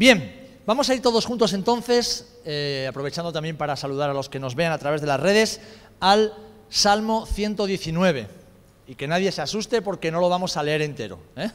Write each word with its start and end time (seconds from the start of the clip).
Bien, 0.00 0.34
vamos 0.64 0.88
a 0.88 0.94
ir 0.94 1.02
todos 1.02 1.26
juntos 1.26 1.52
entonces, 1.52 2.26
eh, 2.46 2.86
aprovechando 2.88 3.34
también 3.34 3.58
para 3.58 3.76
saludar 3.76 4.08
a 4.08 4.14
los 4.14 4.30
que 4.30 4.40
nos 4.40 4.54
vean 4.54 4.72
a 4.72 4.78
través 4.78 5.02
de 5.02 5.06
las 5.06 5.20
redes, 5.20 5.60
al 6.00 6.32
Salmo 6.70 7.26
119. 7.26 8.26
Y 8.86 8.94
que 8.94 9.06
nadie 9.06 9.30
se 9.30 9.42
asuste 9.42 9.82
porque 9.82 10.10
no 10.10 10.22
lo 10.22 10.30
vamos 10.30 10.56
a 10.56 10.62
leer 10.62 10.80
entero. 10.80 11.18
¿eh? 11.36 11.50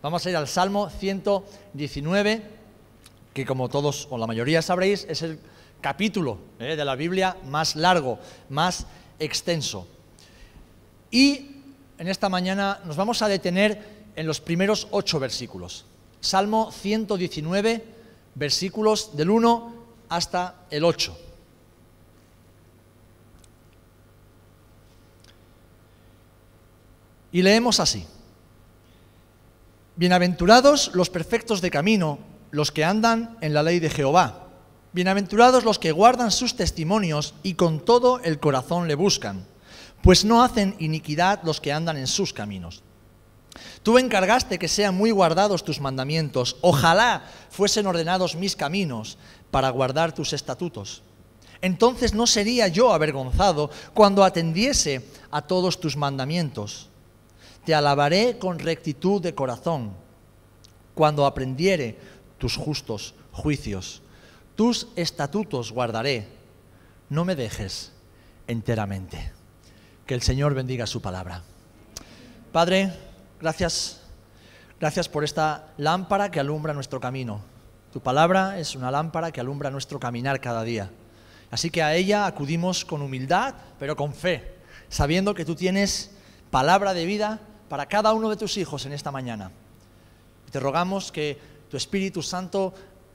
Vamos 0.00 0.24
a 0.24 0.30
ir 0.30 0.36
al 0.38 0.48
Salmo 0.48 0.88
119, 0.88 2.42
que 3.34 3.44
como 3.44 3.68
todos 3.68 4.08
o 4.08 4.16
la 4.16 4.26
mayoría 4.26 4.62
sabréis, 4.62 5.04
es 5.10 5.20
el 5.20 5.38
capítulo 5.82 6.38
¿eh? 6.58 6.76
de 6.76 6.84
la 6.86 6.94
Biblia 6.94 7.36
más 7.44 7.76
largo, 7.76 8.18
más 8.48 8.86
extenso. 9.18 9.86
Y 11.10 11.60
en 11.98 12.08
esta 12.08 12.30
mañana 12.30 12.80
nos 12.86 12.96
vamos 12.96 13.20
a 13.20 13.28
detener 13.28 14.06
en 14.16 14.26
los 14.26 14.40
primeros 14.40 14.88
ocho 14.92 15.20
versículos. 15.20 15.84
Salmo 16.20 16.70
119, 16.72 17.84
versículos 18.34 19.16
del 19.16 19.30
1 19.30 19.72
hasta 20.08 20.66
el 20.70 20.84
8. 20.84 21.16
Y 27.32 27.42
leemos 27.42 27.80
así. 27.80 28.06
Bienaventurados 29.96 30.90
los 30.94 31.10
perfectos 31.10 31.60
de 31.60 31.70
camino, 31.70 32.18
los 32.50 32.72
que 32.72 32.84
andan 32.84 33.36
en 33.40 33.54
la 33.54 33.62
ley 33.62 33.78
de 33.78 33.90
Jehová. 33.90 34.48
Bienaventurados 34.92 35.64
los 35.64 35.78
que 35.78 35.92
guardan 35.92 36.30
sus 36.30 36.56
testimonios 36.56 37.34
y 37.42 37.54
con 37.54 37.84
todo 37.84 38.20
el 38.20 38.40
corazón 38.40 38.88
le 38.88 38.94
buscan, 38.94 39.46
pues 40.02 40.24
no 40.24 40.42
hacen 40.42 40.76
iniquidad 40.78 41.40
los 41.44 41.60
que 41.60 41.72
andan 41.72 41.98
en 41.98 42.06
sus 42.06 42.32
caminos. 42.32 42.82
Tú 43.82 43.98
encargaste 43.98 44.58
que 44.58 44.68
sean 44.68 44.94
muy 44.94 45.10
guardados 45.10 45.64
tus 45.64 45.80
mandamientos. 45.80 46.56
Ojalá 46.60 47.24
fuesen 47.50 47.86
ordenados 47.86 48.34
mis 48.34 48.56
caminos 48.56 49.18
para 49.50 49.70
guardar 49.70 50.12
tus 50.12 50.32
estatutos. 50.32 51.02
Entonces 51.60 52.14
no 52.14 52.26
sería 52.26 52.68
yo 52.68 52.92
avergonzado 52.92 53.70
cuando 53.94 54.24
atendiese 54.24 55.04
a 55.30 55.42
todos 55.42 55.80
tus 55.80 55.96
mandamientos. 55.96 56.88
Te 57.64 57.74
alabaré 57.74 58.38
con 58.38 58.58
rectitud 58.58 59.20
de 59.20 59.34
corazón 59.34 59.92
cuando 60.94 61.26
aprendiere 61.26 61.98
tus 62.38 62.56
justos 62.56 63.14
juicios. 63.32 64.02
Tus 64.54 64.88
estatutos 64.96 65.72
guardaré. 65.72 66.28
No 67.08 67.24
me 67.24 67.36
dejes 67.36 67.92
enteramente. 68.46 69.32
Que 70.06 70.14
el 70.14 70.22
Señor 70.22 70.54
bendiga 70.54 70.86
su 70.86 71.02
palabra. 71.02 71.42
Padre, 72.52 72.92
gracias. 73.40 74.00
Gracias 74.78 75.08
por 75.08 75.24
esta 75.24 75.72
lámpara 75.78 76.30
que 76.30 76.38
alumbra 76.38 76.74
nuestro 76.74 77.00
camino. 77.00 77.40
Tu 77.92 78.00
palabra 78.00 78.58
es 78.58 78.76
una 78.76 78.90
lámpara 78.90 79.32
que 79.32 79.40
alumbra 79.40 79.70
nuestro 79.70 79.98
caminar 79.98 80.38
cada 80.38 80.62
día. 80.64 80.90
Así 81.50 81.70
que 81.70 81.82
a 81.82 81.94
ella 81.94 82.26
acudimos 82.26 82.84
con 82.84 83.00
humildad, 83.00 83.54
pero 83.78 83.96
con 83.96 84.12
fe, 84.12 84.56
sabiendo 84.90 85.34
que 85.34 85.46
tú 85.46 85.54
tienes 85.54 86.10
palabra 86.50 86.92
de 86.92 87.06
vida 87.06 87.40
para 87.70 87.86
cada 87.86 88.12
uno 88.12 88.28
de 88.28 88.36
tus 88.36 88.58
hijos 88.58 88.84
en 88.84 88.92
esta 88.92 89.10
mañana. 89.10 89.50
Te 90.50 90.60
rogamos 90.60 91.10
que 91.10 91.38
tu 91.70 91.78
Espíritu 91.78 92.22
Santo 92.22 92.74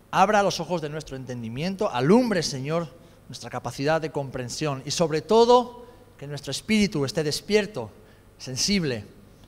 abra 0.09 0.41
los 0.41 0.59
ojos 0.59 0.81
de 0.81 0.89
nuestro 0.89 1.15
entendimiento, 1.15 1.91
alumbre, 1.91 2.41
Señor, 2.41 2.87
nuestra 3.27 3.51
capacidad 3.51 4.01
de 4.01 4.11
comprensión 4.11 4.81
y 4.83 4.91
sobre 4.91 5.21
todo 5.21 5.85
que 6.17 6.25
nuestro 6.25 6.51
espíritu 6.51 7.05
esté 7.05 7.23
despierto, 7.23 7.91
sensible 8.37 9.05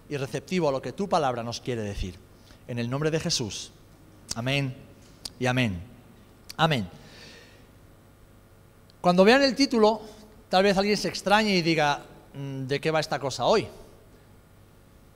y 0.09 0.17
receptivo 0.17 0.69
a 0.69 0.71
lo 0.71 0.81
que 0.81 0.93
tu 0.93 1.07
palabra 1.07 1.43
nos 1.43 1.61
quiere 1.61 1.81
decir. 1.81 2.17
En 2.67 2.79
el 2.79 2.89
nombre 2.89 3.11
de 3.11 3.19
Jesús. 3.19 3.71
Amén 4.35 4.75
y 5.39 5.45
amén. 5.45 5.81
Amén. 6.58 6.87
Cuando 9.02 9.23
vean 9.23 9.43
el 9.43 9.55
título, 9.55 10.02
tal 10.49 10.63
vez 10.63 10.77
alguien 10.77 10.97
se 10.97 11.09
extrañe 11.09 11.55
y 11.55 11.61
diga, 11.61 12.05
mm, 12.33 12.67
¿de 12.67 12.80
qué 12.80 12.92
va 12.92 12.99
esta 12.99 13.19
cosa 13.19 13.45
hoy? 13.45 13.67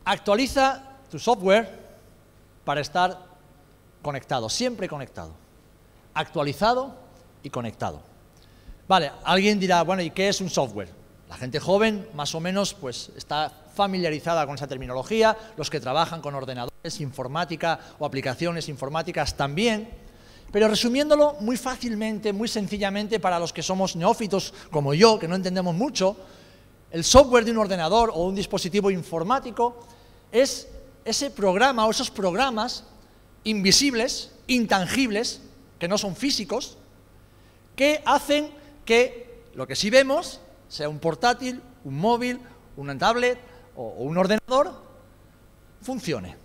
Actualiza 0.04 0.84
tu 1.10 1.20
software 1.20 1.88
para 2.66 2.82
estar 2.82 3.26
conectado, 4.02 4.50
siempre 4.50 4.90
conectado. 4.90 5.32
Actualizado 6.14 6.96
y 7.44 7.50
conectado. 7.50 8.02
Vale, 8.88 9.12
alguien 9.24 9.60
dirá, 9.60 9.84
bueno, 9.84 10.02
¿y 10.02 10.12
qué 10.12 10.30
es 10.30 10.42
un 10.42 10.50
software? 10.50 10.90
La 11.30 11.38
gente 11.38 11.60
joven, 11.60 12.08
más 12.14 12.34
o 12.36 12.40
menos, 12.40 12.74
pues 12.74 13.12
está 13.16 13.52
familiarizada 13.78 14.46
con 14.48 14.56
esa 14.56 14.66
terminología, 14.66 15.38
los 15.56 15.70
que 15.70 15.80
trabajan 15.80 16.20
con 16.20 16.34
ordenadores, 16.34 17.00
informática 17.00 17.80
o 18.00 18.06
aplicaciones 18.06 18.68
informáticas 18.70 19.38
también. 19.38 19.88
Pero 20.52 20.68
resumiéndolo 20.68 21.36
muy 21.42 21.58
fácilmente, 21.58 22.34
muy 22.34 22.48
sencillamente, 22.48 23.20
para 23.20 23.38
los 23.38 23.54
que 23.54 23.62
somos 23.62 23.96
neófitos 23.96 24.54
como 24.72 24.96
yo, 24.96 25.20
que 25.20 25.28
no 25.28 25.36
entendemos 25.36 25.76
mucho, 25.76 26.18
el 26.90 27.04
software 27.04 27.46
de 27.46 27.52
un 27.52 27.60
ordenador 27.60 28.10
o 28.10 28.26
un 28.26 28.34
dispositivo 28.34 28.90
informático 28.90 29.86
es 30.32 30.68
ese 31.06 31.30
programa 31.30 31.86
o 31.86 31.92
esos 31.92 32.10
programas 32.10 32.86
invisibles, 33.44 34.32
intangibles, 34.48 35.42
que 35.78 35.88
no 35.88 35.98
son 35.98 36.16
físicos, 36.16 36.78
que 37.76 38.02
hacen 38.06 38.50
que 38.86 39.44
lo 39.54 39.68
que 39.68 39.76
sí 39.76 39.90
vemos, 39.90 40.42
sea 40.68 40.90
un 40.90 41.00
portátil, 41.00 41.62
un 41.84 42.00
móvil, 42.00 42.40
una 42.76 42.98
tablet 42.98 43.38
o, 43.78 44.04
un 44.04 44.18
ordenador, 44.18 44.74
funcione. 45.82 46.36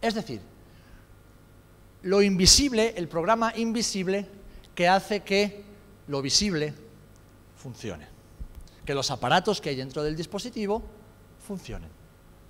Es 0.00 0.14
decir, 0.14 0.40
lo 2.02 2.22
invisible, 2.22 2.94
el 2.96 3.06
programa 3.06 3.52
invisible 3.56 4.26
que 4.74 4.88
hace 4.88 5.20
que 5.20 5.62
lo 6.08 6.20
visible 6.20 6.74
funcione. 7.56 8.08
Que 8.84 8.94
los 8.94 9.10
aparatos 9.10 9.60
que 9.60 9.70
hay 9.70 9.76
dentro 9.76 10.02
del 10.02 10.16
dispositivo 10.16 10.82
funcionen. 11.46 11.90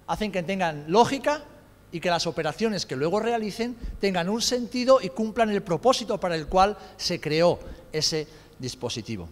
Hacen 0.07 0.33
que 0.33 0.43
tengan 0.43 0.87
lógica 0.89 1.45
y 1.91 2.01
que 2.01 2.09
las 2.09 2.27
operaciones 2.27 2.87
que 2.87 2.97
luego 2.97 3.21
realicen 3.21 3.77
tengan 4.01 4.31
un 4.31 4.41
sentido 4.41 5.01
y 5.03 5.11
cumplan 5.11 5.51
el 5.51 5.63
propósito 5.63 6.19
para 6.19 6.37
el 6.37 6.47
cual 6.47 6.79
se 6.97 7.21
creó 7.21 7.59
ese 7.93 8.27
dispositivo. 8.59 9.29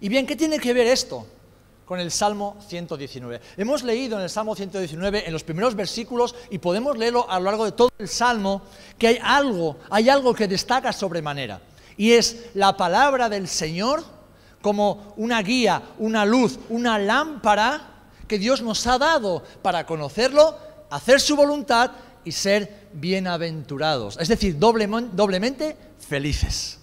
Y 0.00 0.08
bien, 0.08 0.26
¿qué 0.26 0.36
tiene 0.36 0.58
que 0.58 0.72
ver 0.72 0.86
esto 0.86 1.26
con 1.90 1.98
el 1.98 2.12
Salmo 2.12 2.56
119? 2.68 3.40
Hemos 3.56 3.82
leído 3.82 4.16
en 4.16 4.22
el 4.22 4.30
Salmo 4.30 4.54
119, 4.54 5.26
en 5.26 5.32
los 5.32 5.42
primeros 5.42 5.74
versículos, 5.74 6.36
y 6.48 6.58
podemos 6.58 6.96
leerlo 6.96 7.28
a 7.28 7.40
lo 7.40 7.46
largo 7.46 7.64
de 7.64 7.72
todo 7.72 7.90
el 7.98 8.06
Salmo, 8.06 8.62
que 8.96 9.08
hay 9.08 9.18
algo, 9.20 9.76
hay 9.90 10.08
algo 10.08 10.32
que 10.32 10.46
destaca 10.46 10.92
sobremanera, 10.92 11.60
y 11.96 12.12
es 12.12 12.50
la 12.54 12.76
palabra 12.76 13.28
del 13.28 13.48
Señor 13.48 14.04
como 14.62 15.14
una 15.16 15.42
guía, 15.42 15.82
una 15.98 16.24
luz, 16.24 16.60
una 16.68 16.96
lámpara 16.96 18.04
que 18.28 18.38
Dios 18.38 18.62
nos 18.62 18.86
ha 18.86 18.96
dado 18.96 19.42
para 19.60 19.84
conocerlo, 19.84 20.56
hacer 20.90 21.20
su 21.20 21.34
voluntad 21.34 21.90
y 22.24 22.30
ser 22.30 22.86
bienaventurados, 22.92 24.16
es 24.20 24.28
decir, 24.28 24.56
doblemente 24.60 25.76
felices. 25.98 26.78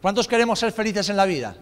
¿Cuántos 0.00 0.28
queremos 0.28 0.60
ser 0.60 0.70
felices 0.70 1.08
en 1.08 1.16
la 1.16 1.24
vida? 1.24 1.56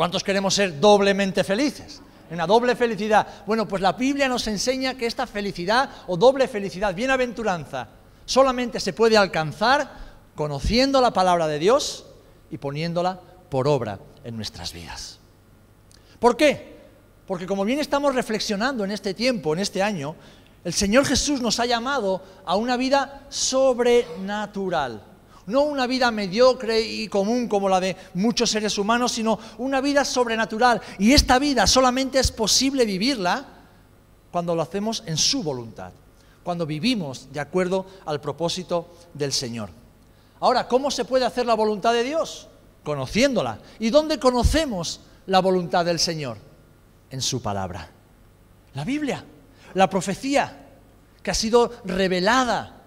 ¿Cuántos 0.00 0.24
queremos 0.24 0.54
ser 0.54 0.80
doblemente 0.80 1.44
felices? 1.44 2.00
Una 2.30 2.46
doble 2.46 2.74
felicidad. 2.74 3.44
Bueno, 3.46 3.68
pues 3.68 3.82
la 3.82 3.92
Biblia 3.92 4.30
nos 4.30 4.46
enseña 4.46 4.94
que 4.94 5.04
esta 5.04 5.26
felicidad 5.26 5.90
o 6.06 6.16
doble 6.16 6.48
felicidad, 6.48 6.94
bienaventuranza, 6.94 7.86
solamente 8.24 8.80
se 8.80 8.94
puede 8.94 9.18
alcanzar 9.18 9.90
conociendo 10.34 11.02
la 11.02 11.12
palabra 11.12 11.46
de 11.48 11.58
Dios 11.58 12.06
y 12.50 12.56
poniéndola 12.56 13.20
por 13.50 13.68
obra 13.68 13.98
en 14.24 14.36
nuestras 14.36 14.72
vidas. 14.72 15.18
¿Por 16.18 16.34
qué? 16.34 16.78
Porque 17.26 17.44
como 17.44 17.66
bien 17.66 17.78
estamos 17.78 18.14
reflexionando 18.14 18.84
en 18.84 18.92
este 18.92 19.12
tiempo, 19.12 19.52
en 19.52 19.60
este 19.60 19.82
año, 19.82 20.16
el 20.64 20.72
Señor 20.72 21.04
Jesús 21.04 21.42
nos 21.42 21.60
ha 21.60 21.66
llamado 21.66 22.22
a 22.46 22.56
una 22.56 22.78
vida 22.78 23.26
sobrenatural 23.28 25.09
no 25.50 25.62
una 25.62 25.86
vida 25.86 26.10
mediocre 26.10 26.80
y 26.80 27.08
común 27.08 27.48
como 27.48 27.68
la 27.68 27.80
de 27.80 27.96
muchos 28.14 28.50
seres 28.50 28.78
humanos, 28.78 29.12
sino 29.12 29.38
una 29.58 29.80
vida 29.80 30.04
sobrenatural. 30.04 30.80
Y 30.98 31.12
esta 31.12 31.38
vida 31.38 31.66
solamente 31.66 32.18
es 32.18 32.30
posible 32.30 32.84
vivirla 32.84 33.44
cuando 34.30 34.54
lo 34.54 34.62
hacemos 34.62 35.02
en 35.06 35.16
su 35.16 35.42
voluntad, 35.42 35.92
cuando 36.42 36.66
vivimos 36.66 37.28
de 37.32 37.40
acuerdo 37.40 37.86
al 38.06 38.20
propósito 38.20 38.88
del 39.12 39.32
Señor. 39.32 39.70
Ahora, 40.40 40.68
¿cómo 40.68 40.90
se 40.90 41.04
puede 41.04 41.26
hacer 41.26 41.44
la 41.44 41.54
voluntad 41.54 41.92
de 41.92 42.04
Dios? 42.04 42.48
Conociéndola. 42.84 43.58
¿Y 43.78 43.90
dónde 43.90 44.18
conocemos 44.18 45.00
la 45.26 45.40
voluntad 45.40 45.84
del 45.84 45.98
Señor? 45.98 46.38
En 47.10 47.20
su 47.20 47.42
palabra. 47.42 47.90
La 48.74 48.84
Biblia, 48.84 49.24
la 49.74 49.90
profecía, 49.90 50.68
que 51.22 51.30
ha 51.30 51.34
sido 51.34 51.72
revelada 51.84 52.79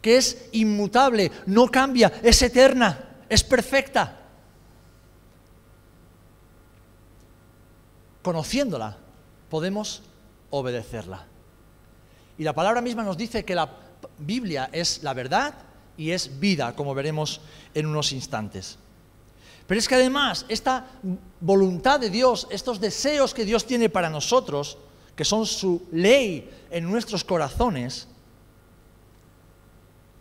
que 0.00 0.16
es 0.16 0.48
inmutable, 0.52 1.30
no 1.46 1.68
cambia, 1.68 2.12
es 2.22 2.40
eterna, 2.42 3.16
es 3.28 3.42
perfecta. 3.42 4.16
Conociéndola, 8.22 8.96
podemos 9.48 10.02
obedecerla. 10.50 11.26
Y 12.36 12.44
la 12.44 12.52
palabra 12.52 12.80
misma 12.80 13.02
nos 13.02 13.16
dice 13.16 13.44
que 13.44 13.54
la 13.54 13.68
Biblia 14.18 14.70
es 14.72 15.02
la 15.02 15.14
verdad 15.14 15.54
y 15.96 16.12
es 16.12 16.38
vida, 16.38 16.74
como 16.76 16.94
veremos 16.94 17.40
en 17.74 17.86
unos 17.86 18.12
instantes. 18.12 18.78
Pero 19.66 19.78
es 19.78 19.88
que 19.88 19.96
además 19.96 20.46
esta 20.48 20.86
voluntad 21.40 22.00
de 22.00 22.10
Dios, 22.10 22.46
estos 22.50 22.80
deseos 22.80 23.34
que 23.34 23.44
Dios 23.44 23.66
tiene 23.66 23.90
para 23.90 24.08
nosotros, 24.08 24.78
que 25.14 25.24
son 25.24 25.44
su 25.44 25.86
ley 25.92 26.48
en 26.70 26.88
nuestros 26.88 27.24
corazones, 27.24 28.08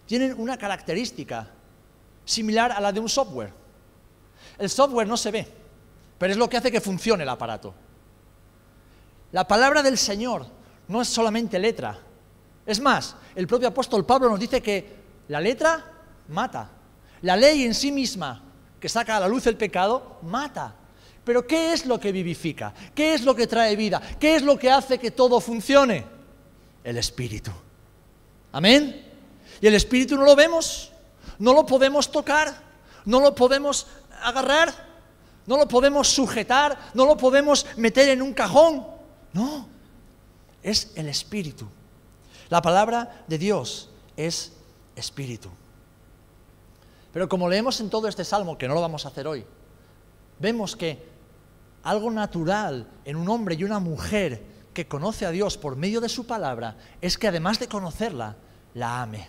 tienen 0.07 0.33
una 0.39 0.57
característica 0.57 1.48
similar 2.25 2.71
a 2.71 2.81
la 2.81 2.92
de 2.92 3.00
un 3.00 3.09
software. 3.09 3.54
El 4.57 4.69
software 4.69 5.07
no 5.07 5.18
se 5.18 5.30
ve, 5.30 5.48
pero 6.18 6.31
es 6.31 6.38
lo 6.38 6.50
que 6.50 6.57
hace 6.57 6.71
que 6.71 6.81
funcione 6.81 7.24
el 7.24 7.30
aparato. 7.30 7.75
La 9.31 9.48
palabra 9.48 9.83
del 9.83 9.98
Señor 9.98 10.48
no 10.88 11.01
es 11.01 11.09
solamente 11.09 11.59
letra. 11.59 12.00
Es 12.65 12.80
más, 12.80 13.15
el 13.36 13.45
propio 13.45 13.68
apóstol 13.68 14.06
Pablo 14.06 14.30
nos 14.30 14.39
dice 14.39 14.62
que 14.62 14.95
la 15.27 15.39
letra 15.39 15.86
mata. 16.30 16.69
La 17.21 17.36
ley 17.36 17.63
en 17.63 17.75
sí 17.75 17.92
misma, 17.92 18.42
que 18.80 18.89
saca 18.89 19.18
a 19.18 19.19
la 19.19 19.27
luz 19.27 19.45
el 19.48 19.57
pecado, 19.57 20.19
mata. 20.24 20.74
Pero 21.24 21.45
¿qué 21.45 21.74
es 21.74 21.86
lo 21.86 22.00
que 22.00 22.13
vivifica? 22.13 22.74
¿Qué 22.95 23.13
es 23.13 23.24
lo 23.24 23.36
que 23.36 23.48
trae 23.48 23.75
vida? 23.75 24.01
¿Qué 24.18 24.36
es 24.38 24.44
lo 24.44 24.57
que 24.57 24.71
hace 24.71 24.98
que 24.98 25.12
todo 25.12 25.42
funcione? 25.42 26.06
El 26.83 26.98
Espíritu. 26.98 27.51
Amén. 28.53 29.06
Y 29.62 29.68
el 29.68 29.75
Espíritu 29.75 30.15
no 30.15 30.24
lo 30.24 30.36
vemos, 30.36 30.92
no 31.39 31.54
lo 31.54 31.65
podemos 31.65 32.12
tocar, 32.12 32.62
no 33.06 33.19
lo 33.19 33.33
podemos 33.33 33.88
agarrar, 34.21 34.74
no 35.45 35.57
lo 35.57 35.68
podemos 35.68 36.09
sujetar, 36.09 36.77
no 36.94 37.06
lo 37.06 37.18
podemos 37.18 37.65
meter 37.77 38.09
en 38.09 38.21
un 38.21 38.33
cajón. 38.33 38.86
No, 39.33 39.68
es 40.62 40.92
el 40.95 41.07
Espíritu. 41.07 41.68
La 42.50 42.62
palabra 42.62 43.24
de 43.27 43.38
Dios 43.38 43.89
es 44.15 44.54
Espíritu. 44.95 45.50
Pero 47.13 47.27
como 47.27 47.50
leemos 47.50 47.80
en 47.80 47.89
todo 47.89 48.07
este 48.07 48.24
salmo, 48.24 48.57
que 48.57 48.68
no 48.68 48.74
lo 48.74 48.81
vamos 48.81 49.06
a 49.06 49.10
hacer 49.10 49.27
hoy, 49.27 49.45
vemos 50.39 50.75
que 50.75 51.03
algo 51.83 52.12
natural 52.12 52.88
en 53.06 53.15
un 53.15 53.30
hombre 53.30 53.56
y 53.56 53.63
una 53.63 53.80
mujer 53.80 54.44
que 54.74 54.88
conoce 54.88 55.25
a 55.25 55.31
Dios 55.31 55.57
por 55.57 55.75
medio 55.75 56.01
de 56.01 56.10
su 56.10 56.27
palabra 56.27 56.77
es 57.01 57.18
que 57.18 57.27
además 57.27 57.60
de 57.60 57.68
conocerla, 57.68 58.36
la 58.74 59.01
ame, 59.01 59.27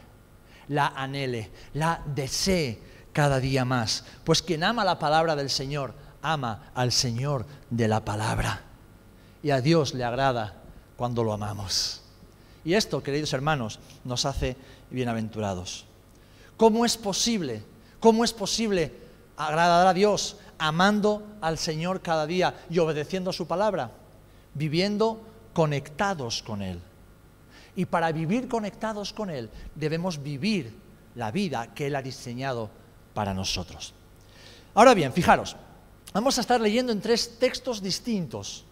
la 0.69 0.89
anhele, 0.89 1.51
la 1.75 2.03
desee 2.07 2.81
cada 3.13 3.41
día 3.41 3.65
más. 3.65 4.05
Pues 4.25 4.43
quien 4.43 4.65
ama 4.65 4.85
la 4.85 4.99
palabra 4.99 5.37
del 5.37 5.51
Señor, 5.51 5.95
ama 6.23 6.71
al 6.75 6.93
Señor 6.93 7.47
de 7.71 7.89
la 7.89 8.05
palabra. 8.05 8.63
Y 9.43 9.51
a 9.51 9.61
Dios 9.61 9.95
le 9.95 10.05
agrada 10.05 10.55
cuando 10.97 11.25
lo 11.25 11.33
amamos. 11.33 12.03
Y 12.65 12.75
esto, 12.75 13.03
queridos 13.03 13.33
hermanos, 13.33 13.79
nos 14.05 14.27
hace 14.27 14.57
bienaventurados. 14.91 15.87
¿Cómo 16.57 16.85
es 16.85 16.97
posible? 16.97 17.63
¿Cómo 18.01 18.25
es 18.25 18.33
posible 18.33 18.93
agradar 19.37 19.87
a 19.87 19.95
Dios 19.95 20.37
amando 20.59 21.23
al 21.41 21.57
Señor 21.57 22.03
cada 22.03 22.27
día 22.27 22.55
y 22.69 22.79
obedeciendo 22.79 23.33
su 23.33 23.47
palabra? 23.47 23.93
Viviendo 24.55 25.21
conectados 25.53 26.43
con 26.43 26.63
Él. 26.63 26.81
Y 27.79 27.87
para 27.87 28.11
vivir 28.11 28.49
conectados 28.49 29.13
con 29.13 29.31
Él 29.31 29.49
debemos 29.77 30.21
vivir 30.21 30.75
la 31.15 31.31
vida 31.31 31.73
que 31.77 31.87
Él 31.87 31.95
ha 31.95 32.03
diseñado 32.03 32.69
para 33.15 33.33
nosotros. 33.33 33.95
Ahora 34.75 34.95
bien, 34.95 35.13
fijaros, 35.13 35.55
vamos 36.13 36.37
a 36.37 36.41
estar 36.41 36.61
leyendo 36.61 36.91
en 36.91 37.01
tres 37.01 37.39
textos 37.39 37.81
distintos 37.81 38.65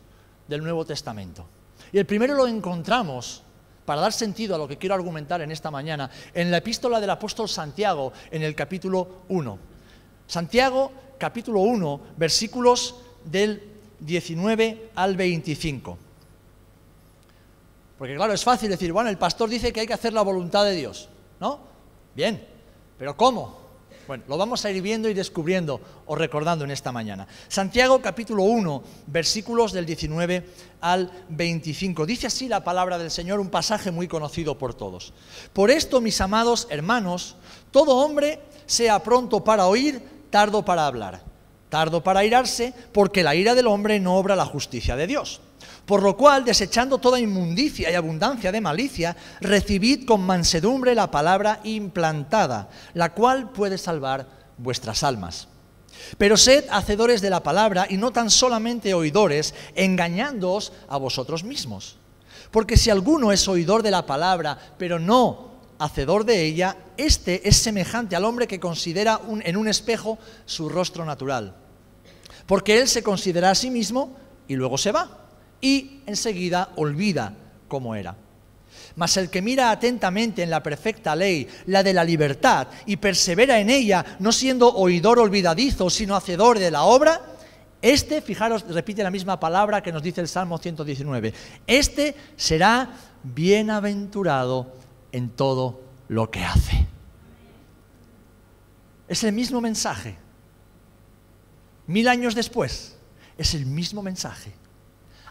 del 0.49 0.61
Nuevo 0.61 0.85
Testamento. 0.85 1.47
Y 1.93 1.99
el 1.99 2.06
primero 2.06 2.35
lo 2.35 2.49
encontramos, 2.49 3.44
para 3.85 4.00
dar 4.00 4.12
sentido 4.12 4.56
a 4.56 4.58
lo 4.58 4.67
que 4.67 4.76
quiero 4.76 4.97
argumentar 4.97 5.41
en 5.41 5.52
esta 5.52 5.70
mañana, 5.70 6.11
en 6.35 6.50
la 6.50 6.56
epístola 6.56 6.99
del 6.99 7.11
apóstol 7.11 7.49
Santiago, 7.49 8.12
en 8.32 8.43
el 8.43 8.56
capítulo 8.56 9.23
1. 9.29 9.59
Santiago, 10.26 10.91
capítulo 11.17 11.61
1, 11.61 12.00
versículos 12.17 12.97
del 13.25 13.62
19 14.00 14.91
al 14.97 15.17
25. 15.17 16.06
Porque 17.98 18.14
claro, 18.14 18.32
es 18.32 18.44
fácil 18.44 18.69
decir, 18.69 18.93
bueno, 18.93 19.08
el 19.08 19.19
pastor 19.19 19.48
dice 19.48 19.72
que 19.72 19.81
hay 19.81 19.87
que 19.87 19.94
hacer 19.94 20.12
la 20.12 20.22
voluntad 20.22 20.64
de 20.64 20.72
Dios, 20.72 21.08
¿no? 21.40 21.60
Bien, 22.14 22.46
pero 22.98 23.16
¿cómo? 23.16 23.66
Bueno, 24.06 24.22
lo 24.28 24.38
vamos 24.38 24.64
a 24.64 24.70
ir 24.70 24.81
viendo 24.82 25.08
y 25.08 25.14
descubriendo 25.14 25.81
o 26.06 26.14
recordando 26.14 26.64
en 26.64 26.70
esta 26.70 26.93
mañana. 26.93 27.26
Santiago 27.48 28.00
capítulo 28.00 28.44
1, 28.44 28.82
versículos 29.08 29.72
del 29.72 29.84
19 29.84 30.46
al 30.81 31.10
25. 31.31 32.06
Dice 32.06 32.28
así 32.28 32.46
la 32.48 32.62
palabra 32.62 32.98
del 32.98 33.10
Señor, 33.10 33.40
un 33.40 33.50
pasaje 33.50 33.90
muy 33.90 34.06
conocido 34.06 34.56
por 34.58 34.75
todos. 34.75 35.12
Por 35.52 35.72
esto, 35.72 36.00
mis 36.00 36.20
amados 36.20 36.69
hermanos, 36.70 37.34
todo 37.72 37.96
hombre 37.96 38.40
sea 38.66 39.02
pronto 39.02 39.42
para 39.42 39.66
oír, 39.66 40.00
tardo 40.31 40.64
para 40.64 40.87
hablar, 40.87 41.22
tardo 41.68 42.02
para 42.02 42.24
irarse, 42.24 42.72
porque 42.92 43.22
la 43.22 43.34
ira 43.34 43.54
del 43.54 43.66
hombre 43.66 44.00
no 44.00 44.16
obra 44.16 44.36
la 44.36 44.44
justicia 44.44 44.96
de 44.96 45.06
Dios. 45.06 45.40
Por 45.86 46.02
lo 46.02 46.16
cual, 46.16 46.44
desechando 46.44 46.98
toda 46.98 47.20
inmundicia 47.20 47.90
y 47.90 47.94
abundancia 47.94 48.50
de 48.50 48.60
malicia, 48.60 49.16
recibid 49.40 50.04
con 50.04 50.20
mansedumbre 50.20 50.94
la 50.94 51.10
palabra 51.10 51.60
implantada, 51.62 52.68
la 52.94 53.12
cual 53.14 53.50
puede 53.50 53.78
salvar 53.78 54.26
vuestras 54.58 55.04
almas. 55.04 55.48
Pero 56.18 56.36
sed 56.36 56.64
hacedores 56.70 57.20
de 57.20 57.30
la 57.30 57.42
palabra 57.42 57.86
y 57.88 57.96
no 57.96 58.10
tan 58.10 58.30
solamente 58.30 58.94
oidores, 58.94 59.54
engañándoos 59.74 60.72
a 60.88 60.96
vosotros 60.96 61.44
mismos. 61.44 61.96
Porque 62.50 62.76
si 62.76 62.90
alguno 62.90 63.32
es 63.32 63.46
oidor 63.48 63.82
de 63.82 63.90
la 63.90 64.06
palabra, 64.06 64.58
pero 64.78 64.98
no 64.98 65.56
hacedor 65.78 66.25
de 66.25 66.44
ella, 66.44 66.76
éste 66.96 67.49
es 67.49 67.56
semejante 67.56 68.17
al 68.17 68.25
hombre 68.25 68.46
que 68.46 68.61
considera 68.61 69.20
en 69.43 69.56
un 69.56 69.69
espejo 69.69 70.19
su 70.44 70.69
rostro 70.69 71.05
natural. 71.05 71.55
Porque 72.46 72.78
él 72.78 72.88
se 72.88 73.02
considera 73.02 73.50
a 73.50 73.55
sí 73.55 73.70
mismo 73.70 74.17
y 74.49 74.55
luego 74.55 74.78
se 74.78 74.93
va 74.93 75.26
y 75.61 76.00
enseguida 76.06 76.70
olvida 76.76 77.34
cómo 77.69 77.94
era. 77.94 78.17
Mas 78.96 79.17
el 79.17 79.31
que 79.31 79.43
mira 79.43 79.70
atentamente 79.70 80.43
en 80.43 80.50
la 80.50 80.62
perfecta 80.62 81.14
ley, 81.14 81.46
la 81.67 81.82
de 81.82 81.93
la 81.93 82.05
libertad, 82.05 82.69
y 82.87 82.96
persevera 82.96 83.58
en 83.58 83.69
ella, 83.69 84.05
no 84.20 84.32
siendo 84.32 84.75
oidor 84.75 85.19
olvidadizo, 85.19 85.90
sino 85.90 86.17
hacedor 86.17 86.58
de 86.58 86.70
la 86.70 86.84
obra, 86.84 87.20
este, 87.82 88.23
fijaros, 88.23 88.64
repite 88.69 89.02
la 89.02 89.11
misma 89.11 89.38
palabra 89.38 89.82
que 89.82 89.93
nos 89.93 90.02
dice 90.02 90.23
el 90.23 90.28
Salmo 90.28 90.58
119, 90.58 91.32
este 91.67 92.14
será 92.37 92.88
bienaventurado 93.23 94.73
en 95.16 95.30
todo 95.30 95.80
lo 96.08 96.30
que 96.30 96.44
hace. 96.44 96.87
Es 99.08 99.25
el 99.25 99.32
mismo 99.32 99.61
mensaje. 99.62 100.18
Mil 101.87 102.06
años 102.08 102.35
después, 102.35 102.96
es 103.38 103.54
el 103.54 103.64
mismo 103.64 104.02
mensaje 104.02 104.52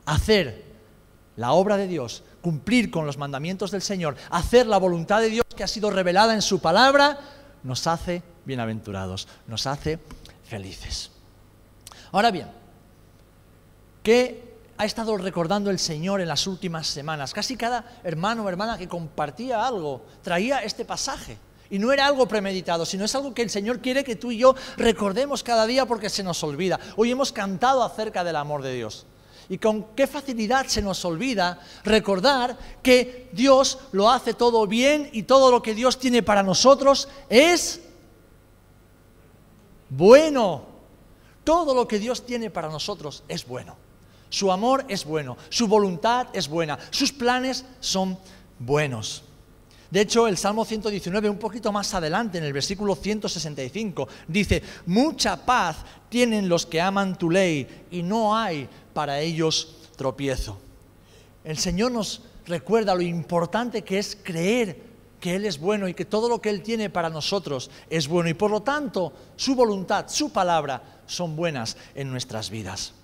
hacer 0.06 0.64
la 1.36 1.52
obra 1.52 1.78
de 1.78 1.88
Dios, 1.88 2.24
cumplir 2.42 2.90
con 2.90 3.06
los 3.06 3.18
mandamientos 3.18 3.72
del 3.72 3.82
Señor, 3.82 4.16
hacer 4.30 4.68
la 4.68 4.78
voluntad 4.78 5.20
de 5.22 5.30
Dios 5.30 5.46
que 5.56 5.64
ha 5.64 5.68
sido 5.68 5.90
revelada 5.92 6.34
en 6.34 6.42
su 6.42 6.60
palabra, 6.60 7.20
nos 7.64 7.88
hace 7.88 8.24
bienaventurados, 8.46 9.28
nos 9.48 9.68
hace 9.68 10.00
felices. 10.46 11.12
Ahora 12.12 12.32
bien, 12.32 12.48
¿qué 14.02 14.55
ha 14.78 14.86
estado 14.86 15.18
recordando 15.18 15.70
el 15.70 15.80
Señor 15.80 16.22
en 16.22 16.28
las 16.28 16.48
últimas 16.48 16.88
semanas? 16.88 17.34
Casi 17.34 17.56
cada 17.56 18.00
hermano 18.04 18.44
o 18.44 18.50
hermana 18.50 18.78
que 18.78 18.88
compartía 18.88 19.66
algo 19.66 20.02
traía 20.22 20.64
este 20.64 20.86
pasaje. 20.86 21.38
Y 21.70 21.80
no 21.80 21.92
era 21.92 22.06
algo 22.06 22.28
premeditado, 22.28 22.86
sino 22.86 23.06
es 23.06 23.16
algo 23.16 23.34
que 23.34 23.42
el 23.42 23.50
Señor 23.50 23.80
quiere 23.80 24.04
que 24.04 24.16
tú 24.16 24.32
y 24.32 24.38
yo 24.38 24.56
recordemos 24.78 25.44
cada 25.44 25.66
día 25.66 25.86
porque 25.86 26.10
se 26.10 26.24
nos 26.24 26.44
olvida. 26.44 26.80
Hoy 26.96 27.12
hemos 27.12 27.32
cantado 27.32 27.84
acerca 27.84 28.24
del 28.24 28.36
amor 28.36 28.62
de 28.62 28.76
Dios. 28.76 29.06
Y 29.48 29.58
con 29.58 29.96
qué 29.96 30.08
facilidad 30.08 30.66
se 30.68 30.82
nos 30.82 31.04
olvida 31.06 31.60
recordar 31.84 32.58
que 32.82 33.30
Dios 33.32 33.80
lo 33.92 34.10
hace 34.10 34.34
todo 34.34 34.66
bien 34.68 35.10
y 35.14 35.24
todo 35.24 35.52
lo 35.52 35.62
que 35.62 35.76
Dios 35.76 36.00
tiene 36.00 36.24
para 36.24 36.44
nosotros 36.44 37.08
es 37.30 37.82
bueno. 39.90 40.66
Todo 41.44 41.76
lo 41.76 41.88
que 41.88 42.00
Dios 42.00 42.26
tiene 42.26 42.50
para 42.50 42.70
nosotros 42.70 43.24
es 43.28 43.48
bueno. 43.48 43.85
Su 44.36 44.52
amor 44.52 44.84
es 44.90 45.06
bueno, 45.06 45.38
su 45.48 45.66
voluntad 45.66 46.28
es 46.34 46.50
buena, 46.50 46.78
sus 46.90 47.14
planes 47.14 47.64
son 47.80 48.20
buenos. 48.60 49.24
De 49.90 50.02
hecho, 50.02 50.28
el 50.28 50.36
Salmo 50.36 50.66
119, 50.66 51.30
un 51.30 51.38
poquito 51.38 51.72
más 51.72 51.94
adelante, 51.94 52.38
en 52.38 52.44
el 52.44 52.52
versículo 52.52 52.98
165, 52.98 54.10
dice, 54.28 54.62
mucha 54.88 55.38
paz 55.38 55.78
tienen 56.10 56.50
los 56.50 56.66
que 56.66 56.82
aman 56.82 57.18
tu 57.18 57.30
ley 57.30 57.86
y 57.92 58.04
no 58.04 58.36
hay 58.36 58.68
para 58.94 59.22
ellos 59.22 59.78
tropiezo. 59.96 60.60
El 61.46 61.58
Señor 61.58 61.94
nos 61.94 62.22
recuerda 62.46 62.94
lo 62.94 63.04
importante 63.04 63.84
que 63.84 64.00
es 64.00 64.18
creer 64.22 64.82
que 65.22 65.38
Él 65.38 65.46
es 65.46 65.58
bueno 65.58 65.88
y 65.88 65.94
que 65.94 66.04
todo 66.04 66.28
lo 66.28 66.42
que 66.42 66.50
Él 66.50 66.62
tiene 66.62 66.90
para 66.90 67.10
nosotros 67.10 67.72
es 67.90 68.10
bueno 68.10 68.28
y 68.28 68.34
por 68.34 68.52
lo 68.52 68.64
tanto 68.64 69.14
su 69.38 69.56
voluntad, 69.56 70.10
su 70.10 70.34
palabra 70.34 71.00
son 71.06 71.38
buenas 71.38 71.78
en 71.96 72.12
nuestras 72.12 72.50
vidas. 72.50 72.96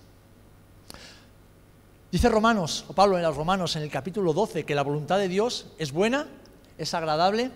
Dice 2.11 2.27
Romanos, 2.27 2.83
o 2.89 2.93
Pablo 2.93 3.15
en 3.15 3.23
los 3.23 3.37
Romanos 3.37 3.77
en 3.77 3.83
el 3.83 3.89
capítulo 3.89 4.33
12, 4.33 4.65
que 4.65 4.75
la 4.75 4.81
voluntad 4.83 5.17
de 5.17 5.29
Dios 5.29 5.67
es 5.77 5.93
buena, 5.93 6.27
es 6.77 6.93
agradable 6.93 7.51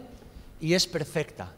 y 0.61 0.75
es 0.75 0.87
perfecta. 0.87 1.51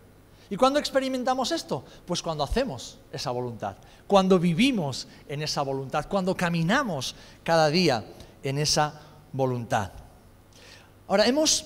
¿Y 0.50 0.58
cuándo 0.58 0.80
experimentamos 0.80 1.52
esto? 1.52 1.84
Pues 2.08 2.24
cuando 2.24 2.44
hacemos 2.44 2.98
esa 3.12 3.30
voluntad, 3.30 3.76
cuando 4.08 4.40
vivimos 4.40 5.08
en 5.28 5.44
esa 5.44 5.62
voluntad, 5.62 6.08
cuando 6.10 6.36
caminamos 6.36 7.14
cada 7.44 7.70
día 7.70 8.04
en 8.42 8.58
esa 8.58 9.00
voluntad. 9.32 9.92
Ahora, 11.08 11.28
hemos, 11.28 11.66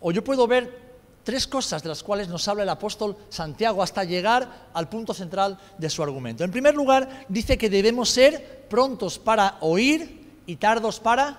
o 0.00 0.10
yo 0.10 0.24
puedo 0.24 0.48
ver 0.48 0.82
tres 1.22 1.46
cosas 1.46 1.80
de 1.84 1.90
las 1.90 2.02
cuales 2.02 2.26
nos 2.26 2.48
habla 2.48 2.64
el 2.64 2.68
apóstol 2.70 3.16
Santiago 3.28 3.84
hasta 3.84 4.02
llegar 4.02 4.68
al 4.74 4.88
punto 4.88 5.14
central 5.14 5.60
de 5.78 5.90
su 5.90 6.02
argumento. 6.02 6.42
En 6.42 6.50
primer 6.50 6.74
lugar, 6.74 7.24
dice 7.28 7.56
que 7.56 7.70
debemos 7.70 8.10
ser 8.10 8.66
prontos 8.68 9.20
para 9.20 9.58
oír 9.60 10.23
y 10.46 10.56
tardos 10.56 11.00
para 11.00 11.38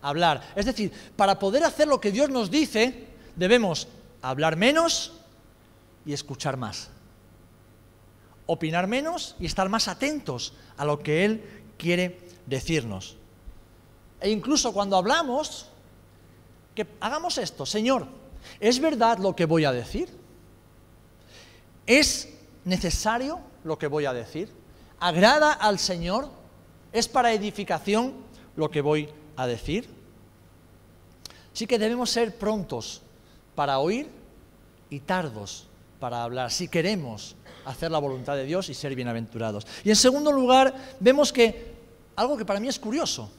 hablar. 0.00 0.42
Es 0.56 0.66
decir, 0.66 0.92
para 1.16 1.38
poder 1.38 1.64
hacer 1.64 1.88
lo 1.88 2.00
que 2.00 2.12
Dios 2.12 2.28
nos 2.30 2.50
dice, 2.50 3.06
debemos 3.36 3.88
hablar 4.20 4.56
menos 4.56 5.12
y 6.04 6.12
escuchar 6.12 6.56
más. 6.56 6.90
Opinar 8.46 8.86
menos 8.86 9.36
y 9.38 9.46
estar 9.46 9.68
más 9.68 9.88
atentos 9.88 10.54
a 10.76 10.84
lo 10.84 10.98
que 10.98 11.24
Él 11.24 11.64
quiere 11.78 12.18
decirnos. 12.46 13.16
E 14.20 14.30
incluso 14.30 14.72
cuando 14.72 14.96
hablamos, 14.96 15.68
que 16.74 16.86
hagamos 17.00 17.38
esto, 17.38 17.66
Señor, 17.66 18.06
¿es 18.60 18.80
verdad 18.80 19.18
lo 19.18 19.34
que 19.36 19.46
voy 19.46 19.64
a 19.64 19.72
decir? 19.72 20.08
¿Es 21.86 22.28
necesario 22.64 23.40
lo 23.64 23.78
que 23.78 23.86
voy 23.86 24.06
a 24.06 24.12
decir? 24.12 24.52
¿Agrada 25.00 25.52
al 25.52 25.78
Señor? 25.78 26.41
¿Es 26.92 27.08
para 27.08 27.32
edificación 27.32 28.14
lo 28.56 28.70
que 28.70 28.80
voy 28.80 29.08
a 29.36 29.46
decir? 29.46 29.88
Sí 31.52 31.66
que 31.66 31.78
debemos 31.78 32.10
ser 32.10 32.36
prontos 32.36 33.02
para 33.54 33.78
oír 33.78 34.08
y 34.90 35.00
tardos 35.00 35.66
para 35.98 36.24
hablar, 36.24 36.50
si 36.50 36.68
queremos 36.68 37.36
hacer 37.64 37.90
la 37.90 37.98
voluntad 37.98 38.34
de 38.34 38.44
Dios 38.44 38.68
y 38.68 38.74
ser 38.74 38.94
bienaventurados. 38.94 39.66
Y 39.84 39.90
en 39.90 39.96
segundo 39.96 40.32
lugar, 40.32 40.74
vemos 40.98 41.32
que 41.32 41.72
algo 42.16 42.36
que 42.36 42.44
para 42.44 42.60
mí 42.60 42.68
es 42.68 42.78
curioso, 42.78 43.30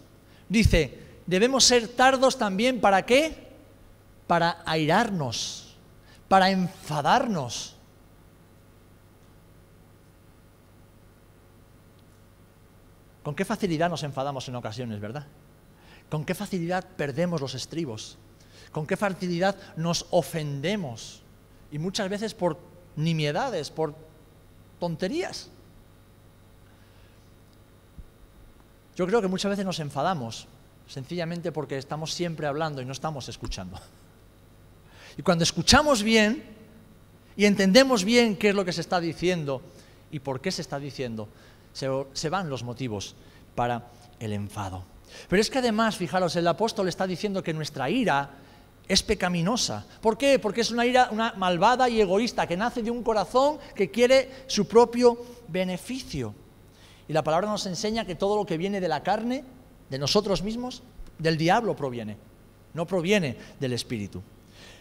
dice, 0.48 0.98
debemos 1.26 1.64
ser 1.66 1.90
tardos 1.90 2.38
también 2.38 2.80
para 2.80 3.06
qué? 3.06 3.36
Para 4.28 4.62
airarnos, 4.66 5.76
para 6.28 6.50
enfadarnos. 6.52 7.73
¿Con 13.24 13.36
qué 13.36 13.46
facilidad 13.46 13.90
nos 13.90 14.04
enfadamos 14.04 14.48
en 14.50 14.56
ocasiones, 14.56 15.00
verdad? 15.00 15.26
¿Con 16.10 16.26
qué 16.26 16.36
facilidad 16.36 16.86
perdemos 16.98 17.42
los 17.42 17.56
estribos? 17.56 18.18
¿Con 18.72 18.86
qué 18.86 18.98
facilidad 18.98 19.56
nos 19.78 20.06
ofendemos? 20.12 21.24
Y 21.72 21.80
muchas 21.80 22.10
veces 22.10 22.34
por 22.34 22.60
nimiedades, 22.96 23.72
por 23.72 23.96
tonterías. 24.80 25.50
Yo 28.96 29.08
creo 29.08 29.22
que 29.22 29.28
muchas 29.28 29.50
veces 29.50 29.66
nos 29.66 29.80
enfadamos, 29.80 30.48
sencillamente 30.88 31.52
porque 31.52 31.78
estamos 31.78 32.14
siempre 32.14 32.46
hablando 32.46 32.82
y 32.82 32.86
no 32.86 32.92
estamos 32.92 33.28
escuchando. 33.30 33.80
Y 35.18 35.22
cuando 35.24 35.44
escuchamos 35.44 36.04
bien 36.04 36.44
y 37.36 37.46
entendemos 37.46 38.04
bien 38.04 38.36
qué 38.36 38.50
es 38.50 38.56
lo 38.56 38.66
que 38.66 38.74
se 38.74 38.82
está 38.82 39.00
diciendo 39.00 39.62
y 40.12 40.20
por 40.20 40.42
qué 40.42 40.52
se 40.52 40.62
está 40.62 40.78
diciendo, 40.78 41.28
se, 41.74 42.30
van 42.30 42.50
los 42.50 42.64
motivos 42.64 43.16
para 43.56 43.88
el 44.20 44.34
enfado. 44.34 44.84
Pero 45.28 45.42
es 45.42 45.50
que 45.50 45.60
además, 45.60 45.98
fijaros, 45.98 46.36
el 46.36 46.48
apóstol 46.48 46.88
está 46.88 47.06
diciendo 47.06 47.44
que 47.44 47.54
nuestra 47.54 47.90
ira 47.90 48.30
es 48.88 49.04
pecaminosa. 49.04 49.86
¿Por 50.02 50.18
qué? 50.18 50.40
Porque 50.40 50.62
es 50.62 50.72
una 50.72 50.86
ira 50.86 51.10
una 51.12 51.34
malvada 51.34 51.90
y 51.90 52.02
egoísta 52.02 52.48
que 52.48 52.58
nace 52.58 52.82
de 52.82 52.92
un 52.92 53.04
corazón 53.04 53.58
que 53.76 53.92
quiere 53.92 54.46
su 54.48 54.68
propio 54.68 55.18
beneficio. 55.48 56.34
Y 57.08 57.14
la 57.14 57.24
palabra 57.24 57.48
nos 57.48 57.66
enseña 57.66 58.06
que 58.06 58.16
todo 58.16 58.36
lo 58.36 58.46
que 58.46 58.58
viene 58.58 58.80
de 58.80 58.88
la 58.88 59.04
carne, 59.04 59.44
de 59.90 60.00
nosotros 60.00 60.42
mismos, 60.42 60.84
del 61.18 61.38
diablo 61.38 61.76
proviene, 61.76 62.18
no 62.74 62.88
proviene 62.88 63.38
del 63.60 63.74
Espíritu. 63.74 64.22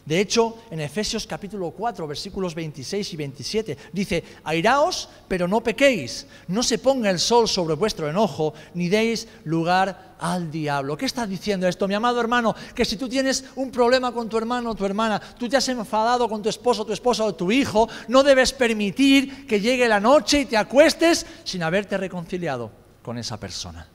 De 0.04 0.20
hecho, 0.20 0.58
en 0.70 0.80
Efesios 0.80 1.28
capítulo 1.28 1.70
4, 1.70 2.08
versículos 2.08 2.56
26 2.56 3.12
y 3.12 3.16
27, 3.16 3.78
dice, 3.92 4.24
airaos, 4.42 5.08
pero 5.28 5.46
no 5.46 5.62
pequéis, 5.62 6.26
no 6.48 6.64
se 6.64 6.78
ponga 6.78 7.08
el 7.08 7.20
sol 7.20 7.48
sobre 7.48 7.76
vuestro 7.76 8.10
enojo, 8.10 8.52
ni 8.74 8.88
deis 8.88 9.28
lugar 9.44 10.16
al 10.18 10.50
diablo. 10.50 10.96
¿Qué 10.96 11.06
está 11.06 11.24
diciendo 11.24 11.68
esto, 11.68 11.86
mi 11.86 11.94
amado 11.94 12.20
hermano? 12.20 12.52
Que 12.74 12.84
si 12.84 12.96
tú 12.96 13.08
tienes 13.08 13.44
un 13.54 13.70
problema 13.70 14.12
con 14.12 14.28
tu 14.28 14.36
hermano 14.36 14.70
o 14.70 14.74
tu 14.74 14.84
hermana, 14.84 15.20
tú 15.38 15.48
te 15.48 15.56
has 15.56 15.68
enfadado 15.68 16.28
con 16.28 16.42
tu 16.42 16.48
esposo, 16.48 16.84
tu 16.84 16.92
esposa 16.92 17.22
o 17.22 17.36
tu 17.36 17.52
hijo, 17.52 17.88
no 18.08 18.24
debes 18.24 18.52
permitir 18.52 19.46
que 19.46 19.60
llegue 19.60 19.86
la 19.86 20.00
noche 20.00 20.40
y 20.40 20.46
te 20.46 20.56
acuestes 20.56 21.24
sin 21.44 21.62
haberte 21.62 21.96
reconciliado 21.96 22.72
con 23.02 23.18
esa 23.18 23.38
persona 23.38 23.86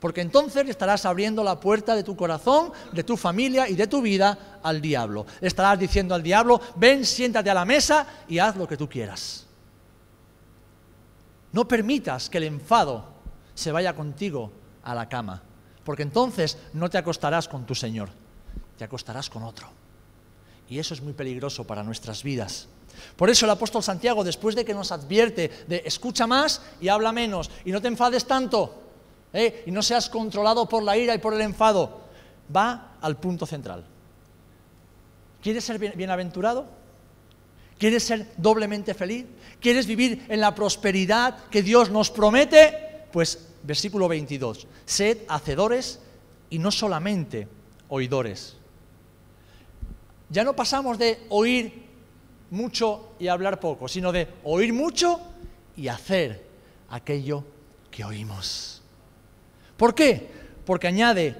porque 0.00 0.20
entonces 0.20 0.68
estarás 0.68 1.04
abriendo 1.06 1.42
la 1.42 1.58
puerta 1.58 1.94
de 1.94 2.02
tu 2.02 2.16
corazón, 2.16 2.72
de 2.92 3.04
tu 3.04 3.16
familia 3.16 3.68
y 3.68 3.74
de 3.74 3.86
tu 3.86 4.02
vida 4.02 4.58
al 4.62 4.80
diablo. 4.80 5.26
estarás 5.40 5.78
diciendo 5.78 6.14
al 6.14 6.22
diablo, 6.22 6.60
ven, 6.76 7.04
siéntate 7.04 7.50
a 7.50 7.54
la 7.54 7.64
mesa 7.64 8.06
y 8.28 8.38
haz 8.38 8.56
lo 8.56 8.66
que 8.66 8.76
tú 8.76 8.88
quieras. 8.88 9.46
No 11.52 11.66
permitas 11.66 12.28
que 12.28 12.38
el 12.38 12.44
enfado 12.44 13.06
se 13.54 13.72
vaya 13.72 13.94
contigo 13.94 14.52
a 14.82 14.94
la 14.94 15.08
cama, 15.08 15.42
porque 15.84 16.02
entonces 16.02 16.58
no 16.74 16.90
te 16.90 16.98
acostarás 16.98 17.48
con 17.48 17.64
tu 17.64 17.74
Señor, 17.74 18.10
te 18.76 18.84
acostarás 18.84 19.30
con 19.30 19.42
otro. 19.42 19.68
Y 20.68 20.78
eso 20.78 20.94
es 20.94 21.00
muy 21.00 21.12
peligroso 21.12 21.64
para 21.64 21.82
nuestras 21.82 22.22
vidas. 22.22 22.68
Por 23.16 23.30
eso 23.30 23.46
el 23.46 23.50
apóstol 23.50 23.82
Santiago, 23.82 24.24
después 24.24 24.54
de 24.54 24.64
que 24.64 24.74
nos 24.74 24.92
advierte 24.92 25.50
de 25.66 25.82
escucha 25.84 26.26
más 26.26 26.62
y 26.80 26.88
habla 26.88 27.12
menos 27.12 27.50
y 27.64 27.70
no 27.70 27.80
te 27.80 27.88
enfades 27.88 28.26
tanto, 28.26 28.85
¿eh? 29.36 29.62
y 29.66 29.70
no 29.70 29.82
seas 29.82 30.08
controlado 30.08 30.68
por 30.68 30.82
la 30.82 30.96
ira 30.96 31.14
y 31.14 31.18
por 31.18 31.34
el 31.34 31.42
enfado. 31.42 32.00
Va 32.54 32.96
al 33.00 33.16
punto 33.18 33.46
central. 33.46 33.84
¿Quieres 35.42 35.64
ser 35.64 35.78
bienaventurado? 35.78 36.66
¿Quieres 37.78 38.02
ser 38.02 38.32
doblemente 38.36 38.94
feliz? 38.94 39.26
¿Quieres 39.60 39.86
vivir 39.86 40.24
en 40.28 40.40
la 40.40 40.54
prosperidad 40.54 41.44
que 41.50 41.62
Dios 41.62 41.90
nos 41.90 42.10
promete? 42.10 43.04
Pues 43.12 43.48
versículo 43.62 44.08
22, 44.08 44.66
sed 44.84 45.18
hacedores 45.28 46.00
y 46.48 46.58
no 46.58 46.70
solamente 46.70 47.48
oidores. 47.88 48.56
Ya 50.30 50.42
no 50.42 50.56
pasamos 50.56 50.98
de 50.98 51.26
oír 51.28 51.84
mucho 52.50 53.12
y 53.18 53.28
hablar 53.28 53.60
poco, 53.60 53.88
sino 53.88 54.10
de 54.12 54.28
oír 54.44 54.72
mucho 54.72 55.20
y 55.76 55.88
hacer 55.88 56.46
aquello 56.88 57.44
que 57.90 58.04
oímos. 58.04 58.75
¿Por 59.76 59.94
qué? 59.94 60.28
Porque 60.64 60.86
añade, 60.86 61.36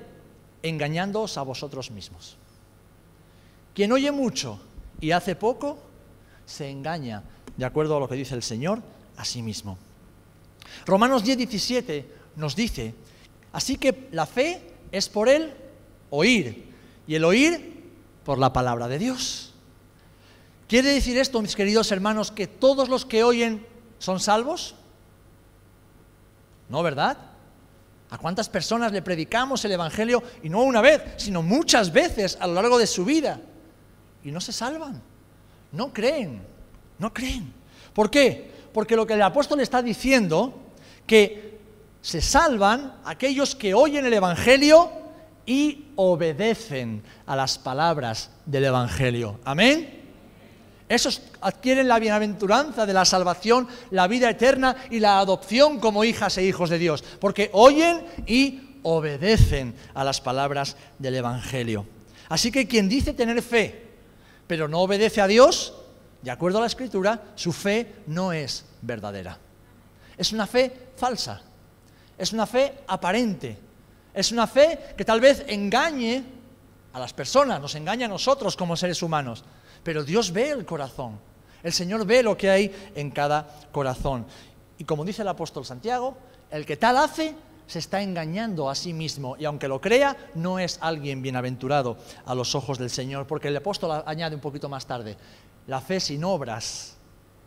engañándoos 0.62 1.38
a 1.38 1.42
vosotros 1.42 1.90
mismos. 1.90 2.36
Quien 3.74 3.92
oye 3.92 4.10
mucho 4.10 4.58
y 5.00 5.10
hace 5.10 5.36
poco, 5.36 5.78
se 6.44 6.70
engaña, 6.70 7.22
de 7.56 7.64
acuerdo 7.64 7.96
a 7.96 8.00
lo 8.00 8.08
que 8.08 8.14
dice 8.14 8.34
el 8.34 8.42
Señor, 8.42 8.82
a 9.16 9.24
sí 9.24 9.42
mismo. 9.42 9.78
Romanos 10.84 11.24
10, 11.24 11.38
17 11.38 12.10
nos 12.36 12.54
dice, 12.54 12.94
así 13.52 13.76
que 13.76 14.08
la 14.12 14.26
fe 14.26 14.62
es 14.92 15.08
por 15.08 15.28
el 15.28 15.52
oír, 16.10 16.66
y 17.06 17.14
el 17.14 17.24
oír 17.24 17.84
por 18.24 18.38
la 18.38 18.52
palabra 18.52 18.88
de 18.88 18.98
Dios. 18.98 19.52
¿Quiere 20.68 20.92
decir 20.92 21.16
esto, 21.16 21.40
mis 21.40 21.54
queridos 21.54 21.92
hermanos, 21.92 22.32
que 22.32 22.46
todos 22.46 22.88
los 22.88 23.04
que 23.04 23.22
oyen 23.22 23.64
son 23.98 24.18
salvos? 24.18 24.74
No, 26.68 26.82
¿verdad? 26.82 27.18
¿A 28.10 28.18
cuántas 28.18 28.48
personas 28.48 28.92
le 28.92 29.02
predicamos 29.02 29.64
el 29.64 29.72
Evangelio 29.72 30.22
y 30.42 30.48
no 30.48 30.62
una 30.62 30.80
vez, 30.80 31.02
sino 31.16 31.42
muchas 31.42 31.92
veces 31.92 32.36
a 32.40 32.46
lo 32.46 32.54
largo 32.54 32.78
de 32.78 32.86
su 32.86 33.04
vida? 33.04 33.40
Y 34.22 34.30
no 34.30 34.40
se 34.40 34.52
salvan, 34.52 35.02
no 35.72 35.92
creen, 35.92 36.40
no 36.98 37.12
creen. 37.12 37.52
¿Por 37.92 38.10
qué? 38.10 38.50
Porque 38.72 38.96
lo 38.96 39.06
que 39.06 39.14
el 39.14 39.22
apóstol 39.22 39.60
está 39.60 39.82
diciendo, 39.82 40.66
que 41.06 41.58
se 42.00 42.20
salvan 42.20 42.94
aquellos 43.04 43.54
que 43.54 43.74
oyen 43.74 44.04
el 44.04 44.12
Evangelio 44.12 44.90
y 45.46 45.86
obedecen 45.96 47.02
a 47.26 47.36
las 47.36 47.58
palabras 47.58 48.30
del 48.44 48.66
Evangelio. 48.66 49.40
Amén. 49.44 49.95
Esos 50.88 51.20
adquieren 51.40 51.88
la 51.88 51.98
bienaventuranza 51.98 52.86
de 52.86 52.92
la 52.92 53.04
salvación, 53.04 53.66
la 53.90 54.06
vida 54.06 54.30
eterna 54.30 54.76
y 54.90 55.00
la 55.00 55.18
adopción 55.18 55.80
como 55.80 56.04
hijas 56.04 56.38
e 56.38 56.44
hijos 56.44 56.70
de 56.70 56.78
Dios, 56.78 57.02
porque 57.20 57.50
oyen 57.52 58.06
y 58.26 58.78
obedecen 58.82 59.74
a 59.94 60.04
las 60.04 60.20
palabras 60.20 60.76
del 60.98 61.16
Evangelio. 61.16 61.86
Así 62.28 62.52
que 62.52 62.68
quien 62.68 62.88
dice 62.88 63.14
tener 63.14 63.42
fe, 63.42 63.86
pero 64.46 64.68
no 64.68 64.80
obedece 64.80 65.20
a 65.20 65.26
Dios, 65.26 65.74
de 66.22 66.30
acuerdo 66.30 66.58
a 66.58 66.60
la 66.62 66.68
Escritura, 66.68 67.20
su 67.34 67.52
fe 67.52 67.94
no 68.06 68.32
es 68.32 68.64
verdadera. 68.82 69.38
Es 70.16 70.32
una 70.32 70.46
fe 70.46 70.72
falsa, 70.96 71.42
es 72.16 72.32
una 72.32 72.46
fe 72.46 72.74
aparente, 72.86 73.58
es 74.14 74.30
una 74.30 74.46
fe 74.46 74.94
que 74.96 75.04
tal 75.04 75.20
vez 75.20 75.44
engañe 75.48 76.24
a 76.92 77.00
las 77.00 77.12
personas, 77.12 77.60
nos 77.60 77.74
engaña 77.74 78.06
a 78.06 78.08
nosotros 78.08 78.56
como 78.56 78.76
seres 78.76 79.02
humanos, 79.02 79.44
pero 79.86 80.02
Dios 80.02 80.32
ve 80.32 80.50
el 80.50 80.66
corazón 80.66 81.16
El 81.62 81.72
Señor 81.72 82.04
ve 82.04 82.20
lo 82.20 82.36
que 82.36 82.50
hay 82.50 82.90
en 82.96 83.12
cada 83.12 83.46
corazón. 83.70 84.26
Y 84.78 84.84
como 84.84 85.04
dice 85.04 85.22
el 85.22 85.28
apóstol 85.28 85.64
Santiago, 85.64 86.16
el 86.50 86.66
que 86.66 86.76
tal 86.76 86.96
hace 86.96 87.36
se 87.68 87.78
está 87.78 88.02
engañando 88.02 88.68
a 88.68 88.74
sí 88.74 88.92
mismo 88.92 89.36
y 89.38 89.44
aunque 89.44 89.68
lo 89.68 89.80
crea, 89.80 90.16
no 90.34 90.58
es 90.58 90.78
alguien 90.80 91.22
bienaventurado 91.22 91.98
a 92.24 92.34
los 92.34 92.56
ojos 92.56 92.78
del 92.78 92.90
Señor, 92.90 93.28
porque 93.28 93.46
el 93.46 93.56
apóstol 93.56 94.02
añade 94.06 94.34
un 94.34 94.40
poquito 94.40 94.68
más 94.68 94.86
tarde, 94.86 95.16
la 95.68 95.80
fe 95.80 96.00
sin 96.00 96.24
obras 96.24 96.96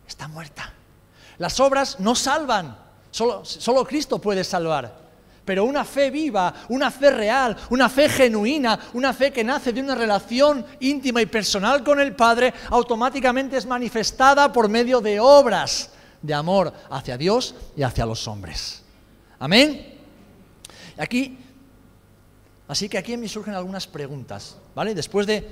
está 0.08 0.26
muerta. 0.26 0.72
Las 1.36 1.60
obras 1.60 2.00
no 2.00 2.14
salvan, 2.14 2.74
solo, 3.10 3.44
solo 3.44 3.84
Cristo 3.84 4.18
puede 4.18 4.44
salvar. 4.44 4.99
Pero 5.50 5.64
una 5.64 5.84
fe 5.84 6.12
viva, 6.12 6.54
una 6.68 6.92
fe 6.92 7.10
real, 7.10 7.56
una 7.70 7.88
fe 7.88 8.08
genuina, 8.08 8.78
una 8.92 9.12
fe 9.12 9.32
que 9.32 9.42
nace 9.42 9.72
de 9.72 9.80
una 9.80 9.96
relación 9.96 10.64
íntima 10.78 11.20
y 11.20 11.26
personal 11.26 11.82
con 11.82 11.98
el 11.98 12.14
Padre, 12.14 12.54
automáticamente 12.68 13.56
es 13.56 13.66
manifestada 13.66 14.52
por 14.52 14.68
medio 14.68 15.00
de 15.00 15.18
obras 15.18 15.90
de 16.22 16.34
amor 16.34 16.72
hacia 16.88 17.18
Dios 17.18 17.56
y 17.76 17.82
hacia 17.82 18.06
los 18.06 18.28
hombres. 18.28 18.84
Amén. 19.40 19.98
Aquí, 20.96 21.36
así 22.68 22.88
que 22.88 22.98
aquí 22.98 23.16
me 23.16 23.26
surgen 23.26 23.54
algunas 23.54 23.88
preguntas, 23.88 24.56
¿vale? 24.72 24.94
Después 24.94 25.26
de, 25.26 25.48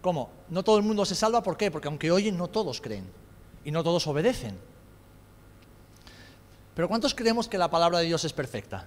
¿cómo? 0.00 0.30
No 0.48 0.62
todo 0.62 0.76
el 0.76 0.84
mundo 0.84 1.04
se 1.04 1.16
salva, 1.16 1.42
¿por 1.42 1.56
qué? 1.56 1.72
Porque 1.72 1.88
aunque 1.88 2.12
oyen, 2.12 2.38
no 2.38 2.46
todos 2.46 2.80
creen 2.80 3.10
y 3.64 3.72
no 3.72 3.82
todos 3.82 4.06
obedecen. 4.06 4.56
Pero 6.72 6.86
¿cuántos 6.86 7.16
creemos 7.16 7.48
que 7.48 7.58
la 7.58 7.68
palabra 7.68 7.98
de 7.98 8.04
Dios 8.04 8.24
es 8.24 8.32
perfecta? 8.32 8.86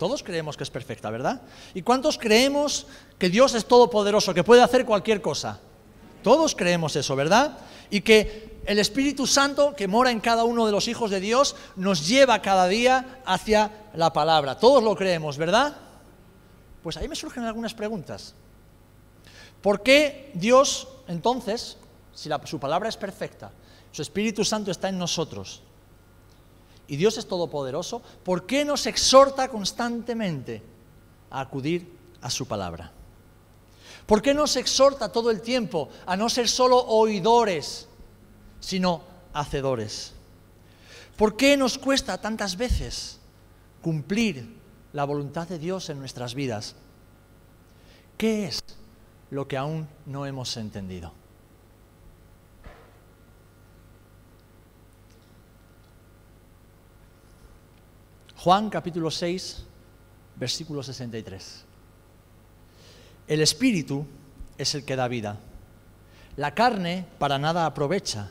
Todos 0.00 0.22
creemos 0.22 0.56
que 0.56 0.64
es 0.64 0.70
perfecta, 0.70 1.10
¿verdad? 1.10 1.42
¿Y 1.74 1.82
cuántos 1.82 2.16
creemos 2.16 2.86
que 3.18 3.28
Dios 3.28 3.54
es 3.54 3.66
todopoderoso, 3.66 4.32
que 4.32 4.42
puede 4.42 4.62
hacer 4.62 4.86
cualquier 4.86 5.20
cosa? 5.20 5.60
Todos 6.22 6.54
creemos 6.54 6.96
eso, 6.96 7.14
¿verdad? 7.14 7.58
Y 7.90 8.00
que 8.00 8.62
el 8.64 8.78
Espíritu 8.78 9.26
Santo 9.26 9.74
que 9.76 9.88
mora 9.88 10.10
en 10.10 10.20
cada 10.20 10.44
uno 10.44 10.64
de 10.64 10.72
los 10.72 10.88
hijos 10.88 11.10
de 11.10 11.20
Dios 11.20 11.54
nos 11.76 12.08
lleva 12.08 12.40
cada 12.40 12.66
día 12.66 13.20
hacia 13.26 13.72
la 13.92 14.10
palabra. 14.10 14.58
Todos 14.58 14.82
lo 14.82 14.96
creemos, 14.96 15.36
¿verdad? 15.36 15.76
Pues 16.82 16.96
ahí 16.96 17.06
me 17.06 17.14
surgen 17.14 17.44
algunas 17.44 17.74
preguntas. 17.74 18.32
¿Por 19.60 19.82
qué 19.82 20.30
Dios, 20.32 20.88
entonces, 21.08 21.76
si 22.14 22.30
su 22.46 22.58
palabra 22.58 22.88
es 22.88 22.96
perfecta, 22.96 23.50
su 23.92 24.00
Espíritu 24.00 24.46
Santo 24.46 24.70
está 24.70 24.88
en 24.88 24.96
nosotros, 24.96 25.60
y 26.90 26.96
Dios 26.96 27.16
es 27.18 27.28
todopoderoso, 27.28 28.02
¿por 28.24 28.46
qué 28.46 28.64
nos 28.64 28.84
exhorta 28.86 29.46
constantemente 29.46 30.60
a 31.30 31.40
acudir 31.40 31.96
a 32.20 32.28
su 32.28 32.48
palabra? 32.48 32.90
¿Por 34.06 34.20
qué 34.20 34.34
nos 34.34 34.56
exhorta 34.56 35.12
todo 35.12 35.30
el 35.30 35.40
tiempo 35.40 35.88
a 36.04 36.16
no 36.16 36.28
ser 36.28 36.48
solo 36.48 36.78
oidores, 36.78 37.86
sino 38.58 39.02
hacedores? 39.32 40.14
¿Por 41.16 41.36
qué 41.36 41.56
nos 41.56 41.78
cuesta 41.78 42.20
tantas 42.20 42.56
veces 42.56 43.20
cumplir 43.82 44.58
la 44.92 45.04
voluntad 45.04 45.46
de 45.46 45.60
Dios 45.60 45.90
en 45.90 46.00
nuestras 46.00 46.34
vidas? 46.34 46.74
¿Qué 48.18 48.46
es 48.46 48.58
lo 49.30 49.46
que 49.46 49.56
aún 49.56 49.86
no 50.06 50.26
hemos 50.26 50.56
entendido? 50.56 51.19
Juan 58.42 58.70
capítulo 58.70 59.10
6, 59.10 59.66
versículo 60.36 60.82
63. 60.82 61.64
El 63.28 63.42
espíritu 63.42 64.06
es 64.56 64.74
el 64.74 64.86
que 64.86 64.96
da 64.96 65.08
vida. 65.08 65.36
La 66.36 66.54
carne 66.54 67.06
para 67.18 67.38
nada 67.38 67.66
aprovecha. 67.66 68.30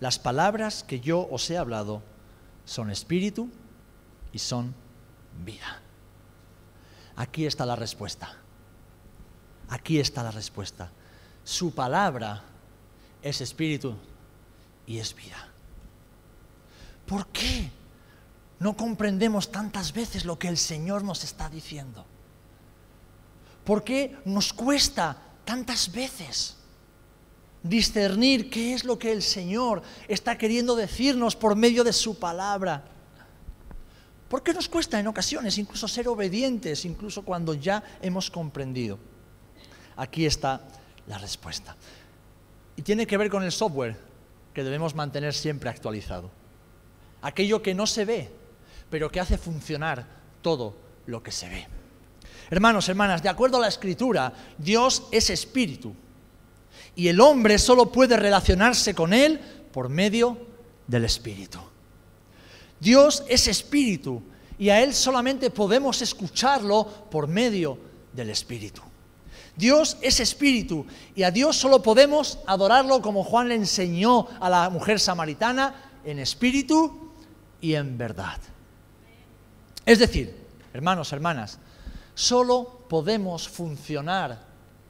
Las 0.00 0.18
palabras 0.18 0.82
que 0.82 1.00
yo 1.00 1.28
os 1.30 1.50
he 1.50 1.58
hablado 1.58 2.00
son 2.64 2.90
espíritu 2.90 3.50
y 4.32 4.38
son 4.38 4.74
vida. 5.44 5.82
Aquí 7.16 7.44
está 7.44 7.66
la 7.66 7.76
respuesta. 7.76 8.38
Aquí 9.68 10.00
está 10.00 10.22
la 10.22 10.30
respuesta. 10.30 10.90
Su 11.44 11.74
palabra 11.74 12.42
es 13.20 13.42
espíritu 13.42 13.96
y 14.86 14.96
es 14.96 15.14
vida. 15.14 15.50
¿Por 17.04 17.26
qué? 17.26 17.83
No 18.64 18.74
comprendemos 18.74 19.52
tantas 19.52 19.92
veces 19.92 20.24
lo 20.24 20.38
que 20.38 20.48
el 20.48 20.56
Señor 20.56 21.04
nos 21.04 21.22
está 21.22 21.50
diciendo? 21.50 22.06
¿Por 23.62 23.84
qué 23.84 24.16
nos 24.24 24.54
cuesta 24.54 25.18
tantas 25.44 25.92
veces 25.92 26.56
discernir 27.62 28.48
qué 28.48 28.72
es 28.72 28.84
lo 28.84 28.98
que 28.98 29.12
el 29.12 29.20
Señor 29.20 29.82
está 30.08 30.38
queriendo 30.38 30.76
decirnos 30.76 31.36
por 31.36 31.56
medio 31.56 31.84
de 31.84 31.92
su 31.92 32.18
palabra? 32.18 32.82
¿Por 34.30 34.42
qué 34.42 34.54
nos 34.54 34.70
cuesta 34.70 34.98
en 34.98 35.08
ocasiones 35.08 35.58
incluso 35.58 35.86
ser 35.86 36.08
obedientes, 36.08 36.86
incluso 36.86 37.20
cuando 37.20 37.52
ya 37.52 37.84
hemos 38.00 38.30
comprendido? 38.30 38.98
Aquí 39.94 40.24
está 40.24 40.66
la 41.06 41.18
respuesta. 41.18 41.76
Y 42.76 42.80
tiene 42.80 43.06
que 43.06 43.18
ver 43.18 43.28
con 43.28 43.42
el 43.42 43.52
software 43.52 43.98
que 44.54 44.64
debemos 44.64 44.94
mantener 44.94 45.34
siempre 45.34 45.68
actualizado. 45.68 46.30
Aquello 47.20 47.60
que 47.60 47.74
no 47.74 47.86
se 47.86 48.06
ve, 48.06 48.43
pero 48.90 49.10
que 49.10 49.20
hace 49.20 49.38
funcionar 49.38 50.06
todo 50.42 50.74
lo 51.06 51.22
que 51.22 51.32
se 51.32 51.48
ve. 51.48 51.66
Hermanos, 52.50 52.88
hermanas, 52.88 53.22
de 53.22 53.28
acuerdo 53.28 53.56
a 53.56 53.60
la 53.60 53.68
escritura, 53.68 54.32
Dios 54.58 55.04
es 55.10 55.30
espíritu 55.30 55.94
y 56.94 57.08
el 57.08 57.20
hombre 57.20 57.58
solo 57.58 57.90
puede 57.90 58.16
relacionarse 58.16 58.94
con 58.94 59.12
él 59.12 59.40
por 59.72 59.88
medio 59.88 60.38
del 60.86 61.04
espíritu. 61.04 61.58
Dios 62.78 63.24
es 63.28 63.48
espíritu 63.48 64.22
y 64.58 64.68
a 64.68 64.82
él 64.82 64.94
solamente 64.94 65.50
podemos 65.50 66.02
escucharlo 66.02 66.86
por 67.10 67.26
medio 67.26 67.78
del 68.12 68.30
espíritu. 68.30 68.82
Dios 69.56 69.96
es 70.02 70.20
espíritu 70.20 70.86
y 71.14 71.22
a 71.22 71.30
Dios 71.30 71.56
solo 71.56 71.82
podemos 71.82 72.38
adorarlo 72.46 73.00
como 73.00 73.24
Juan 73.24 73.48
le 73.48 73.54
enseñó 73.54 74.26
a 74.40 74.50
la 74.50 74.68
mujer 74.68 75.00
samaritana 75.00 75.74
en 76.04 76.18
espíritu 76.18 77.12
y 77.60 77.74
en 77.74 77.96
verdad. 77.96 78.38
Es 79.86 79.98
decir, 79.98 80.34
hermanos, 80.72 81.12
hermanas, 81.12 81.58
solo 82.14 82.84
podemos 82.88 83.48
funcionar 83.48 84.38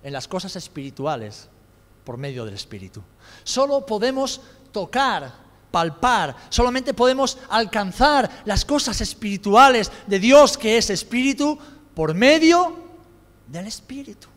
en 0.03 0.13
las 0.13 0.29
cosas 0.29 0.55
espirituales 0.57 1.49
por 2.05 2.17
medio 2.17 2.45
del 2.45 2.55
Espíritu. 2.55 3.03
Solo 3.43 3.85
podemos 3.85 4.41
tocar, 4.71 5.33
palpar, 5.71 6.37
solamente 6.51 6.95
podemos 6.95 7.39
alcanzar 7.49 8.31
las 8.45 8.65
cosas 8.65 9.01
espirituales 9.01 9.91
de 10.07 10.19
Dios 10.19 10.57
que 10.57 10.77
es 10.77 10.91
Espíritu 10.91 11.59
por 11.95 12.15
medio 12.15 12.77
del 13.49 13.67
Espíritu. 13.67 14.29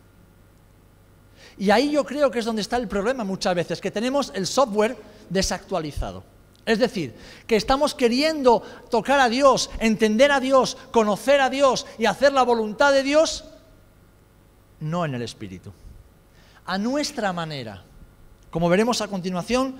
Y 1.58 1.70
ahí 1.70 1.90
yo 1.90 2.04
creo 2.04 2.30
que 2.30 2.38
es 2.38 2.44
donde 2.44 2.62
está 2.62 2.76
el 2.76 2.88
problema 2.88 3.24
muchas 3.24 3.54
veces, 3.54 3.80
que 3.80 3.90
tenemos 3.90 4.32
el 4.34 4.46
software 4.46 4.96
desactualizado. 5.28 6.24
Es 6.68 6.78
decir, 6.78 7.14
que 7.46 7.56
estamos 7.56 7.94
queriendo 7.94 8.62
tocar 8.90 9.20
a 9.20 9.30
Dios, 9.30 9.70
entender 9.78 10.30
a 10.30 10.38
Dios, 10.38 10.76
conocer 10.90 11.40
a 11.40 11.48
Dios 11.48 11.86
y 11.96 12.04
hacer 12.04 12.34
la 12.34 12.42
voluntad 12.42 12.92
de 12.92 13.02
Dios, 13.02 13.46
no 14.78 15.06
en 15.06 15.14
el 15.14 15.22
Espíritu, 15.22 15.72
a 16.66 16.76
nuestra 16.76 17.32
manera, 17.32 17.84
como 18.50 18.68
veremos 18.68 19.00
a 19.00 19.08
continuación, 19.08 19.76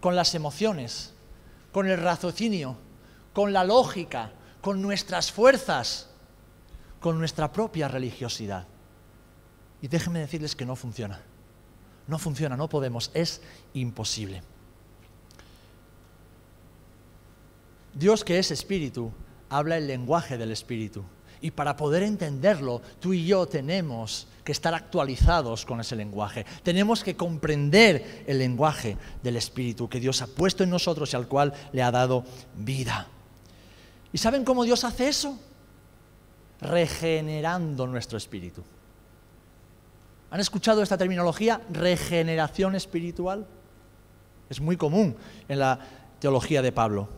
con 0.00 0.14
las 0.14 0.36
emociones, 0.36 1.12
con 1.72 1.88
el 1.88 2.00
raciocinio, 2.00 2.76
con 3.32 3.52
la 3.52 3.64
lógica, 3.64 4.30
con 4.60 4.80
nuestras 4.80 5.32
fuerzas, 5.32 6.08
con 7.00 7.18
nuestra 7.18 7.52
propia 7.52 7.88
religiosidad. 7.88 8.68
Y 9.80 9.88
déjenme 9.88 10.20
decirles 10.20 10.54
que 10.54 10.66
no 10.66 10.76
funciona. 10.76 11.20
No 12.06 12.20
funciona, 12.20 12.56
no 12.56 12.68
podemos, 12.68 13.10
es 13.12 13.40
imposible. 13.74 14.44
Dios 17.94 18.24
que 18.24 18.38
es 18.38 18.50
espíritu, 18.50 19.12
habla 19.48 19.76
el 19.76 19.86
lenguaje 19.86 20.38
del 20.38 20.50
espíritu. 20.50 21.04
Y 21.40 21.50
para 21.50 21.76
poder 21.76 22.04
entenderlo, 22.04 22.80
tú 23.00 23.12
y 23.12 23.26
yo 23.26 23.46
tenemos 23.46 24.28
que 24.44 24.52
estar 24.52 24.74
actualizados 24.74 25.64
con 25.64 25.80
ese 25.80 25.96
lenguaje. 25.96 26.46
Tenemos 26.62 27.02
que 27.02 27.16
comprender 27.16 28.24
el 28.26 28.38
lenguaje 28.38 28.96
del 29.22 29.36
Espíritu 29.36 29.88
que 29.88 30.00
Dios 30.00 30.22
ha 30.22 30.26
puesto 30.26 30.64
en 30.64 30.70
nosotros 30.70 31.12
y 31.12 31.16
al 31.16 31.28
cual 31.28 31.52
le 31.72 31.82
ha 31.82 31.90
dado 31.90 32.24
vida. 32.56 33.08
¿Y 34.12 34.18
saben 34.18 34.44
cómo 34.44 34.64
Dios 34.64 34.84
hace 34.84 35.08
eso? 35.08 35.38
Regenerando 36.60 37.86
nuestro 37.86 38.18
espíritu. 38.18 38.62
¿Han 40.30 40.40
escuchado 40.40 40.82
esta 40.82 40.98
terminología? 40.98 41.60
Regeneración 41.70 42.74
espiritual. 42.74 43.46
Es 44.48 44.60
muy 44.60 44.76
común 44.76 45.16
en 45.48 45.58
la 45.58 45.78
teología 46.20 46.62
de 46.62 46.72
Pablo. 46.72 47.08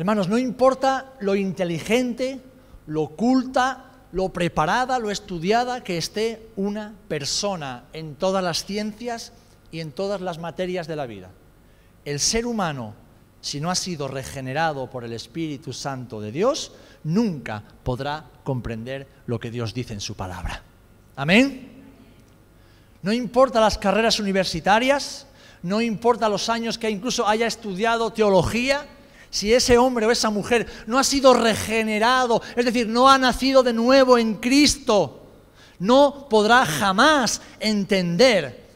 Hermanos, 0.00 0.28
no 0.28 0.38
importa 0.38 1.12
lo 1.20 1.36
inteligente, 1.36 2.40
lo 2.88 3.02
oculta, 3.02 3.84
lo 4.10 4.30
preparada, 4.30 4.98
lo 4.98 5.12
estudiada 5.12 5.84
que 5.84 5.98
esté 5.98 6.48
una 6.56 6.94
persona 7.06 7.84
en 7.92 8.16
todas 8.16 8.42
las 8.42 8.64
ciencias, 8.64 9.32
y 9.70 9.80
en 9.80 9.92
todas 9.92 10.20
las 10.20 10.38
materias 10.38 10.86
de 10.86 10.96
la 10.96 11.06
vida. 11.06 11.30
El 12.04 12.20
ser 12.20 12.46
humano, 12.46 12.94
si 13.40 13.60
no 13.60 13.70
ha 13.70 13.74
sido 13.74 14.08
regenerado 14.08 14.88
por 14.88 15.04
el 15.04 15.12
Espíritu 15.12 15.72
Santo 15.72 16.20
de 16.20 16.32
Dios, 16.32 16.72
nunca 17.04 17.62
podrá 17.82 18.24
comprender 18.44 19.06
lo 19.26 19.38
que 19.38 19.50
Dios 19.50 19.74
dice 19.74 19.94
en 19.94 20.00
su 20.00 20.14
palabra. 20.14 20.62
Amén. 21.16 21.68
No 23.02 23.12
importa 23.12 23.60
las 23.60 23.78
carreras 23.78 24.18
universitarias, 24.18 25.26
no 25.62 25.80
importa 25.80 26.28
los 26.28 26.48
años 26.48 26.78
que 26.78 26.90
incluso 26.90 27.26
haya 27.26 27.46
estudiado 27.46 28.12
teología, 28.12 28.86
si 29.30 29.54
ese 29.54 29.78
hombre 29.78 30.06
o 30.06 30.10
esa 30.10 30.28
mujer 30.28 30.66
no 30.86 30.98
ha 30.98 31.04
sido 31.04 31.32
regenerado, 31.32 32.42
es 32.56 32.64
decir, 32.64 32.88
no 32.88 33.08
ha 33.08 33.16
nacido 33.16 33.62
de 33.62 33.72
nuevo 33.72 34.18
en 34.18 34.34
Cristo, 34.34 35.22
no 35.78 36.26
podrá 36.28 36.66
jamás 36.66 37.40
entender 37.60 38.68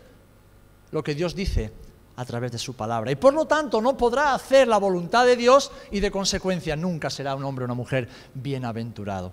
lo 0.93 1.03
que 1.03 1.14
Dios 1.14 1.35
dice 1.35 1.73
a 2.17 2.25
través 2.25 2.53
de 2.53 2.59
su 2.59 2.75
palabra. 2.75 3.11
Y 3.11 3.17
por 3.17 3.35
lo 3.35 3.47
tanto 3.47 3.81
no 3.81 3.97
podrá 3.97 4.33
hacer 4.33 4.69
la 4.69 4.79
voluntad 4.79 5.27
de 5.27 5.37
Dios 5.37 5.73
y 5.90 5.99
de 5.99 6.12
consecuencia 6.12 6.77
nunca 6.77 7.11
será 7.11 7.35
un 7.35 7.45
hombre 7.45 7.64
o 7.64 7.67
una 7.67 7.75
mujer 7.75 8.09
bienaventurado. 8.33 9.33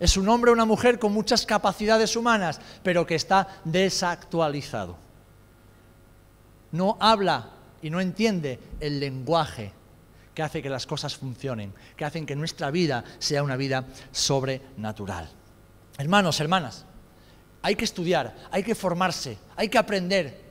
Es 0.00 0.16
un 0.16 0.28
hombre 0.28 0.50
o 0.50 0.54
una 0.54 0.64
mujer 0.64 0.98
con 0.98 1.12
muchas 1.12 1.46
capacidades 1.46 2.16
humanas, 2.16 2.60
pero 2.82 3.06
que 3.06 3.14
está 3.14 3.60
desactualizado. 3.64 4.96
No 6.72 6.98
habla 7.00 7.50
y 7.80 7.88
no 7.88 8.00
entiende 8.00 8.58
el 8.80 8.98
lenguaje 9.00 9.72
que 10.36 10.42
hace 10.42 10.60
que 10.60 10.68
las 10.68 10.86
cosas 10.86 11.16
funcionen, 11.16 11.72
que 11.96 12.04
hacen 12.04 12.26
que 12.26 12.36
nuestra 12.36 12.70
vida 12.70 13.02
sea 13.18 13.42
una 13.42 13.56
vida 13.56 13.86
sobrenatural. 14.12 15.30
Hermanos, 15.96 16.38
hermanas, 16.40 16.84
hay 17.62 17.74
que 17.74 17.86
estudiar, 17.86 18.36
hay 18.50 18.62
que 18.62 18.74
formarse, 18.74 19.38
hay 19.56 19.70
que 19.70 19.78
aprender. 19.78 20.44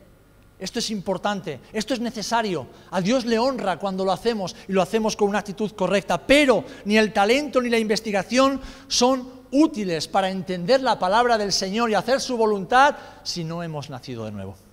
Esto 0.57 0.79
es 0.79 0.89
importante, 0.89 1.59
esto 1.71 1.93
es 1.93 1.99
necesario. 1.99 2.65
A 2.89 2.99
Dios 2.99 3.25
le 3.25 3.37
honra 3.37 3.77
cuando 3.77 4.03
lo 4.03 4.11
hacemos 4.11 4.55
y 4.67 4.73
lo 4.73 4.81
hacemos 4.81 5.15
con 5.15 5.29
una 5.29 5.37
actitud 5.37 5.71
correcta, 5.73 6.17
pero 6.17 6.65
ni 6.85 6.97
el 6.97 7.13
talento 7.13 7.61
ni 7.61 7.69
la 7.69 7.77
investigación 7.77 8.59
son 8.87 9.43
útiles 9.51 10.07
para 10.07 10.31
entender 10.31 10.81
la 10.81 10.97
palabra 10.97 11.37
del 11.37 11.53
Señor 11.53 11.91
y 11.91 11.93
hacer 11.93 12.19
su 12.19 12.37
voluntad 12.37 12.95
si 13.21 13.43
no 13.43 13.61
hemos 13.61 13.91
nacido 13.91 14.25
de 14.25 14.31
nuevo. 14.31 14.64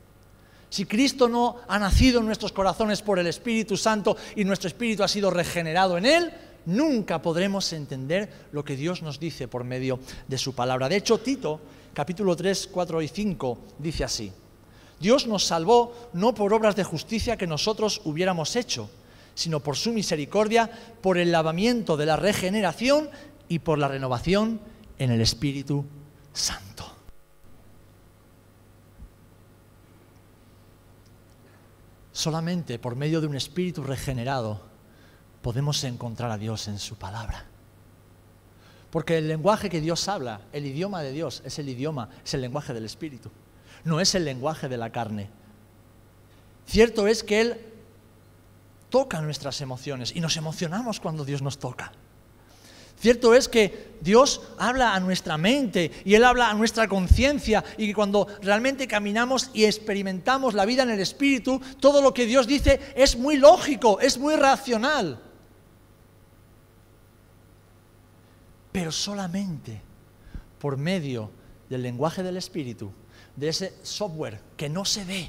Si 0.73 0.87
Cristo 0.87 1.29
no 1.29 1.57
ha 1.69 1.79
nacido 1.79 2.21
en 2.21 2.25
nuestros 2.25 2.51
corazones 2.51 3.03
por 3.03 3.19
el 3.19 3.27
Espíritu 3.27 3.77
Santo 3.77 4.17
y 4.35 4.43
nuestro 4.43 4.69
espíritu 4.69 5.03
ha 5.03 5.09
sido 5.09 5.31
regenerado 5.31 5.99
en 5.99 6.07
Él, 6.07 6.33
nunca 6.65 7.21
podremos 7.21 7.71
entender 7.75 8.47
lo 8.53 8.65
que 8.65 8.75
Dios 8.75 9.03
nos 9.03 9.21
dice 9.21 9.49
por 9.49 9.65
medio 9.65 10.01
de 10.27 10.39
su 10.39 10.55
palabra. 10.55 10.89
De 10.89 10.97
hecho, 10.97 11.21
Tito, 11.21 11.61
capítulo 11.93 12.35
3, 12.35 12.71
4 12.73 13.03
y 13.03 13.09
5, 13.09 13.59
dice 13.81 14.05
así. 14.05 14.33
Dios 14.99 15.27
nos 15.27 15.45
salvó 15.45 16.09
no 16.15 16.33
por 16.33 16.55
obras 16.55 16.75
de 16.75 16.85
justicia 16.85 17.37
que 17.37 17.47
nosotros 17.47 18.01
hubiéramos 18.05 18.57
hecho, 18.57 18.89
sino 19.35 19.61
por 19.61 19.77
su 19.77 19.93
misericordia, 19.93 20.71
por 21.03 21.19
el 21.19 21.33
lavamiento 21.33 21.99
de 21.99 22.07
la 22.07 22.17
regeneración 22.17 23.11
y 23.47 23.59
por 23.59 23.79
la 23.79 23.89
renovación 23.89 24.59
en 24.99 25.11
el 25.11 25.21
Espíritu 25.21 25.85
Santo. 26.33 26.92
Solamente 32.13 32.79
por 32.79 32.95
medio 32.95 33.21
de 33.21 33.27
un 33.27 33.35
espíritu 33.35 33.83
regenerado 33.83 34.61
podemos 35.41 35.83
encontrar 35.85 36.31
a 36.31 36.39
Dios 36.39 36.69
en 36.69 36.79
su 36.79 36.97
palabra. 36.97 37.47
Porque 38.91 39.19
el 39.19 39.29
lenguaje 39.29 39.71
que 39.71 39.81
Dios 39.81 40.07
habla, 40.09 40.43
el 40.53 40.67
idioma 40.67 41.03
de 41.03 41.13
Dios, 41.13 41.43
es 41.47 41.59
el 41.59 41.69
idioma, 41.69 42.11
es 42.25 42.35
el 42.35 42.43
lenguaje 42.43 42.75
del 42.75 42.85
espíritu, 42.85 43.31
no 43.85 44.01
es 44.01 44.15
el 44.15 44.25
lenguaje 44.25 44.69
de 44.69 44.77
la 44.77 44.91
carne. 44.91 45.31
Cierto 46.67 47.07
es 47.07 47.25
que 47.25 47.41
Él 47.41 47.61
toca 48.91 49.23
nuestras 49.23 49.63
emociones 49.63 50.15
y 50.15 50.21
nos 50.21 50.37
emocionamos 50.37 51.01
cuando 51.01 51.25
Dios 51.25 51.41
nos 51.41 51.59
toca. 51.59 51.93
Cierto 53.03 53.35
es 53.35 53.49
que 53.49 53.97
Dios 54.01 54.43
habla 54.59 54.95
a 54.95 55.01
nuestra 55.01 55.37
mente 55.37 55.91
y 56.05 56.15
Él 56.15 56.23
habla 56.23 56.51
a 56.51 56.55
nuestra 56.55 56.87
conciencia 56.87 57.65
y 57.77 57.89
que 57.89 57.95
cuando 57.95 58.29
realmente 58.43 58.87
caminamos 58.87 59.51
y 59.53 59.65
experimentamos 59.65 60.55
la 60.55 60.65
vida 60.65 60.85
en 60.85 60.91
el 60.91 61.01
Espíritu, 61.01 61.61
todo 61.81 62.01
lo 62.01 62.15
que 62.15 62.27
Dios 62.27 62.47
dice 62.47 62.79
es 62.95 63.17
muy 63.17 63.39
lógico, 63.39 63.99
es 63.99 64.19
muy 64.19 64.37
racional. 64.37 65.21
Pero 68.71 68.93
solamente 68.93 69.83
por 70.61 70.77
medio 70.77 71.29
del 71.69 71.83
lenguaje 71.83 72.23
del 72.23 72.37
Espíritu, 72.37 72.93
de 73.35 73.49
ese 73.49 73.75
software 73.83 74.41
que 74.57 74.69
no 74.69 74.85
se 74.85 75.05
ve, 75.05 75.29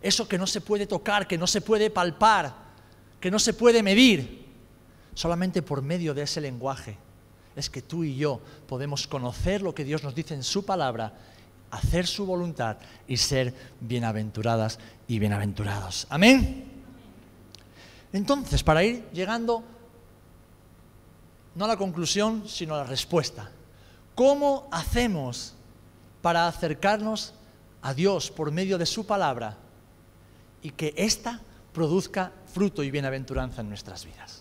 eso 0.00 0.28
que 0.28 0.38
no 0.38 0.46
se 0.46 0.60
puede 0.60 0.86
tocar, 0.86 1.26
que 1.26 1.38
no 1.38 1.48
se 1.48 1.60
puede 1.60 1.90
palpar, 1.90 2.54
que 3.18 3.32
no 3.32 3.40
se 3.40 3.52
puede 3.52 3.82
medir, 3.82 4.37
Solamente 5.18 5.62
por 5.62 5.82
medio 5.82 6.14
de 6.14 6.22
ese 6.22 6.40
lenguaje 6.40 6.96
es 7.56 7.68
que 7.68 7.82
tú 7.82 8.04
y 8.04 8.14
yo 8.14 8.40
podemos 8.68 9.08
conocer 9.08 9.62
lo 9.62 9.74
que 9.74 9.82
Dios 9.82 10.04
nos 10.04 10.14
dice 10.14 10.32
en 10.34 10.44
su 10.44 10.64
palabra, 10.64 11.12
hacer 11.72 12.06
su 12.06 12.24
voluntad 12.24 12.76
y 13.08 13.16
ser 13.16 13.52
bienaventuradas 13.80 14.78
y 15.08 15.18
bienaventurados. 15.18 16.06
Amén. 16.08 16.66
Entonces, 18.12 18.62
para 18.62 18.84
ir 18.84 19.08
llegando 19.10 19.64
no 21.56 21.64
a 21.64 21.68
la 21.68 21.76
conclusión, 21.76 22.44
sino 22.46 22.76
a 22.76 22.78
la 22.78 22.84
respuesta. 22.84 23.50
¿Cómo 24.14 24.68
hacemos 24.70 25.54
para 26.22 26.46
acercarnos 26.46 27.34
a 27.82 27.92
Dios 27.92 28.30
por 28.30 28.52
medio 28.52 28.78
de 28.78 28.86
su 28.86 29.04
palabra 29.04 29.56
y 30.62 30.70
que 30.70 30.94
ésta 30.96 31.40
produzca 31.72 32.30
fruto 32.54 32.84
y 32.84 32.92
bienaventuranza 32.92 33.62
en 33.62 33.68
nuestras 33.68 34.04
vidas? 34.04 34.37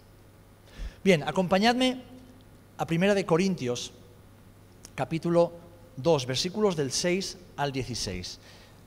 Bien, 1.07 1.23
acompañadme 1.23 2.03
a 2.77 2.85
Primera 2.85 3.15
de 3.15 3.25
Corintios, 3.25 3.93
capítulo 4.93 5.53
2, 5.95 6.25
versículos 6.25 6.75
del 6.75 6.91
6 6.91 7.37
al 7.55 7.71
16. 7.71 8.39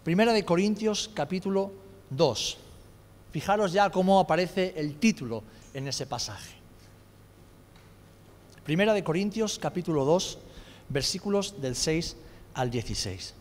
Primera 0.05 0.35
de 0.35 0.45
Corintios, 0.45 1.11
capítulo 1.15 1.73
2. 2.11 2.59
Fijaros 3.33 3.73
ya 3.73 3.89
cómo 3.89 4.21
aparece 4.21 4.75
el 4.77 4.97
título 4.97 5.43
en 5.73 5.89
ese 5.89 6.05
pasaje. 6.05 6.57
Primera 8.65 8.93
de 8.93 9.03
Corintios, 9.03 9.59
capítulo 9.59 10.05
2, 10.05 10.39
versículos 10.91 11.59
del 11.63 11.75
6 11.75 12.19
al 12.53 12.71
16. 12.71 13.35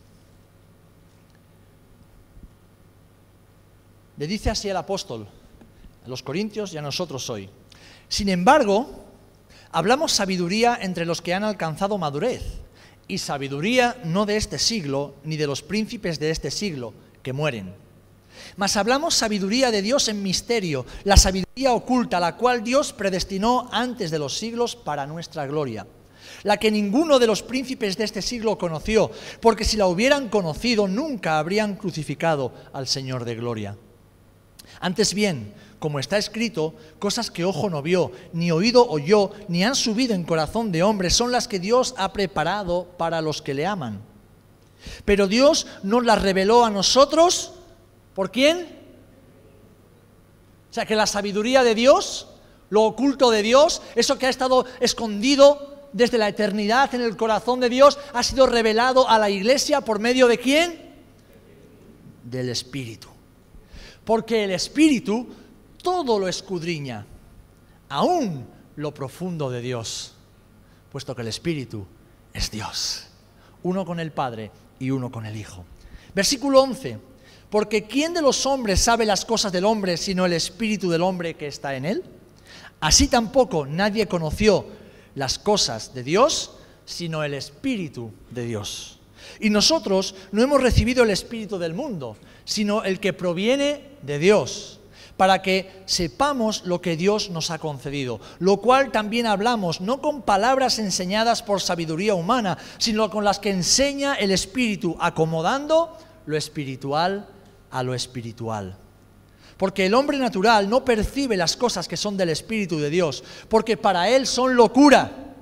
Le 4.16 4.26
dice 4.26 4.48
así 4.48 4.70
el 4.70 4.76
apóstol 4.78 5.28
a 6.02 6.08
los 6.08 6.22
corintios 6.22 6.72
y 6.72 6.78
a 6.78 6.80
nosotros 6.80 7.28
hoy. 7.28 7.50
Sin 8.10 8.28
embargo, 8.28 9.06
hablamos 9.70 10.10
sabiduría 10.10 10.76
entre 10.82 11.06
los 11.06 11.22
que 11.22 11.32
han 11.32 11.44
alcanzado 11.44 11.96
madurez, 11.96 12.42
y 13.06 13.18
sabiduría 13.18 13.96
no 14.04 14.26
de 14.26 14.36
este 14.36 14.58
siglo, 14.58 15.14
ni 15.22 15.36
de 15.36 15.46
los 15.46 15.62
príncipes 15.62 16.18
de 16.18 16.30
este 16.30 16.50
siglo, 16.50 16.92
que 17.22 17.32
mueren. 17.32 17.72
Mas 18.56 18.76
hablamos 18.76 19.14
sabiduría 19.14 19.70
de 19.70 19.80
Dios 19.80 20.08
en 20.08 20.24
misterio, 20.24 20.86
la 21.04 21.16
sabiduría 21.16 21.72
oculta, 21.72 22.18
la 22.18 22.36
cual 22.36 22.64
Dios 22.64 22.92
predestinó 22.92 23.68
antes 23.70 24.10
de 24.10 24.18
los 24.18 24.36
siglos 24.36 24.74
para 24.74 25.06
nuestra 25.06 25.46
gloria, 25.46 25.86
la 26.42 26.56
que 26.56 26.72
ninguno 26.72 27.20
de 27.20 27.28
los 27.28 27.44
príncipes 27.44 27.96
de 27.96 28.04
este 28.04 28.22
siglo 28.22 28.58
conoció, 28.58 29.12
porque 29.40 29.64
si 29.64 29.76
la 29.76 29.86
hubieran 29.86 30.28
conocido 30.28 30.88
nunca 30.88 31.38
habrían 31.38 31.76
crucificado 31.76 32.52
al 32.72 32.88
Señor 32.88 33.24
de 33.24 33.36
gloria. 33.36 33.76
Antes 34.80 35.14
bien, 35.14 35.54
como 35.80 35.98
está 35.98 36.18
escrito, 36.18 36.74
cosas 36.98 37.30
que 37.30 37.44
ojo 37.44 37.70
no 37.70 37.82
vio, 37.82 38.12
ni 38.34 38.52
oído 38.52 38.86
oyó, 38.86 39.32
ni 39.48 39.64
han 39.64 39.74
subido 39.74 40.14
en 40.14 40.24
corazón 40.24 40.70
de 40.70 40.82
hombre, 40.82 41.08
son 41.08 41.32
las 41.32 41.48
que 41.48 41.58
Dios 41.58 41.94
ha 41.96 42.12
preparado 42.12 42.86
para 42.98 43.22
los 43.22 43.40
que 43.40 43.54
le 43.54 43.66
aman. 43.66 44.00
Pero 45.06 45.26
Dios 45.26 45.66
nos 45.82 46.04
las 46.04 46.20
reveló 46.20 46.66
a 46.66 46.70
nosotros, 46.70 47.54
¿por 48.14 48.30
quién? 48.30 48.78
O 50.70 50.72
sea, 50.74 50.84
que 50.84 50.94
la 50.94 51.06
sabiduría 51.06 51.64
de 51.64 51.74
Dios, 51.74 52.28
lo 52.68 52.82
oculto 52.82 53.30
de 53.30 53.42
Dios, 53.42 53.80
eso 53.96 54.18
que 54.18 54.26
ha 54.26 54.30
estado 54.30 54.66
escondido 54.80 55.88
desde 55.94 56.18
la 56.18 56.28
eternidad 56.28 56.94
en 56.94 57.00
el 57.00 57.16
corazón 57.16 57.58
de 57.58 57.70
Dios, 57.70 57.98
ha 58.12 58.22
sido 58.22 58.46
revelado 58.46 59.08
a 59.08 59.18
la 59.18 59.30
iglesia 59.30 59.80
por 59.80 59.98
medio 59.98 60.28
de 60.28 60.38
quién? 60.38 60.90
Del 62.22 62.50
Espíritu. 62.50 63.08
Porque 64.04 64.44
el 64.44 64.50
Espíritu 64.50 65.26
todo 65.82 66.18
lo 66.18 66.28
escudriña, 66.28 67.06
aún 67.88 68.46
lo 68.76 68.92
profundo 68.94 69.50
de 69.50 69.60
Dios, 69.60 70.14
puesto 70.90 71.14
que 71.14 71.22
el 71.22 71.28
Espíritu 71.28 71.86
es 72.32 72.50
Dios, 72.50 73.06
uno 73.62 73.84
con 73.84 74.00
el 74.00 74.12
Padre 74.12 74.50
y 74.78 74.90
uno 74.90 75.10
con 75.10 75.26
el 75.26 75.36
Hijo. 75.36 75.64
Versículo 76.14 76.62
11, 76.62 76.98
porque 77.50 77.84
¿quién 77.84 78.14
de 78.14 78.22
los 78.22 78.46
hombres 78.46 78.80
sabe 78.80 79.04
las 79.04 79.24
cosas 79.24 79.52
del 79.52 79.64
hombre 79.64 79.96
sino 79.96 80.26
el 80.26 80.32
Espíritu 80.32 80.90
del 80.90 81.02
hombre 81.02 81.34
que 81.34 81.46
está 81.46 81.74
en 81.74 81.84
él? 81.84 82.04
Así 82.80 83.08
tampoco 83.08 83.66
nadie 83.66 84.06
conoció 84.06 84.66
las 85.14 85.38
cosas 85.38 85.92
de 85.94 86.02
Dios 86.02 86.52
sino 86.84 87.22
el 87.22 87.34
Espíritu 87.34 88.10
de 88.30 88.44
Dios. 88.44 88.98
Y 89.38 89.50
nosotros 89.50 90.14
no 90.32 90.42
hemos 90.42 90.60
recibido 90.60 91.04
el 91.04 91.10
Espíritu 91.10 91.58
del 91.58 91.72
mundo, 91.72 92.16
sino 92.44 92.82
el 92.82 92.98
que 92.98 93.12
proviene 93.12 93.82
de 94.02 94.18
Dios, 94.18 94.79
para 95.20 95.42
que 95.42 95.82
sepamos 95.84 96.64
lo 96.64 96.80
que 96.80 96.96
Dios 96.96 97.28
nos 97.28 97.50
ha 97.50 97.58
concedido, 97.58 98.20
lo 98.38 98.56
cual 98.56 98.90
también 98.90 99.26
hablamos, 99.26 99.82
no 99.82 100.00
con 100.00 100.22
palabras 100.22 100.78
enseñadas 100.78 101.42
por 101.42 101.60
sabiduría 101.60 102.14
humana, 102.14 102.56
sino 102.78 103.10
con 103.10 103.22
las 103.22 103.38
que 103.38 103.50
enseña 103.50 104.14
el 104.14 104.30
Espíritu, 104.30 104.96
acomodando 104.98 105.94
lo 106.24 106.38
espiritual 106.38 107.28
a 107.70 107.82
lo 107.82 107.92
espiritual. 107.92 108.78
Porque 109.58 109.84
el 109.84 109.92
hombre 109.92 110.16
natural 110.16 110.70
no 110.70 110.86
percibe 110.86 111.36
las 111.36 111.54
cosas 111.54 111.86
que 111.86 111.98
son 111.98 112.16
del 112.16 112.30
Espíritu 112.30 112.78
de 112.78 112.88
Dios, 112.88 113.22
porque 113.50 113.76
para 113.76 114.08
él 114.08 114.26
son 114.26 114.56
locura 114.56 115.34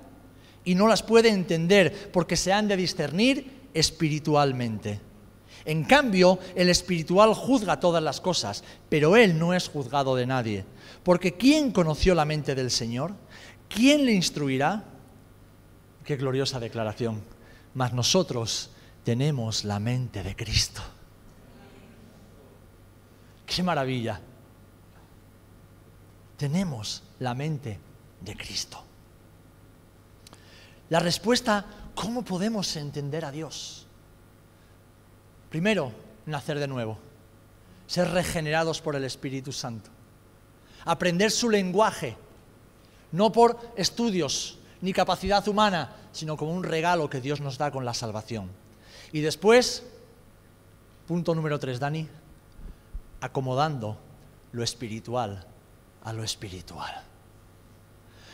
y 0.64 0.75
no 0.75 0.88
las 0.88 1.05
puede 1.05 1.29
entender 1.29 2.11
porque 2.12 2.35
se 2.35 2.53
han 2.53 2.67
de 2.67 2.77
discernir 2.77 3.69
espiritualmente. 3.75 5.08
En 5.68 5.85
cambio, 5.85 6.38
el 6.54 6.70
espiritual 6.70 7.35
juzga 7.35 7.78
todas 7.78 8.02
las 8.02 8.22
cosas, 8.22 8.64
pero 8.88 9.16
él 9.16 9.38
no 9.38 9.52
es 9.52 9.68
juzgado 9.68 10.16
de 10.16 10.24
nadie. 10.24 10.64
Porque 11.02 11.35
¿quién 11.35 11.72
conoció 11.72 12.14
la 12.14 12.24
mente 12.24 12.54
del 12.54 12.70
Señor? 12.70 13.12
¿Quién 13.68 14.07
le 14.07 14.12
instruirá? 14.14 14.83
Qué 16.04 16.16
gloriosa 16.16 16.59
declaración. 16.59 17.22
Mas 17.74 17.92
nosotros 17.92 18.70
tenemos 19.04 19.66
la 19.66 19.78
mente 19.78 20.22
de 20.22 20.35
Cristo. 20.35 20.81
Qué 23.44 23.62
maravilla. 23.62 24.22
Tenemos 26.38 27.02
la 27.18 27.35
mente 27.35 27.78
de 28.22 28.35
Cristo. 28.35 28.83
La 30.88 31.00
respuesta, 31.00 31.66
¿cómo 31.94 32.24
podemos 32.24 32.74
entender 32.76 33.26
a 33.26 33.31
Dios? 33.31 33.78
Primero, 35.50 35.92
nacer 36.26 36.58
de 36.58 36.68
nuevo, 36.68 36.98
ser 37.87 38.11
regenerados 38.11 38.80
por 38.80 38.96
el 38.96 39.04
Espíritu 39.04 39.52
Santo, 39.52 39.90
aprender 40.84 41.30
su 41.30 41.48
lenguaje, 41.48 42.16
no 43.12 43.32
por 43.32 43.58
estudios 43.76 44.58
ni 44.80 44.92
capacidad 44.92 45.46
humana, 45.48 45.96
sino 46.12 46.37
como 46.37 46.52
un 46.52 46.64
regalo 46.64 47.08
que 47.08 47.20
Dios 47.20 47.40
nos 47.40 47.58
da 47.58 47.70
con 47.70 47.84
la 47.84 47.94
salvación. 47.94 48.50
Y 49.12 49.20
después, 49.20 49.84
punto 51.06 51.34
número 51.34 51.58
tres, 51.58 51.80
Dani, 51.80 52.06
acomodando 53.20 53.96
lo 54.52 54.62
espiritual 54.62 55.46
a 56.04 56.12
lo 56.12 56.22
espiritual. 56.22 57.02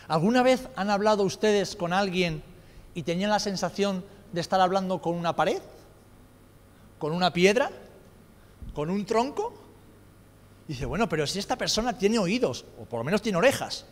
¿Alguna 0.08 0.42
vez 0.42 0.68
han 0.76 0.90
hablado 0.90 1.22
ustedes 1.22 1.76
con 1.76 1.92
alguien 1.92 2.42
y 2.94 3.04
tenían 3.04 3.30
la 3.30 3.38
sensación 3.38 4.04
de 4.32 4.40
estar 4.40 4.60
hablando 4.60 5.00
con 5.00 5.14
una 5.14 5.34
pared? 5.34 5.62
¿Con 7.04 7.12
una 7.12 7.34
piedra? 7.34 7.70
¿Con 8.72 8.88
un 8.88 9.04
tronco? 9.04 9.52
dice, 10.66 10.86
bueno, 10.86 11.06
pero 11.06 11.26
si 11.26 11.38
esta 11.38 11.54
persona 11.54 11.98
tiene 11.98 12.18
oídos, 12.18 12.64
o 12.80 12.86
por 12.86 13.00
lo 13.00 13.04
menos 13.04 13.20
tiene 13.20 13.36
orejas, 13.36 13.84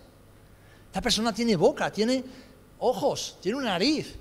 esta 0.87 1.03
persona 1.03 1.35
tiene 1.35 1.55
boca, 1.57 1.93
tiene 1.93 2.25
ojos, 2.79 3.37
tiene 3.43 3.59
una 3.59 3.73
nariz, 3.73 4.17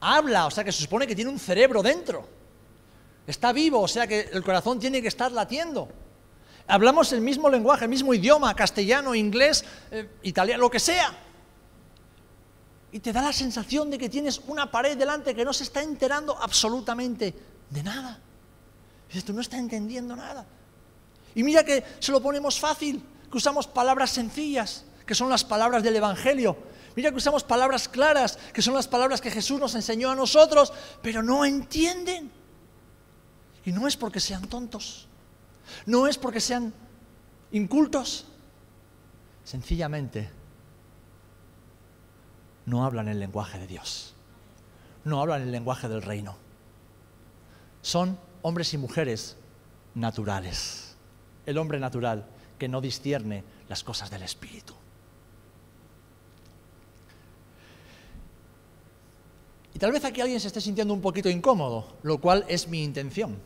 habla, 0.00 0.46
o 0.46 0.50
sea 0.50 0.64
que 0.64 0.72
se 0.72 0.80
supone 0.80 1.06
que 1.06 1.14
tiene 1.14 1.30
un 1.30 1.38
cerebro 1.38 1.82
dentro, 1.82 2.26
está 3.26 3.52
vivo, 3.52 3.82
o 3.82 3.86
sea 3.88 4.06
que 4.06 4.30
el 4.32 4.42
corazón 4.42 4.78
tiene 4.78 5.02
que 5.02 5.08
estar 5.08 5.30
latiendo. 5.30 5.90
Hablamos 6.66 7.12
el 7.12 7.20
mismo 7.20 7.50
lenguaje, 7.50 7.84
el 7.84 7.90
mismo 7.90 8.14
idioma, 8.14 8.56
castellano, 8.56 9.14
inglés, 9.14 9.62
eh, 9.90 10.08
italiano, 10.22 10.62
lo 10.62 10.70
que 10.70 10.80
sea. 10.80 11.14
Y 12.92 13.00
te 13.00 13.12
da 13.12 13.20
la 13.20 13.34
sensación 13.34 13.90
de 13.90 13.98
que 13.98 14.08
tienes 14.08 14.40
una 14.46 14.70
pared 14.70 14.96
delante 14.96 15.34
que 15.34 15.44
no 15.44 15.52
se 15.52 15.64
está 15.64 15.82
enterando 15.82 16.34
absolutamente 16.40 17.51
de 17.72 17.82
nada. 17.82 18.20
dices, 19.08 19.24
tú 19.24 19.32
no 19.32 19.40
estás 19.40 19.58
entendiendo 19.58 20.14
nada. 20.14 20.46
Y 21.34 21.42
mira 21.42 21.64
que 21.64 21.82
se 21.98 22.12
lo 22.12 22.22
ponemos 22.22 22.60
fácil, 22.60 23.02
que 23.30 23.36
usamos 23.36 23.66
palabras 23.66 24.10
sencillas, 24.10 24.84
que 25.06 25.14
son 25.14 25.30
las 25.30 25.44
palabras 25.44 25.82
del 25.82 25.96
Evangelio. 25.96 26.56
Mira 26.94 27.10
que 27.10 27.16
usamos 27.16 27.42
palabras 27.42 27.88
claras, 27.88 28.38
que 28.52 28.60
son 28.60 28.74
las 28.74 28.86
palabras 28.86 29.20
que 29.20 29.30
Jesús 29.30 29.58
nos 29.58 29.74
enseñó 29.74 30.10
a 30.10 30.14
nosotros, 30.14 30.72
pero 31.00 31.22
no 31.22 31.44
entienden. 31.44 32.30
Y 33.64 33.72
no 33.72 33.88
es 33.88 33.96
porque 33.96 34.20
sean 34.20 34.46
tontos, 34.48 35.08
no 35.86 36.06
es 36.06 36.18
porque 36.18 36.40
sean 36.40 36.74
incultos, 37.52 38.26
sencillamente 39.44 40.30
no 42.66 42.84
hablan 42.84 43.08
el 43.08 43.20
lenguaje 43.20 43.58
de 43.58 43.66
Dios, 43.66 44.14
no 45.04 45.22
hablan 45.22 45.42
el 45.42 45.52
lenguaje 45.52 45.88
del 45.88 46.02
reino. 46.02 46.41
Son 47.82 48.18
hombres 48.42 48.72
y 48.72 48.78
mujeres 48.78 49.36
naturales, 49.94 50.96
el 51.44 51.58
hombre 51.58 51.78
natural 51.78 52.24
que 52.58 52.68
no 52.68 52.80
discierne 52.80 53.44
las 53.68 53.84
cosas 53.84 54.10
del 54.10 54.22
Espíritu. 54.22 54.74
Y 59.74 59.78
tal 59.78 59.92
vez 59.92 60.04
aquí 60.04 60.20
alguien 60.20 60.40
se 60.40 60.46
esté 60.46 60.60
sintiendo 60.60 60.94
un 60.94 61.00
poquito 61.00 61.28
incómodo, 61.28 61.98
lo 62.02 62.18
cual 62.18 62.44
es 62.48 62.68
mi 62.68 62.82
intención 62.82 63.36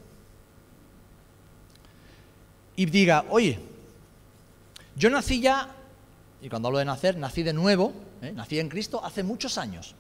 y 2.77 2.85
diga, 2.87 3.25
oye, 3.31 3.59
yo 4.95 5.11
nací 5.11 5.41
ya, 5.41 5.75
y 6.43 6.49
cuando 6.49 6.69
hablo 6.69 6.79
de 6.79 6.85
nacer, 6.85 7.17
nací 7.17 7.43
de 7.43 7.55
nuevo, 7.55 7.93
¿eh? 8.23 8.33
nací 8.33 8.61
en 8.61 8.69
Cristo 8.69 9.03
hace 9.03 9.23
muchos 9.23 9.59
años. 9.59 9.95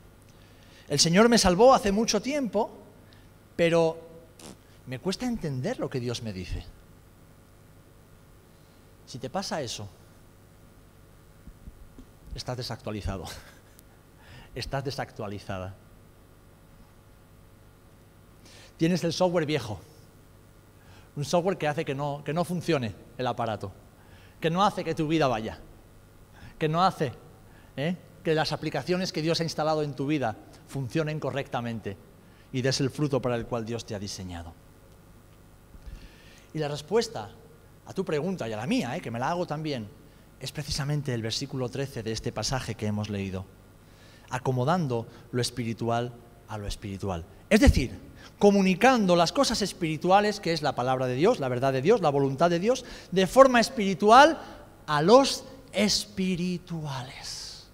El 0.88 1.00
Señor 1.00 1.28
me 1.28 1.38
salvó 1.38 1.74
hace 1.74 1.90
mucho 1.90 2.20
tiempo, 2.20 2.70
pero 3.56 4.05
me 4.86 4.98
cuesta 4.98 5.26
entender 5.26 5.78
lo 5.78 5.90
que 5.90 6.00
Dios 6.00 6.22
me 6.22 6.32
dice. 6.32 6.64
Si 9.06 9.18
te 9.18 9.30
pasa 9.30 9.60
eso, 9.60 9.88
estás 12.34 12.56
desactualizado, 12.56 13.24
estás 14.54 14.84
desactualizada. 14.84 15.74
Tienes 18.76 19.04
el 19.04 19.12
software 19.12 19.46
viejo 19.46 19.80
un 21.16 21.24
software 21.24 21.56
que 21.56 21.66
hace 21.66 21.84
que 21.84 21.94
no, 21.94 22.22
que 22.24 22.34
no 22.34 22.44
funcione 22.44 22.94
el 23.16 23.26
aparato, 23.26 23.72
que 24.38 24.50
no 24.50 24.64
hace 24.64 24.84
que 24.84 24.94
tu 24.94 25.08
vida 25.08 25.26
vaya, 25.26 25.58
que 26.58 26.68
no 26.68 26.84
hace 26.84 27.12
¿eh? 27.76 27.96
que 28.22 28.34
las 28.34 28.52
aplicaciones 28.52 29.12
que 29.12 29.22
Dios 29.22 29.40
ha 29.40 29.44
instalado 29.44 29.82
en 29.82 29.94
tu 29.94 30.06
vida 30.06 30.36
funcionen 30.68 31.18
correctamente 31.18 31.96
y 32.52 32.60
des 32.60 32.80
el 32.80 32.90
fruto 32.90 33.20
para 33.22 33.36
el 33.36 33.46
cual 33.46 33.64
Dios 33.64 33.86
te 33.86 33.94
ha 33.94 33.98
diseñado. 33.98 34.52
Y 36.56 36.58
la 36.58 36.68
respuesta 36.68 37.28
a 37.84 37.92
tu 37.92 38.02
pregunta 38.02 38.48
y 38.48 38.52
a 38.54 38.56
la 38.56 38.66
mía, 38.66 38.96
¿eh? 38.96 39.02
que 39.02 39.10
me 39.10 39.18
la 39.18 39.28
hago 39.28 39.46
también, 39.46 39.90
es 40.40 40.52
precisamente 40.52 41.12
el 41.12 41.20
versículo 41.20 41.68
13 41.68 42.02
de 42.02 42.12
este 42.12 42.32
pasaje 42.32 42.74
que 42.76 42.86
hemos 42.86 43.10
leído, 43.10 43.44
acomodando 44.30 45.06
lo 45.32 45.42
espiritual 45.42 46.14
a 46.48 46.56
lo 46.56 46.66
espiritual. 46.66 47.26
Es 47.50 47.60
decir, 47.60 48.00
comunicando 48.38 49.16
las 49.16 49.32
cosas 49.32 49.60
espirituales, 49.60 50.40
que 50.40 50.54
es 50.54 50.62
la 50.62 50.74
palabra 50.74 51.06
de 51.06 51.14
Dios, 51.16 51.40
la 51.40 51.50
verdad 51.50 51.74
de 51.74 51.82
Dios, 51.82 52.00
la 52.00 52.08
voluntad 52.08 52.48
de 52.48 52.58
Dios, 52.58 52.86
de 53.10 53.26
forma 53.26 53.60
espiritual 53.60 54.38
a 54.86 55.02
los 55.02 55.44
espirituales. 55.74 57.66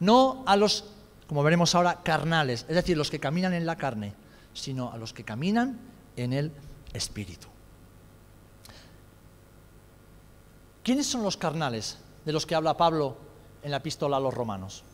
No 0.00 0.44
a 0.46 0.56
los, 0.56 0.86
como 1.26 1.42
veremos 1.42 1.74
ahora, 1.74 2.00
carnales, 2.02 2.64
es 2.70 2.74
decir, 2.74 2.96
los 2.96 3.10
que 3.10 3.20
caminan 3.20 3.52
en 3.52 3.66
la 3.66 3.76
carne, 3.76 4.14
sino 4.54 4.92
a 4.92 4.96
los 4.96 5.12
que 5.12 5.24
caminan 5.24 5.78
en 6.16 6.32
el 6.32 6.52
espíritu. 6.94 7.48
¿Quiénes 10.86 11.08
son 11.08 11.24
los 11.24 11.36
carnales 11.36 11.98
de 12.24 12.32
los 12.32 12.46
que 12.46 12.54
habla 12.54 12.76
Pablo 12.76 13.16
en 13.60 13.72
la 13.72 13.78
epístola 13.78 14.18
a 14.18 14.20
los 14.20 14.32
romanos? 14.32 14.84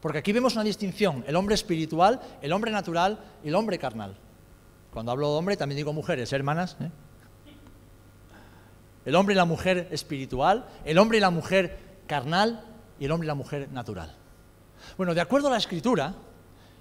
Porque 0.00 0.18
aquí 0.18 0.32
vemos 0.32 0.54
una 0.54 0.64
distinción, 0.64 1.22
el 1.24 1.36
hombre 1.36 1.54
espiritual, 1.54 2.20
el 2.42 2.52
hombre 2.52 2.72
natural 2.72 3.24
y 3.44 3.48
el 3.48 3.54
hombre 3.54 3.78
carnal. 3.78 4.16
Cuando 4.92 5.12
hablo 5.12 5.30
de 5.30 5.38
hombre 5.38 5.56
también 5.56 5.76
digo 5.76 5.92
mujeres, 5.92 6.32
¿eh, 6.32 6.34
hermanas. 6.34 6.76
¿eh? 6.80 6.90
El 9.04 9.14
hombre 9.14 9.34
y 9.34 9.36
la 9.36 9.44
mujer 9.44 9.86
espiritual, 9.92 10.66
el 10.84 10.98
hombre 10.98 11.18
y 11.18 11.20
la 11.20 11.30
mujer 11.30 12.00
carnal 12.08 12.64
y 12.98 13.04
el 13.04 13.12
hombre 13.12 13.26
y 13.26 13.28
la 13.28 13.36
mujer 13.36 13.70
natural. 13.70 14.16
Bueno, 14.96 15.14
de 15.14 15.20
acuerdo 15.20 15.46
a 15.46 15.52
la 15.52 15.58
escritura, 15.58 16.12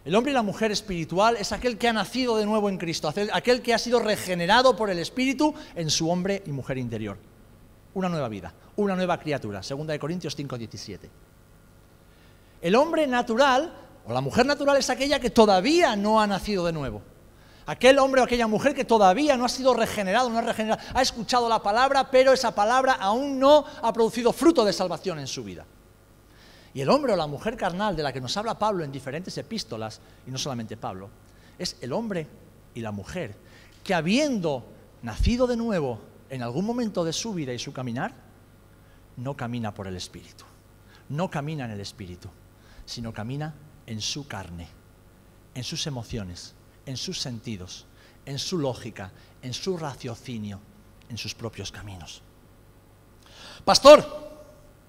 el 0.04 0.16
hombre 0.16 0.32
y 0.32 0.34
la 0.34 0.42
mujer 0.42 0.72
espiritual 0.72 1.38
es 1.38 1.52
aquel 1.52 1.78
que 1.78 1.88
ha 1.88 1.94
nacido 1.94 2.36
de 2.36 2.46
nuevo 2.46 2.70
en 2.70 2.78
Cristo, 2.78 3.14
aquel 3.34 3.62
que 3.62 3.74
ha 3.74 3.78
sido 3.78 4.00
regenerado 4.00 4.76
por 4.76 4.90
el 4.90 4.98
Espíritu 4.98 5.54
en 5.76 5.92
su 5.92 6.10
hombre 6.10 6.42
y 6.46 6.52
mujer 6.52 6.80
interior. 6.80 7.18
Una 7.94 8.10
nueva 8.10 8.28
vida, 8.28 8.54
una 8.78 8.96
nueva 8.96 9.20
criatura. 9.20 9.62
Segunda 9.62 9.94
de 9.94 10.00
Corintios 10.00 10.36
5, 10.36 10.58
17. 10.58 11.10
El 12.62 12.76
hombre 12.76 13.06
natural 13.06 13.74
o 14.06 14.14
la 14.14 14.22
mujer 14.22 14.46
natural 14.46 14.78
es 14.78 14.90
aquella 14.90 15.20
que 15.20 15.30
todavía 15.30 15.96
no 15.96 16.20
ha 16.20 16.26
nacido 16.26 16.66
de 16.66 16.72
nuevo. 16.72 17.04
Aquel 17.68 18.00
hombre 18.00 18.22
o 18.22 18.24
aquella 18.24 18.48
mujer 18.48 18.74
que 18.74 18.86
todavía 18.86 19.38
no 19.38 19.46
ha 19.46 19.50
sido 19.50 19.76
regenerado, 19.76 20.32
no 20.32 20.40
ha 20.40 20.42
regenerado, 20.42 20.82
ha 20.96 21.02
escuchado 21.04 21.48
la 21.48 21.62
palabra, 21.62 22.10
pero 22.10 22.34
esa 22.34 22.56
palabra 22.56 22.94
aún 22.94 23.38
no 23.38 23.66
ha 23.84 23.94
producido 23.94 24.34
fruto 24.34 24.66
de 24.66 24.74
salvación 24.74 25.20
en 25.20 25.28
su 25.28 25.44
vida. 25.44 25.66
Y 26.74 26.82
el 26.82 26.90
hombre 26.90 27.14
o 27.14 27.16
la 27.16 27.28
mujer 27.28 27.58
carnal 27.58 27.96
de 27.96 28.04
la 28.04 28.14
que 28.14 28.22
nos 28.22 28.36
habla 28.38 28.58
Pablo 28.58 28.84
en 28.84 28.92
diferentes 28.92 29.38
epístolas, 29.38 30.00
y 30.26 30.32
no 30.32 30.38
solamente 30.38 30.78
Pablo, 30.78 31.10
es 31.60 31.78
el 31.82 31.92
hombre 31.94 32.28
y 32.74 32.82
la 32.82 32.92
mujer 32.92 33.36
que 33.84 33.94
habiendo 33.94 34.64
nacido 35.02 35.48
de 35.48 35.58
nuevo 35.58 36.00
en 36.30 36.44
algún 36.44 36.66
momento 36.66 37.04
de 37.04 37.14
su 37.14 37.34
vida 37.34 37.54
y 37.54 37.60
su 37.60 37.74
caminar, 37.74 38.14
no 39.18 39.36
camina 39.36 39.74
por 39.74 39.88
el 39.88 39.96
Espíritu, 39.96 40.46
no 41.10 41.30
camina 41.30 41.66
en 41.66 41.72
el 41.72 41.82
Espíritu, 41.82 42.30
sino 42.86 43.14
camina 43.14 43.54
en 43.86 44.00
su 44.00 44.28
carne, 44.28 44.68
en 45.54 45.64
sus 45.64 45.86
emociones, 45.88 46.56
en 46.86 46.96
sus 46.96 47.20
sentidos, 47.20 47.86
en 48.26 48.40
su 48.40 48.58
lógica, 48.58 49.12
en 49.42 49.54
su 49.54 49.78
raciocinio, 49.78 50.60
en 51.10 51.18
sus 51.18 51.36
propios 51.36 51.72
caminos. 51.72 52.22
Pastor, 53.66 54.06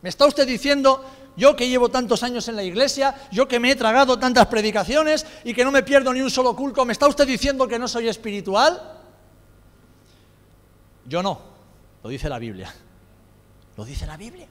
¿me 0.01 0.09
está 0.09 0.27
usted 0.27 0.47
diciendo 0.47 1.05
yo 1.37 1.57
que 1.57 1.68
llevo 1.68 1.88
tantos 1.88 2.23
años 2.23 2.47
en 2.49 2.57
la 2.57 2.62
iglesia, 2.62 3.14
yo 3.31 3.49
que 3.49 3.59
me 3.59 3.71
he 3.71 3.77
tragado 3.77 4.18
tantas 4.18 4.47
predicaciones 4.47 5.27
y 5.45 5.55
que 5.55 5.64
no 5.64 5.71
me 5.71 5.83
pierdo 5.83 6.12
ni 6.12 6.21
un 6.21 6.31
solo 6.31 6.55
culto, 6.55 6.85
¿me 6.85 6.92
está 6.92 7.07
usted 7.09 7.27
diciendo 7.27 7.66
que 7.66 7.79
no 7.79 7.88
soy 7.88 8.09
espiritual? 8.09 9.01
Yo 11.07 11.23
no, 11.23 11.40
lo 12.03 12.11
dice 12.11 12.29
la 12.29 12.38
Biblia. 12.38 12.73
Lo 13.77 13.85
dice 13.85 14.07
la 14.07 14.16
Biblia. 14.16 14.47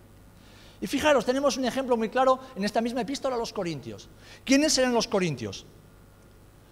Y 0.82 0.88
fijaros, 0.88 1.26
tenemos 1.26 1.58
un 1.58 1.66
ejemplo 1.66 1.96
muy 1.96 2.10
claro 2.10 2.40
en 2.56 2.64
esta 2.64 2.82
misma 2.82 3.02
epístola 3.02 3.36
a 3.36 3.40
los 3.40 3.54
Corintios. 3.54 4.10
¿Quiénes 4.44 4.76
eran 4.80 4.94
los 4.94 5.08
Corintios? 5.08 5.66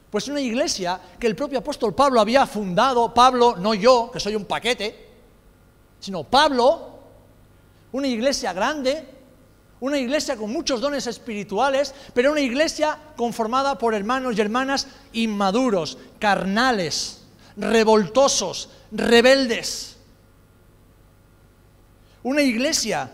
Pues 0.09 0.27
una 0.27 0.41
iglesia 0.41 0.99
que 1.19 1.27
el 1.27 1.35
propio 1.35 1.59
apóstol 1.59 1.93
Pablo 1.93 2.19
había 2.19 2.47
fundado, 2.47 3.13
Pablo, 3.13 3.55
no 3.57 3.75
yo, 3.75 4.09
que 4.11 4.19
soy 4.19 4.35
un 4.35 4.45
paquete, 4.45 5.07
sino 5.99 6.23
Pablo, 6.23 6.99
una 7.91 8.07
iglesia 8.07 8.51
grande, 8.51 9.18
una 9.79 9.97
iglesia 9.97 10.35
con 10.35 10.51
muchos 10.51 10.81
dones 10.81 11.07
espirituales, 11.07 11.93
pero 12.13 12.31
una 12.31 12.41
iglesia 12.41 12.97
conformada 13.15 13.77
por 13.77 13.93
hermanos 13.93 14.37
y 14.37 14.41
hermanas 14.41 14.87
inmaduros, 15.13 15.97
carnales, 16.19 17.21
revoltosos, 17.55 18.69
rebeldes. 18.91 19.97
Una 22.23 22.41
iglesia 22.41 23.11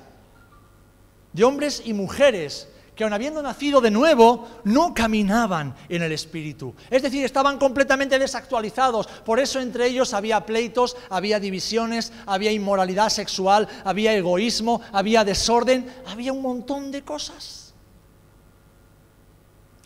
de 1.33 1.43
hombres 1.43 1.83
y 1.85 1.93
mujeres 1.93 2.67
que 2.95 3.03
aun 3.03 3.13
habiendo 3.13 3.41
nacido 3.41 3.81
de 3.81 3.91
nuevo, 3.91 4.47
no 4.63 4.93
caminaban 4.93 5.75
en 5.89 6.01
el 6.01 6.11
Espíritu. 6.13 6.73
Es 6.89 7.01
decir, 7.01 7.25
estaban 7.25 7.57
completamente 7.57 8.17
desactualizados. 8.17 9.07
Por 9.07 9.39
eso 9.39 9.59
entre 9.59 9.87
ellos 9.87 10.13
había 10.13 10.45
pleitos, 10.45 10.95
había 11.09 11.39
divisiones, 11.39 12.13
había 12.25 12.51
inmoralidad 12.51 13.09
sexual, 13.09 13.67
había 13.83 14.13
egoísmo, 14.13 14.81
había 14.93 15.25
desorden, 15.25 15.93
había 16.07 16.31
un 16.31 16.41
montón 16.41 16.91
de 16.91 17.03
cosas. 17.03 17.73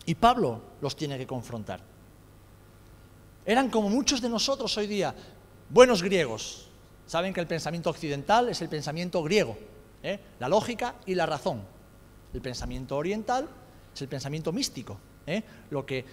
Y 0.06 0.14
Pablo 0.14 0.60
los 0.80 0.96
tiene 0.96 1.18
que 1.18 1.26
confrontar. 1.26 1.80
Eran 3.44 3.70
como 3.70 3.88
muchos 3.88 4.20
de 4.20 4.28
nosotros 4.28 4.76
hoy 4.76 4.86
día, 4.86 5.14
buenos 5.68 6.02
griegos. 6.02 6.68
Saben 7.06 7.34
que 7.34 7.40
el 7.40 7.48
pensamiento 7.48 7.90
occidental 7.90 8.48
es 8.48 8.62
el 8.62 8.68
pensamiento 8.68 9.20
griego, 9.24 9.58
¿eh? 10.02 10.20
la 10.38 10.48
lógica 10.48 10.94
y 11.06 11.16
la 11.16 11.26
razón. 11.26 11.79
El 12.32 12.40
pensamiento 12.40 12.96
oriental 12.96 13.48
es 13.94 14.02
el 14.02 14.08
pensamiento 14.08 14.52
místico, 14.52 14.98
¿eh? 15.26 15.42
lo 15.70 15.84
que 15.84 16.04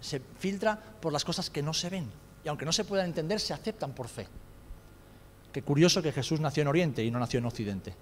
se 0.00 0.20
filtra 0.38 0.78
por 0.78 1.12
las 1.12 1.24
cosas 1.24 1.50
que 1.50 1.62
no 1.62 1.74
se 1.74 1.90
ven. 1.90 2.10
Y 2.44 2.48
aunque 2.48 2.64
no 2.64 2.72
se 2.72 2.84
puedan 2.84 3.06
entender, 3.06 3.40
se 3.40 3.52
aceptan 3.52 3.92
por 3.94 4.08
fe. 4.08 4.26
Qué 5.52 5.62
curioso 5.62 6.02
que 6.02 6.12
Jesús 6.12 6.40
nació 6.40 6.62
en 6.62 6.68
Oriente 6.68 7.04
y 7.04 7.10
no 7.10 7.18
nació 7.18 7.38
en 7.38 7.46
Occidente. 7.46 7.94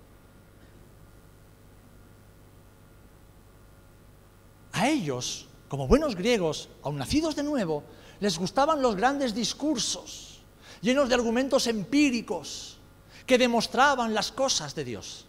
A 4.73 4.89
ellos, 4.89 5.49
como 5.69 5.87
buenos 5.87 6.17
griegos, 6.17 6.69
aun 6.83 6.99
nacidos 6.99 7.37
de 7.37 7.45
nuevo, 7.45 7.85
les 8.21 8.39
gustaban 8.39 8.83
los 8.83 8.97
grandes 8.97 9.35
discursos, 9.35 10.43
llenos 10.81 11.09
de 11.09 11.15
argumentos 11.15 11.67
empíricos, 11.67 12.79
que 13.25 13.39
demostraban 13.39 14.13
las 14.13 14.33
cosas 14.33 14.75
de 14.75 14.85
Dios. 14.85 15.27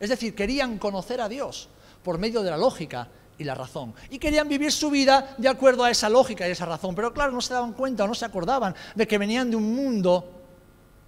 Es 0.00 0.08
decir, 0.08 0.34
querían 0.34 0.78
conocer 0.78 1.20
a 1.20 1.28
Dios 1.28 1.68
por 2.02 2.18
medio 2.18 2.42
de 2.42 2.50
la 2.50 2.56
lógica 2.56 3.08
y 3.38 3.44
la 3.44 3.54
razón. 3.54 3.94
Y 4.10 4.18
querían 4.18 4.48
vivir 4.48 4.72
su 4.72 4.90
vida 4.90 5.34
de 5.38 5.48
acuerdo 5.48 5.84
a 5.84 5.90
esa 5.90 6.08
lógica 6.08 6.46
y 6.46 6.50
esa 6.50 6.66
razón. 6.66 6.94
Pero 6.94 7.12
claro, 7.12 7.32
no 7.32 7.40
se 7.40 7.54
daban 7.54 7.72
cuenta 7.72 8.04
o 8.04 8.08
no 8.08 8.14
se 8.14 8.24
acordaban 8.24 8.74
de 8.94 9.06
que 9.06 9.18
venían 9.18 9.50
de 9.50 9.56
un 9.56 9.74
mundo 9.74 10.28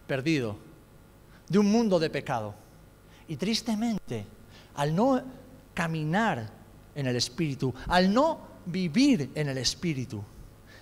perdido, 0.06 0.56
de 1.48 1.58
un 1.58 1.70
mundo 1.70 1.98
de 1.98 2.10
pecado. 2.10 2.54
Y 3.28 3.36
tristemente, 3.36 4.26
al 4.74 4.94
no 4.94 5.22
caminar 5.74 6.48
en 6.94 7.06
el 7.06 7.16
Espíritu, 7.16 7.74
al 7.88 8.12
no 8.12 8.40
vivir 8.66 9.30
en 9.34 9.48
el 9.48 9.58
Espíritu, 9.58 10.22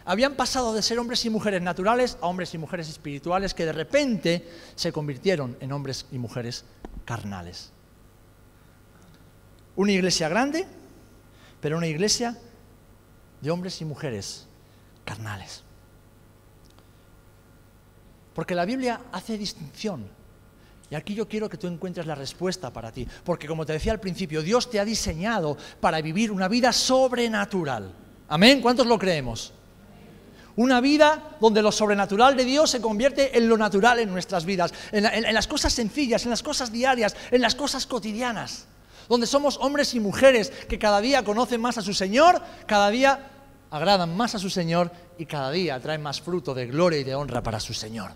habían 0.05 0.35
pasado 0.35 0.73
de 0.73 0.81
ser 0.81 0.99
hombres 0.99 1.25
y 1.27 1.31
mujeres 1.31 1.61
naturales 1.61 2.17
a 2.23 2.27
hombres 2.27 2.55
y 2.55 2.59
mujeres 2.59 2.89
espirituales 2.89 3.53
que 3.53 3.67
de 3.67 3.73
repente 3.73 4.49
se 4.75 4.91
convirtieron 4.91 5.57
en 5.61 5.73
hombres 5.73 6.07
y 6.11 6.19
mujeres 6.19 6.65
carnales. 7.05 7.73
Una 9.79 9.93
iglesia 9.93 10.29
grande, 10.29 10.67
pero 11.61 11.77
una 11.77 11.87
iglesia 11.87 12.37
de 13.41 13.51
hombres 13.53 13.81
y 13.81 13.85
mujeres 13.85 14.49
carnales. 15.05 15.63
Porque 18.35 18.57
la 18.57 18.65
Biblia 18.65 19.03
hace 19.13 19.39
distinción. 19.39 20.09
Y 20.91 20.97
aquí 20.97 21.15
yo 21.15 21.29
quiero 21.29 21.49
que 21.49 21.59
tú 21.59 21.69
encuentres 21.69 22.07
la 22.07 22.17
respuesta 22.17 22.73
para 22.73 22.91
ti. 22.91 23.07
Porque 23.23 23.47
como 23.47 23.65
te 23.65 23.73
decía 23.73 23.93
al 23.93 24.01
principio, 24.01 24.43
Dios 24.43 24.69
te 24.69 24.81
ha 24.81 24.85
diseñado 24.85 25.57
para 25.81 26.03
vivir 26.03 26.33
una 26.33 26.49
vida 26.49 26.73
sobrenatural. 26.73 27.93
Amén. 28.31 28.61
¿Cuántos 28.61 28.89
lo 28.89 28.99
creemos? 28.99 29.53
Una 30.57 30.81
vida 30.81 31.37
donde 31.41 31.63
lo 31.63 31.71
sobrenatural 31.71 32.37
de 32.37 32.45
Dios 32.45 32.69
se 32.69 32.81
convierte 32.81 33.39
en 33.39 33.49
lo 33.49 33.57
natural 33.57 34.01
en 34.01 34.11
nuestras 34.11 34.45
vidas, 34.45 34.75
en, 34.91 35.07
en, 35.07 35.33
las 35.33 35.47
cosas 35.47 35.73
sencillas, 35.73 36.25
en 36.25 36.31
las 36.31 36.43
cosas 36.43 36.73
diarias, 36.73 37.15
en 37.31 37.41
las 37.41 37.55
cosas 37.55 37.87
cotidianas 37.87 38.67
donde 39.09 39.27
somos 39.27 39.59
hombres 39.59 39.95
y 39.95 40.01
mujeres 40.01 40.51
que 40.51 40.79
cada 40.79 41.01
día 41.01 41.25
conocen 41.25 41.61
más 41.61 41.79
a 41.79 41.83
su 41.83 41.95
Señor, 41.95 42.43
cada 42.67 42.91
día 42.91 43.31
agradan 43.71 44.17
más 44.17 44.35
a 44.35 44.39
su 44.39 44.51
Señor 44.51 44.91
y 45.19 45.27
cada 45.27 45.51
día 45.51 45.81
traen 45.81 46.03
más 46.03 46.21
fruto 46.21 46.55
de 46.55 46.67
gloria 46.67 47.01
y 47.01 47.05
de 47.05 47.15
honra 47.15 47.43
para 47.43 47.61
su 47.61 47.75
Señor. 47.75 48.13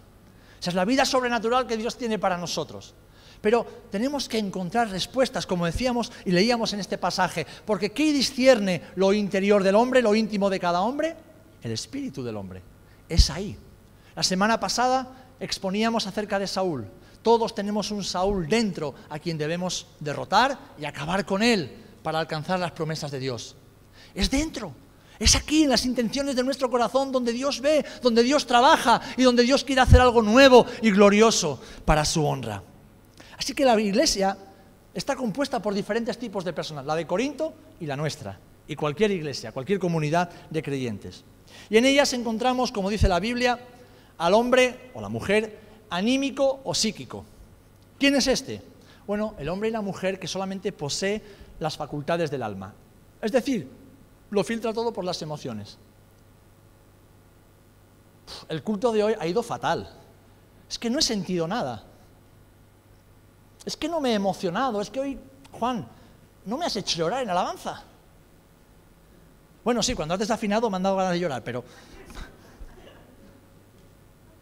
Esa 0.60 0.70
es 0.70 0.76
la 0.76 0.84
vida 0.84 1.04
sobrenatural 1.04 1.66
que 1.66 1.76
Dios 1.76 1.96
tiene 1.96 2.18
para 2.18 2.38
nosotros. 2.38 2.94
Pero 3.40 3.66
tenemos 3.90 4.28
que 4.28 4.38
encontrar 4.38 4.88
respuestas, 4.88 5.46
como 5.46 5.66
decíamos 5.66 6.12
y 6.24 6.30
leíamos 6.30 6.72
en 6.72 6.80
este 6.80 6.96
pasaje, 6.96 7.44
porque 7.66 7.90
¿qué 7.90 8.12
discierne 8.12 8.82
lo 8.94 9.12
interior 9.12 9.64
del 9.64 9.74
hombre, 9.74 10.00
lo 10.00 10.14
íntimo 10.14 10.48
de 10.48 10.60
cada 10.60 10.82
hombre? 10.82 11.16
El 11.60 11.72
espíritu 11.72 12.22
del 12.22 12.36
hombre. 12.36 12.62
Es 13.08 13.28
ahí. 13.30 13.58
La 14.14 14.22
semana 14.22 14.60
pasada 14.60 15.26
exponíamos 15.40 16.06
acerca 16.06 16.38
de 16.38 16.46
Saúl. 16.46 16.86
Todos 17.22 17.54
tenemos 17.54 17.90
un 17.90 18.02
Saúl 18.02 18.48
dentro 18.48 18.94
a 19.08 19.18
quien 19.18 19.38
debemos 19.38 19.86
derrotar 20.00 20.58
y 20.78 20.84
acabar 20.84 21.24
con 21.24 21.42
él 21.42 21.70
para 22.02 22.18
alcanzar 22.18 22.58
las 22.58 22.72
promesas 22.72 23.10
de 23.10 23.20
Dios. 23.20 23.54
Es 24.14 24.30
dentro, 24.30 24.74
es 25.18 25.36
aquí 25.36 25.62
en 25.62 25.70
las 25.70 25.86
intenciones 25.86 26.34
de 26.34 26.42
nuestro 26.42 26.68
corazón 26.68 27.12
donde 27.12 27.32
Dios 27.32 27.60
ve, 27.60 27.84
donde 28.02 28.24
Dios 28.24 28.44
trabaja 28.46 29.00
y 29.16 29.22
donde 29.22 29.44
Dios 29.44 29.62
quiere 29.62 29.80
hacer 29.80 30.00
algo 30.00 30.20
nuevo 30.20 30.66
y 30.82 30.90
glorioso 30.90 31.60
para 31.84 32.04
su 32.04 32.26
honra. 32.26 32.62
Así 33.38 33.54
que 33.54 33.64
la 33.64 33.80
iglesia 33.80 34.36
está 34.92 35.14
compuesta 35.14 35.62
por 35.62 35.74
diferentes 35.74 36.18
tipos 36.18 36.44
de 36.44 36.52
personas, 36.52 36.84
la 36.84 36.96
de 36.96 37.06
Corinto 37.06 37.54
y 37.80 37.86
la 37.86 37.96
nuestra, 37.96 38.38
y 38.66 38.74
cualquier 38.74 39.12
iglesia, 39.12 39.52
cualquier 39.52 39.78
comunidad 39.78 40.28
de 40.50 40.62
creyentes. 40.62 41.24
Y 41.70 41.76
en 41.76 41.84
ellas 41.86 42.12
encontramos, 42.12 42.72
como 42.72 42.90
dice 42.90 43.08
la 43.08 43.20
Biblia, 43.20 43.60
al 44.18 44.34
hombre 44.34 44.90
o 44.94 45.00
la 45.00 45.08
mujer 45.08 45.71
anímico 45.92 46.62
o 46.64 46.74
psíquico. 46.74 47.24
¿Quién 47.98 48.14
es 48.16 48.26
este? 48.26 48.62
Bueno, 49.06 49.34
el 49.38 49.48
hombre 49.48 49.68
y 49.68 49.72
la 49.72 49.82
mujer 49.82 50.18
que 50.18 50.26
solamente 50.26 50.72
posee 50.72 51.22
las 51.60 51.76
facultades 51.76 52.30
del 52.30 52.42
alma. 52.42 52.72
Es 53.20 53.30
decir, 53.30 53.70
lo 54.30 54.42
filtra 54.42 54.72
todo 54.72 54.92
por 54.92 55.04
las 55.04 55.20
emociones. 55.20 55.76
El 58.48 58.62
culto 58.62 58.90
de 58.90 59.04
hoy 59.04 59.14
ha 59.18 59.26
ido 59.26 59.42
fatal. 59.42 59.88
Es 60.68 60.78
que 60.78 60.88
no 60.88 60.98
he 60.98 61.02
sentido 61.02 61.46
nada. 61.46 61.84
Es 63.64 63.76
que 63.76 63.88
no 63.88 64.00
me 64.00 64.12
he 64.12 64.14
emocionado. 64.14 64.80
Es 64.80 64.88
que 64.88 65.00
hoy, 65.00 65.18
Juan, 65.52 65.86
no 66.46 66.56
me 66.56 66.64
has 66.64 66.74
hecho 66.76 66.96
llorar 66.96 67.22
en 67.22 67.30
alabanza. 67.30 67.82
Bueno, 69.62 69.82
sí, 69.82 69.94
cuando 69.94 70.14
has 70.14 70.20
desafinado 70.20 70.70
me 70.70 70.76
han 70.76 70.82
dado 70.82 70.96
ganas 70.96 71.12
de 71.12 71.20
llorar, 71.20 71.44
pero... 71.44 71.62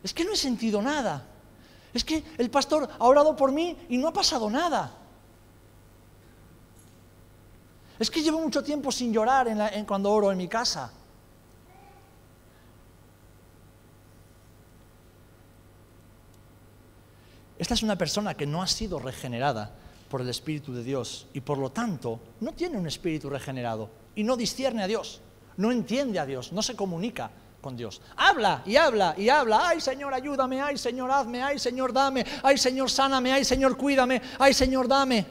Es 0.03 0.14
que 0.14 0.24
no 0.24 0.32
he 0.32 0.36
sentido 0.36 0.80
nada. 0.80 1.26
Es 1.93 2.05
que 2.05 2.22
el 2.38 2.51
pastor 2.51 2.88
ha 2.99 3.05
orado 3.05 3.34
por 3.34 3.53
mí 3.53 3.76
y 3.88 3.97
no 3.97 4.09
ha 4.09 4.12
pasado 4.12 4.49
nada. 4.49 4.93
Es 7.99 8.11
que 8.11 8.22
llevo 8.22 8.41
mucho 8.41 8.62
tiempo 8.62 8.91
sin 8.91 9.12
llorar 9.12 9.49
en 9.49 9.84
cuando 9.84 10.11
oro 10.11 10.32
en 10.32 10.38
mi 10.38 10.49
casa. 10.49 10.93
Esta 17.61 17.74
es 17.74 17.82
una 17.82 17.99
persona 17.99 18.34
que 18.34 18.47
no 18.47 18.62
ha 18.62 18.66
sido 18.66 18.99
regenerada 18.99 19.70
por 20.09 20.22
el 20.22 20.30
Espíritu 20.30 20.72
de 20.72 20.82
Dios 20.82 21.26
y 21.34 21.43
por 21.43 21.59
lo 21.59 21.70
tanto 21.70 22.18
no 22.41 22.53
tiene 22.53 22.78
un 22.78 22.86
espíritu 22.86 23.28
regenerado 23.28 23.91
y 24.14 24.24
no 24.24 24.36
discierne 24.38 24.82
a 24.82 24.86
Dios, 24.86 25.20
no 25.59 25.70
entiende 25.70 26.18
a 26.18 26.24
Dios, 26.24 26.55
no 26.55 26.62
se 26.62 26.74
comunica 26.74 27.30
con 27.61 27.76
Dios. 27.76 28.00
Habla 28.16 28.62
y 28.66 28.76
habla 28.76 29.14
y 29.16 29.28
habla. 29.28 29.68
Ay 29.68 29.80
Señor, 29.80 30.14
ayúdame. 30.14 30.61
Ay 30.61 30.78
Señor, 30.78 31.11
hazme. 31.11 31.42
Ay 31.42 31.58
Señor, 31.58 31.92
dame. 31.92 32.24
Ay 32.42 32.58
Señor, 32.58 32.90
sáname. 32.90 33.32
Ay 33.32 33.44
Señor, 33.44 33.76
cuídame. 33.76 34.20
Ay 34.38 34.54
Señor, 34.54 34.88
dame. 34.88 35.26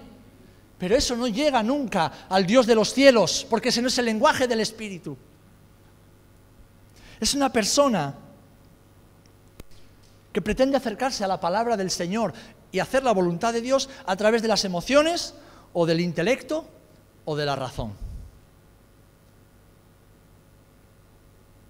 Pero 0.77 0.95
eso 0.95 1.15
no 1.15 1.27
llega 1.27 1.61
nunca 1.61 2.11
al 2.29 2.45
Dios 2.45 2.65
de 2.65 2.75
los 2.75 2.93
cielos, 2.93 3.45
porque 3.49 3.69
ese 3.69 3.81
no 3.81 3.89
es 3.89 3.97
el 3.97 4.05
lenguaje 4.05 4.47
del 4.47 4.61
Espíritu. 4.61 5.17
Es 7.19 7.33
una 7.33 7.51
persona 7.51 8.15
que 10.31 10.41
pretende 10.41 10.77
acercarse 10.77 11.23
a 11.23 11.27
la 11.27 11.39
palabra 11.39 11.75
del 11.75 11.91
Señor 11.91 12.33
y 12.71 12.79
hacer 12.79 13.03
la 13.03 13.11
voluntad 13.11 13.51
de 13.51 13.61
Dios 13.61 13.89
a 14.05 14.15
través 14.15 14.41
de 14.41 14.47
las 14.47 14.63
emociones 14.63 15.33
o 15.73 15.85
del 15.85 15.99
intelecto 15.99 16.65
o 17.25 17.35
de 17.35 17.45
la 17.45 17.55
razón. 17.55 18.08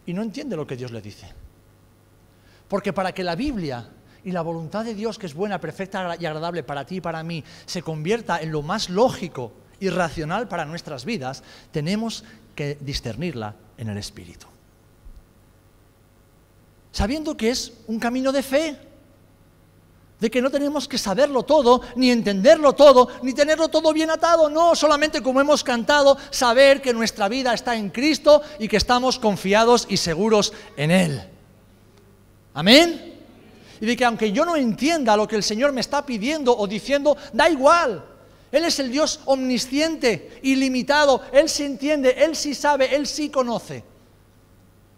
Y 0.09 0.13
no 0.15 0.23
entiende 0.23 0.55
lo 0.55 0.65
que 0.65 0.75
Dios 0.75 0.89
le 0.89 1.03
dice. 1.03 1.27
Porque 2.67 2.93
para 2.93 3.11
que 3.11 3.23
la 3.23 3.35
Biblia 3.35 3.87
y 4.23 4.31
la 4.31 4.41
voluntad 4.41 4.83
de 4.83 4.95
Dios, 4.95 5.19
que 5.19 5.27
es 5.27 5.35
buena, 5.35 5.61
perfecta 5.61 6.17
y 6.19 6.25
agradable 6.25 6.63
para 6.63 6.83
ti 6.83 6.95
y 6.95 7.01
para 7.01 7.21
mí, 7.21 7.43
se 7.67 7.83
convierta 7.83 8.41
en 8.41 8.51
lo 8.51 8.63
más 8.63 8.89
lógico 8.89 9.53
y 9.79 9.89
racional 9.89 10.47
para 10.47 10.65
nuestras 10.65 11.05
vidas, 11.05 11.43
tenemos 11.69 12.23
que 12.55 12.75
discernirla 12.81 13.53
en 13.77 13.89
el 13.89 13.99
Espíritu. 13.99 14.47
Sabiendo 16.91 17.37
que 17.37 17.51
es 17.51 17.73
un 17.85 17.99
camino 17.99 18.31
de 18.31 18.41
fe, 18.41 18.79
de 20.19 20.29
que 20.29 20.41
no 20.41 20.51
tenemos 20.51 20.87
que 20.87 20.97
saberlo 20.97 21.43
todo, 21.43 21.81
ni 21.95 22.11
entenderlo 22.11 22.73
todo, 22.73 23.07
ni 23.21 23.33
tenerlo 23.33 23.69
todo 23.69 23.93
bien 23.93 24.09
atado, 24.09 24.49
no, 24.49 24.75
solamente 24.75 25.21
como 25.21 25.39
hemos 25.39 25.63
cantado, 25.63 26.17
saber 26.29 26.81
que 26.81 26.93
nuestra 26.93 27.29
vida 27.29 27.53
está 27.53 27.75
en 27.75 27.89
Cristo 27.89 28.41
y 28.59 28.67
que 28.67 28.77
estamos 28.77 29.17
confiados 29.17 29.85
y 29.89 29.97
seguros 29.97 30.53
en 30.75 30.91
Él. 30.91 31.23
Amén. 32.53 33.17
Y 33.79 33.85
de 33.85 33.95
que 33.95 34.03
aunque 34.03 34.33
yo 34.33 34.43
no 34.43 34.57
entienda 34.57 35.15
lo 35.15 35.27
que 35.27 35.37
el 35.37 35.43
Señor 35.43 35.71
me 35.71 35.79
está 35.79 36.05
pidiendo 36.05 36.55
o 36.57 36.67
diciendo, 36.67 37.15
da 37.31 37.49
igual. 37.49 38.03
Él 38.51 38.65
es 38.65 38.79
el 38.79 38.91
Dios 38.91 39.21
omnisciente, 39.25 40.39
ilimitado, 40.41 41.21
Él 41.31 41.47
sí 41.47 41.63
entiende, 41.63 42.15
Él 42.17 42.35
sí 42.35 42.55
sabe, 42.55 42.93
Él 42.95 43.07
sí 43.07 43.29
conoce. 43.29 43.83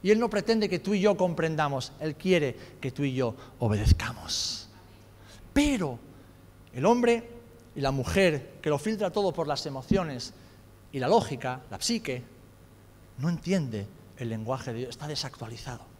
Y 0.01 0.09
Él 0.09 0.19
no 0.19 0.29
pretende 0.29 0.67
que 0.67 0.79
tú 0.79 0.95
y 0.95 1.01
yo 1.01 1.15
comprendamos, 1.15 1.91
Él 1.99 2.15
quiere 2.15 2.55
que 2.79 2.91
tú 2.91 3.03
y 3.03 3.13
yo 3.13 3.35
obedezcamos. 3.59 4.60
Pero 5.53 5.99
el 6.73 6.85
hombre 6.85 7.29
y 7.75 7.81
la 7.81 7.91
mujer, 7.91 8.59
que 8.61 8.69
lo 8.69 8.77
filtra 8.77 9.11
todo 9.11 9.33
por 9.33 9.47
las 9.47 9.65
emociones 9.65 10.33
y 10.91 10.99
la 10.99 11.07
lógica, 11.07 11.61
la 11.69 11.79
psique, 11.81 12.23
no 13.17 13.29
entiende 13.29 13.87
el 14.17 14.29
lenguaje 14.29 14.73
de 14.73 14.79
Dios, 14.79 14.89
está 14.91 15.07
desactualizado. 15.07 15.91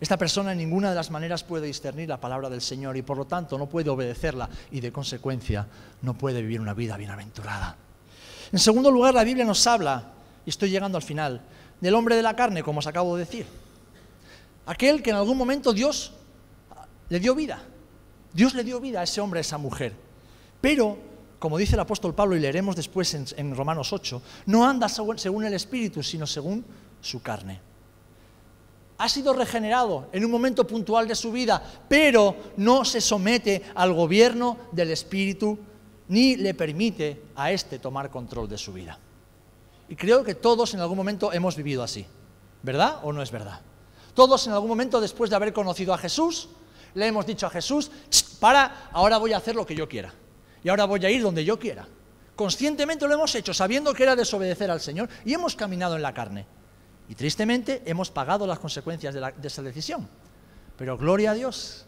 Esta 0.00 0.16
persona 0.16 0.52
en 0.52 0.58
ninguna 0.58 0.90
de 0.90 0.94
las 0.94 1.10
maneras 1.10 1.42
puede 1.42 1.66
discernir 1.66 2.08
la 2.08 2.20
palabra 2.20 2.48
del 2.48 2.60
Señor 2.60 2.96
y 2.96 3.02
por 3.02 3.16
lo 3.16 3.26
tanto 3.26 3.58
no 3.58 3.66
puede 3.66 3.90
obedecerla 3.90 4.48
y 4.70 4.80
de 4.80 4.92
consecuencia 4.92 5.66
no 6.02 6.14
puede 6.14 6.40
vivir 6.40 6.60
una 6.60 6.74
vida 6.74 6.96
bienaventurada. 6.96 7.76
En 8.52 8.58
segundo 8.58 8.90
lugar, 8.90 9.14
la 9.14 9.24
Biblia 9.24 9.44
nos 9.44 9.66
habla, 9.66 10.12
y 10.46 10.50
estoy 10.50 10.70
llegando 10.70 10.96
al 10.96 11.02
final, 11.02 11.42
del 11.80 11.94
hombre 11.94 12.14
de 12.14 12.22
la 12.22 12.36
carne, 12.36 12.62
como 12.62 12.78
os 12.78 12.86
acabo 12.86 13.16
de 13.16 13.24
decir. 13.24 13.46
Aquel 14.66 15.02
que 15.02 15.10
en 15.10 15.16
algún 15.16 15.36
momento 15.36 15.72
Dios 15.72 16.12
le 17.08 17.20
dio 17.20 17.34
vida. 17.34 17.62
Dios 18.32 18.54
le 18.54 18.64
dio 18.64 18.80
vida 18.80 19.00
a 19.00 19.04
ese 19.04 19.20
hombre, 19.20 19.40
a 19.40 19.42
esa 19.42 19.58
mujer. 19.58 19.94
Pero, 20.60 20.98
como 21.38 21.58
dice 21.58 21.74
el 21.74 21.80
apóstol 21.80 22.14
Pablo, 22.14 22.36
y 22.36 22.40
leeremos 22.40 22.76
después 22.76 23.14
en, 23.14 23.54
Romanos 23.54 23.92
8, 23.92 24.22
no 24.46 24.66
anda 24.66 24.88
según 24.88 25.44
el 25.44 25.54
Espíritu, 25.54 26.02
sino 26.02 26.26
según 26.26 26.64
su 27.00 27.22
carne. 27.22 27.60
Ha 28.98 29.08
sido 29.08 29.32
regenerado 29.32 30.08
en 30.12 30.24
un 30.24 30.30
momento 30.30 30.66
puntual 30.66 31.06
de 31.06 31.14
su 31.14 31.30
vida, 31.30 31.62
pero 31.88 32.34
no 32.56 32.84
se 32.84 33.00
somete 33.00 33.62
al 33.74 33.92
gobierno 33.92 34.58
del 34.72 34.90
Espíritu 34.90 35.58
ni 36.08 36.36
le 36.36 36.54
permite 36.54 37.22
a 37.36 37.52
éste 37.52 37.78
tomar 37.78 38.10
control 38.10 38.48
de 38.48 38.58
su 38.58 38.72
vida. 38.72 38.98
Y 39.88 39.94
creo 39.94 40.24
que 40.24 40.34
todos 40.34 40.74
en 40.74 40.80
algún 40.80 40.96
momento 40.96 41.32
hemos 41.32 41.56
vivido 41.56 41.82
así, 41.82 42.06
¿verdad 42.62 43.00
o 43.02 43.12
no 43.12 43.22
es 43.22 43.30
verdad? 43.30 43.60
Todos 44.14 44.46
en 44.46 44.52
algún 44.52 44.68
momento 44.68 45.00
después 45.00 45.30
de 45.30 45.36
haber 45.36 45.52
conocido 45.52 45.94
a 45.94 45.98
Jesús, 45.98 46.48
le 46.94 47.06
hemos 47.06 47.26
dicho 47.26 47.46
a 47.46 47.50
Jesús, 47.50 47.90
para, 48.40 48.88
ahora 48.92 49.18
voy 49.18 49.32
a 49.32 49.38
hacer 49.38 49.54
lo 49.54 49.66
que 49.66 49.74
yo 49.74 49.88
quiera. 49.88 50.12
Y 50.62 50.68
ahora 50.68 50.84
voy 50.84 51.04
a 51.04 51.10
ir 51.10 51.22
donde 51.22 51.44
yo 51.44 51.58
quiera. 51.58 51.86
Conscientemente 52.36 53.06
lo 53.06 53.14
hemos 53.14 53.34
hecho, 53.34 53.52
sabiendo 53.52 53.92
que 53.94 54.02
era 54.02 54.14
desobedecer 54.14 54.70
al 54.70 54.80
Señor, 54.80 55.08
y 55.24 55.34
hemos 55.34 55.56
caminado 55.56 55.96
en 55.96 56.02
la 56.02 56.14
carne. 56.14 56.46
Y 57.08 57.14
tristemente 57.14 57.82
hemos 57.86 58.10
pagado 58.10 58.46
las 58.46 58.58
consecuencias 58.58 59.14
de, 59.14 59.20
de 59.20 59.48
esa 59.48 59.62
decisión. 59.62 60.08
Pero 60.76 60.96
gloria 60.96 61.32
a 61.32 61.34
Dios, 61.34 61.86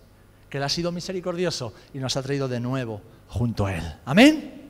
que 0.49 0.59
Él 0.59 0.65
ha 0.65 0.69
sido 0.69 0.93
misericordioso 0.93 1.73
y 1.95 1.99
nos 1.99 2.17
ha 2.17 2.23
traído 2.23 2.49
de 2.49 2.61
nuevo 2.61 3.01
junto 3.29 3.67
a 3.67 3.75
Él. 3.75 3.95
Amén. 4.05 4.69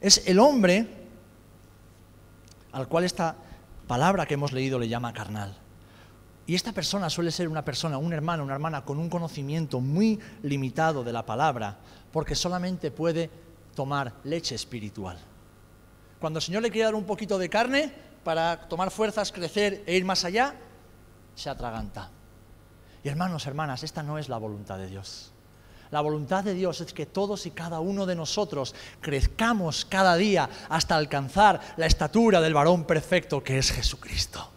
Es 0.00 0.22
el 0.26 0.38
hombre 0.38 0.86
al 2.72 2.86
cual 2.86 3.04
esta 3.04 3.34
palabra 3.86 4.26
que 4.26 4.34
hemos 4.34 4.52
leído 4.52 4.78
le 4.78 4.88
llama 4.88 5.12
carnal. 5.12 5.56
Y 6.48 6.54
esta 6.54 6.72
persona 6.72 7.10
suele 7.10 7.30
ser 7.30 7.46
una 7.46 7.62
persona, 7.62 7.98
un 7.98 8.10
hermano, 8.10 8.42
una 8.42 8.54
hermana 8.54 8.82
con 8.82 8.98
un 8.98 9.10
conocimiento 9.10 9.80
muy 9.80 10.18
limitado 10.42 11.04
de 11.04 11.12
la 11.12 11.26
palabra, 11.26 11.76
porque 12.10 12.34
solamente 12.34 12.90
puede 12.90 13.28
tomar 13.74 14.14
leche 14.24 14.54
espiritual. 14.54 15.18
Cuando 16.18 16.38
el 16.38 16.42
Señor 16.42 16.62
le 16.62 16.70
quiere 16.70 16.86
dar 16.86 16.94
un 16.94 17.04
poquito 17.04 17.36
de 17.36 17.50
carne 17.50 17.92
para 18.24 18.66
tomar 18.66 18.90
fuerzas, 18.90 19.30
crecer 19.30 19.84
e 19.86 19.94
ir 19.94 20.06
más 20.06 20.24
allá, 20.24 20.54
se 21.34 21.50
atraganta. 21.50 22.10
Y 23.04 23.10
hermanos, 23.10 23.46
hermanas, 23.46 23.82
esta 23.82 24.02
no 24.02 24.16
es 24.16 24.30
la 24.30 24.38
voluntad 24.38 24.78
de 24.78 24.86
Dios. 24.86 25.34
La 25.90 26.00
voluntad 26.00 26.44
de 26.44 26.54
Dios 26.54 26.80
es 26.80 26.94
que 26.94 27.04
todos 27.04 27.44
y 27.44 27.50
cada 27.50 27.80
uno 27.80 28.06
de 28.06 28.16
nosotros 28.16 28.74
crezcamos 29.02 29.84
cada 29.84 30.16
día 30.16 30.48
hasta 30.70 30.96
alcanzar 30.96 31.60
la 31.76 31.84
estatura 31.84 32.40
del 32.40 32.54
varón 32.54 32.84
perfecto 32.84 33.44
que 33.44 33.58
es 33.58 33.70
Jesucristo. 33.70 34.52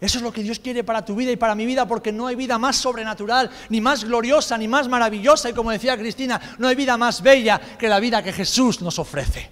Eso 0.00 0.18
es 0.18 0.22
lo 0.22 0.32
que 0.32 0.42
Dios 0.42 0.60
quiere 0.60 0.84
para 0.84 1.04
tu 1.04 1.16
vida 1.16 1.32
y 1.32 1.36
para 1.36 1.56
mi 1.56 1.66
vida, 1.66 1.86
porque 1.86 2.12
no 2.12 2.28
hay 2.28 2.36
vida 2.36 2.56
más 2.56 2.76
sobrenatural, 2.76 3.50
ni 3.68 3.80
más 3.80 4.04
gloriosa, 4.04 4.56
ni 4.56 4.68
más 4.68 4.88
maravillosa. 4.88 5.50
Y 5.50 5.54
como 5.54 5.72
decía 5.72 5.98
Cristina, 5.98 6.40
no 6.58 6.68
hay 6.68 6.76
vida 6.76 6.96
más 6.96 7.20
bella 7.20 7.60
que 7.78 7.88
la 7.88 7.98
vida 7.98 8.22
que 8.22 8.32
Jesús 8.32 8.80
nos 8.80 8.98
ofrece. 8.98 9.50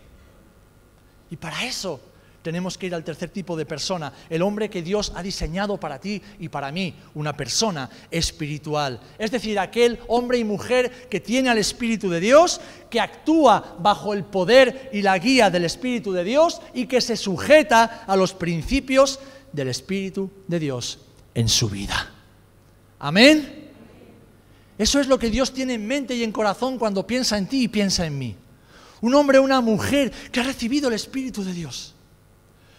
Y 1.31 1.37
para 1.37 1.65
eso 1.65 2.01
tenemos 2.47 2.79
que 2.79 2.87
ir 2.87 2.95
al 2.95 3.03
tercer 3.03 3.31
tipo 3.31 3.57
de 3.57 3.67
persona, 3.67 4.13
el 4.31 4.41
hombre 4.41 4.71
que 4.71 4.81
Dios 4.81 5.11
ha 5.17 5.23
diseñado 5.25 5.79
para 5.79 5.99
ti 5.99 6.23
y 6.39 6.49
para 6.49 6.71
mí, 6.71 6.95
una 7.15 7.37
persona 7.37 7.91
espiritual. 8.09 9.01
Es 9.19 9.33
decir, 9.33 9.59
aquel 9.59 9.99
hombre 10.07 10.39
y 10.39 10.45
mujer 10.45 11.09
que 11.09 11.19
tiene 11.19 11.49
al 11.49 11.59
Espíritu 11.59 12.09
de 12.09 12.21
Dios, 12.21 12.61
que 12.89 13.01
actúa 13.01 13.75
bajo 13.81 14.15
el 14.15 14.23
poder 14.23 14.91
y 14.93 15.03
la 15.03 15.19
guía 15.19 15.51
del 15.51 15.65
Espíritu 15.65 16.13
de 16.13 16.23
Dios 16.23 16.61
y 16.73 16.87
que 16.87 17.01
se 17.01 17.17
sujeta 17.17 18.05
a 18.07 18.15
los 18.15 18.33
principios 18.33 19.19
del 19.57 19.69
Espíritu 19.69 20.31
de 20.47 20.61
Dios 20.61 21.01
en 21.35 21.49
su 21.49 21.69
vida. 21.69 22.13
Amén. 22.99 23.71
Eso 24.79 25.01
es 25.01 25.09
lo 25.09 25.19
que 25.19 25.31
Dios 25.31 25.53
tiene 25.53 25.75
en 25.75 25.87
mente 25.87 26.15
y 26.15 26.23
en 26.23 26.31
corazón 26.31 26.79
cuando 26.79 27.07
piensa 27.07 27.39
en 27.39 27.47
ti 27.47 27.65
y 27.65 27.69
piensa 27.69 28.07
en 28.07 28.19
mí. 28.19 28.37
Un 29.01 29.15
hombre 29.15 29.39
o 29.39 29.43
una 29.43 29.61
mujer 29.61 30.13
que 30.31 30.41
ha 30.41 30.45
recibido 30.45 30.89
el 30.89 30.95
Espíritu 30.95 31.43
de 31.43 31.53
Dios 31.53 31.95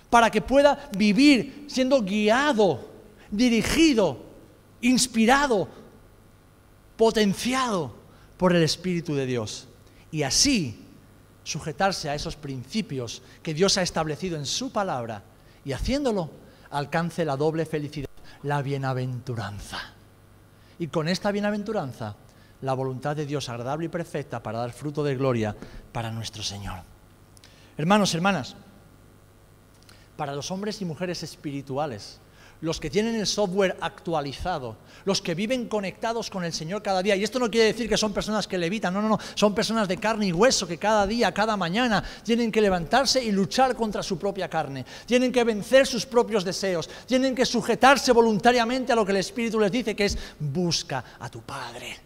para 0.09 0.29
que 0.29 0.41
pueda 0.41 0.89
vivir 0.95 1.65
siendo 1.67 2.01
guiado, 2.01 2.87
dirigido, 3.31 4.23
inspirado, 4.81 5.67
potenciado 6.95 7.95
por 8.37 8.55
el 8.55 8.63
Espíritu 8.63 9.15
de 9.15 9.25
Dios. 9.25 9.67
Y 10.11 10.23
así 10.23 10.79
sujetarse 11.43 12.09
a 12.09 12.15
esos 12.15 12.35
principios 12.35 13.21
que 13.41 13.53
Dios 13.53 13.77
ha 13.77 13.81
establecido 13.81 14.37
en 14.37 14.45
su 14.45 14.71
palabra 14.71 15.23
y 15.65 15.71
haciéndolo 15.71 16.29
alcance 16.71 17.25
la 17.25 17.37
doble 17.37 17.65
felicidad, 17.65 18.09
la 18.43 18.61
bienaventuranza. 18.61 19.79
Y 20.79 20.87
con 20.87 21.07
esta 21.07 21.31
bienaventuranza, 21.31 22.15
la 22.61 22.73
voluntad 22.73 23.15
de 23.15 23.25
Dios 23.25 23.49
agradable 23.49 23.85
y 23.85 23.89
perfecta 23.89 24.41
para 24.41 24.59
dar 24.59 24.71
fruto 24.71 25.03
de 25.03 25.15
gloria 25.15 25.55
para 25.91 26.11
nuestro 26.11 26.43
Señor. 26.43 26.79
Hermanos, 27.77 28.13
hermanas, 28.15 28.55
para 30.15 30.33
los 30.35 30.49
hombres 30.49 30.81
y 30.81 30.85
mujeres 30.85 31.21
espirituales, 31.23 32.19
los 32.61 32.79
que 32.79 32.89
tienen 32.89 33.15
el 33.15 33.27
software 33.27 33.77
actualizado, 33.81 34.77
los 35.05 35.21
que 35.21 35.35
viven 35.35 35.67
conectados 35.67 36.29
con 36.29 36.43
el 36.43 36.53
Señor 36.53 36.81
cada 36.81 37.03
día. 37.03 37.15
Y 37.15 37.23
esto 37.23 37.39
no 37.39 37.51
quiere 37.51 37.67
decir 37.67 37.87
que 37.87 37.97
son 37.97 38.13
personas 38.13 38.47
que 38.47 38.57
levitan, 38.57 38.93
no, 38.93 39.01
no, 39.01 39.09
no, 39.09 39.19
son 39.35 39.53
personas 39.53 39.87
de 39.87 39.97
carne 39.97 40.27
y 40.27 40.33
hueso 40.33 40.67
que 40.67 40.77
cada 40.77 41.05
día, 41.05 41.33
cada 41.33 41.55
mañana 41.55 42.03
tienen 42.23 42.51
que 42.51 42.61
levantarse 42.61 43.23
y 43.23 43.31
luchar 43.31 43.75
contra 43.75 44.01
su 44.01 44.17
propia 44.17 44.49
carne, 44.49 44.85
tienen 45.05 45.31
que 45.31 45.43
vencer 45.43 45.85
sus 45.85 46.05
propios 46.05 46.43
deseos, 46.43 46.89
tienen 47.05 47.35
que 47.35 47.45
sujetarse 47.45 48.11
voluntariamente 48.11 48.91
a 48.91 48.95
lo 48.95 49.05
que 49.05 49.11
el 49.11 49.17
Espíritu 49.17 49.59
les 49.59 49.71
dice, 49.71 49.95
que 49.95 50.05
es 50.05 50.17
busca 50.39 51.03
a 51.19 51.29
tu 51.29 51.41
Padre. 51.41 51.99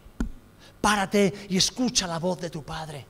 Párate 0.81 1.33
y 1.49 1.57
escucha 1.57 2.07
la 2.07 2.19
voz 2.19 2.41
de 2.41 2.49
tu 2.49 2.63
Padre. 2.63 3.05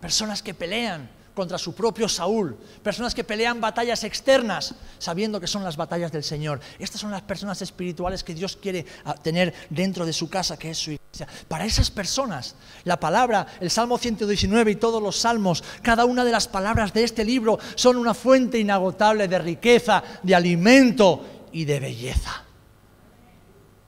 Personas 0.00 0.42
que 0.42 0.54
pelean 0.54 1.17
contra 1.38 1.56
su 1.56 1.72
propio 1.72 2.08
Saúl, 2.08 2.56
personas 2.82 3.14
que 3.14 3.22
pelean 3.22 3.60
batallas 3.60 4.02
externas 4.02 4.74
sabiendo 4.98 5.38
que 5.38 5.46
son 5.46 5.62
las 5.62 5.76
batallas 5.76 6.10
del 6.10 6.24
Señor. 6.24 6.58
Estas 6.80 7.00
son 7.00 7.12
las 7.12 7.22
personas 7.22 7.62
espirituales 7.62 8.24
que 8.24 8.34
Dios 8.34 8.56
quiere 8.56 8.84
ah, 9.04 9.14
tener 9.14 9.54
dentro 9.70 10.04
de 10.04 10.12
su 10.12 10.28
casa, 10.28 10.58
que 10.58 10.70
es 10.70 10.78
su 10.78 10.90
iglesia. 10.90 11.28
Para 11.46 11.64
esas 11.64 11.92
personas, 11.92 12.56
la 12.82 12.98
palabra, 12.98 13.46
el 13.60 13.70
Salmo 13.70 13.98
119 13.98 14.72
y 14.72 14.74
todos 14.74 15.00
los 15.00 15.14
salmos, 15.14 15.62
cada 15.80 16.06
una 16.06 16.24
de 16.24 16.32
las 16.32 16.48
palabras 16.48 16.92
de 16.92 17.04
este 17.04 17.24
libro 17.24 17.60
son 17.76 17.98
una 17.98 18.14
fuente 18.14 18.58
inagotable 18.58 19.28
de 19.28 19.38
riqueza, 19.38 20.02
de 20.24 20.34
alimento 20.34 21.24
y 21.52 21.66
de 21.66 21.78
belleza. 21.78 22.42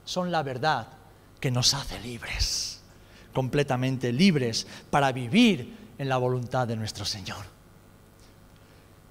Son 0.05 0.31
la 0.31 0.41
verdad 0.41 0.87
que 1.41 1.51
nos 1.51 1.73
hace 1.73 1.99
libres, 1.99 2.79
completamente 3.33 4.13
libres 4.13 4.65
para 4.89 5.11
vivir 5.11 5.80
en 6.01 6.09
la 6.09 6.17
voluntad 6.17 6.67
de 6.67 6.75
nuestro 6.75 7.05
Señor. 7.05 7.45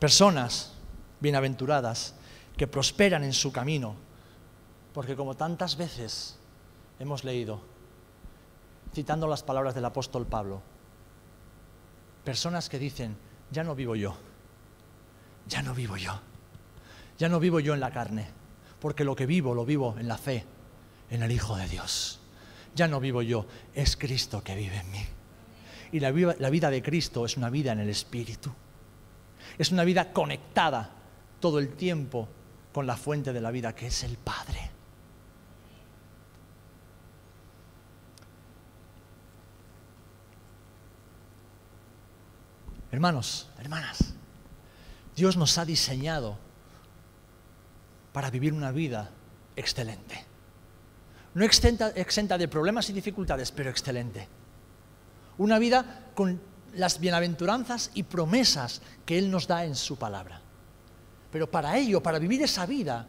Personas 0.01 0.73
bienaventuradas 1.21 2.17
que 2.57 2.67
prosperan 2.67 3.23
en 3.23 3.33
su 3.33 3.53
camino, 3.53 3.95
porque 4.93 5.15
como 5.15 5.37
tantas 5.37 5.77
veces 5.77 6.37
hemos 6.99 7.23
leído, 7.23 7.61
citando 8.93 9.29
las 9.29 9.45
palabras 9.45 9.77
del 9.77 9.85
apóstol 9.85 10.27
Pablo, 10.27 10.63
personas 12.25 12.69
que 12.69 12.81
dicen, 12.81 13.17
ya 13.53 13.63
no 13.63 13.77
vivo 13.77 13.95
yo, 13.95 14.17
ya 15.47 15.63
no 15.63 15.75
vivo 15.75 15.97
yo, 15.97 16.19
ya 17.21 17.29
no 17.29 17.39
vivo 17.39 17.61
yo 17.61 17.73
en 17.73 17.79
la 17.81 17.93
carne, 17.93 18.27
porque 18.81 19.05
lo 19.05 19.15
que 19.15 19.27
vivo 19.27 19.55
lo 19.55 19.65
vivo 19.65 19.95
en 19.97 20.09
la 20.09 20.19
fe, 20.19 20.45
en 21.09 21.23
el 21.23 21.31
Hijo 21.31 21.55
de 21.55 21.69
Dios. 21.69 22.19
Ya 22.75 22.89
no 22.89 22.99
vivo 22.99 23.23
yo, 23.23 23.47
es 23.75 23.97
Cristo 23.97 24.43
que 24.43 24.57
vive 24.57 24.79
en 24.79 24.91
mí. 24.91 25.07
Y 25.93 25.99
la 26.01 26.11
vida, 26.13 26.71
de 26.71 26.83
Cristo 26.83 27.25
es 27.25 27.37
una 27.37 27.51
vida 27.51 27.73
en 27.73 27.81
el 27.81 27.89
Espíritu. 27.89 28.53
Es 29.59 29.73
una 29.73 29.85
vida 29.85 30.13
conectada 30.13 30.91
todo 31.41 31.59
el 31.59 31.75
tiempo 31.75 32.29
con 32.73 32.87
la 32.87 32.97
fuente 32.97 33.33
de 33.33 33.41
la 33.41 33.51
vida, 33.51 33.75
que 33.75 33.89
es 33.89 34.05
el 34.05 34.17
Padre. 34.17 34.71
Hermanos, 42.93 43.49
hermanas, 43.59 44.15
Dios 45.17 45.37
nos 45.37 45.59
ha 45.59 45.65
diseñado 45.65 46.39
para 48.13 48.31
vivir 48.31 48.53
una 48.53 48.73
vida 48.73 49.11
excelente. 49.57 50.25
No 51.35 51.45
exenta 51.45 52.39
de 52.39 52.49
problemas 52.49 52.91
y 52.91 52.93
dificultades, 52.93 53.53
pero 53.53 53.71
excelente 53.71 54.40
una 55.41 55.59
vida 55.59 56.11
con 56.15 56.39
las 56.75 57.01
bienaventuranzas 57.01 57.91
y 57.95 58.03
promesas 58.03 58.83
que 59.07 59.19
Él 59.19 59.31
nos 59.31 59.47
da 59.47 59.65
en 59.65 59.75
su 59.75 59.97
palabra. 59.97 60.39
Pero 61.33 61.51
para 61.51 61.79
ello, 61.79 62.03
para 62.03 62.19
vivir 62.19 62.43
esa 62.43 62.67
vida, 62.67 63.07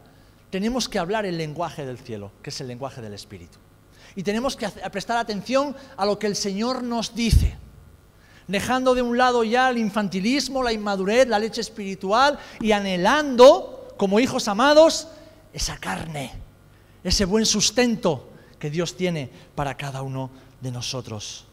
tenemos 0.49 0.87
que 0.87 0.97
hablar 0.97 1.25
el 1.25 1.37
lenguaje 1.37 1.85
del 1.85 1.97
cielo, 1.97 2.31
que 2.41 2.49
es 2.49 2.61
el 2.61 2.69
lenguaje 2.69 3.01
del 3.01 3.13
Espíritu. 3.13 3.57
Y 4.15 4.23
tenemos 4.23 4.55
que 4.55 4.69
prestar 4.69 5.17
atención 5.17 5.75
a 5.97 6.05
lo 6.05 6.17
que 6.17 6.27
el 6.27 6.37
Señor 6.37 6.83
nos 6.83 7.13
dice, 7.13 7.57
dejando 8.47 8.95
de 8.95 9.01
un 9.01 9.17
lado 9.17 9.43
ya 9.43 9.69
el 9.69 9.77
infantilismo, 9.77 10.63
la 10.63 10.71
inmadurez, 10.71 11.27
la 11.27 11.37
leche 11.37 11.59
espiritual 11.59 12.39
y 12.61 12.71
anhelando, 12.71 13.93
como 13.97 14.21
hijos 14.21 14.47
amados, 14.47 15.09
esa 15.51 15.77
carne, 15.79 16.31
ese 17.03 17.25
buen 17.25 17.45
sustento 17.45 18.29
que 18.57 18.69
Dios 18.69 18.95
tiene 18.95 19.29
para 19.53 19.75
cada 19.75 20.01
uno 20.01 20.31
de 20.61 20.71
nosotros 20.71 21.50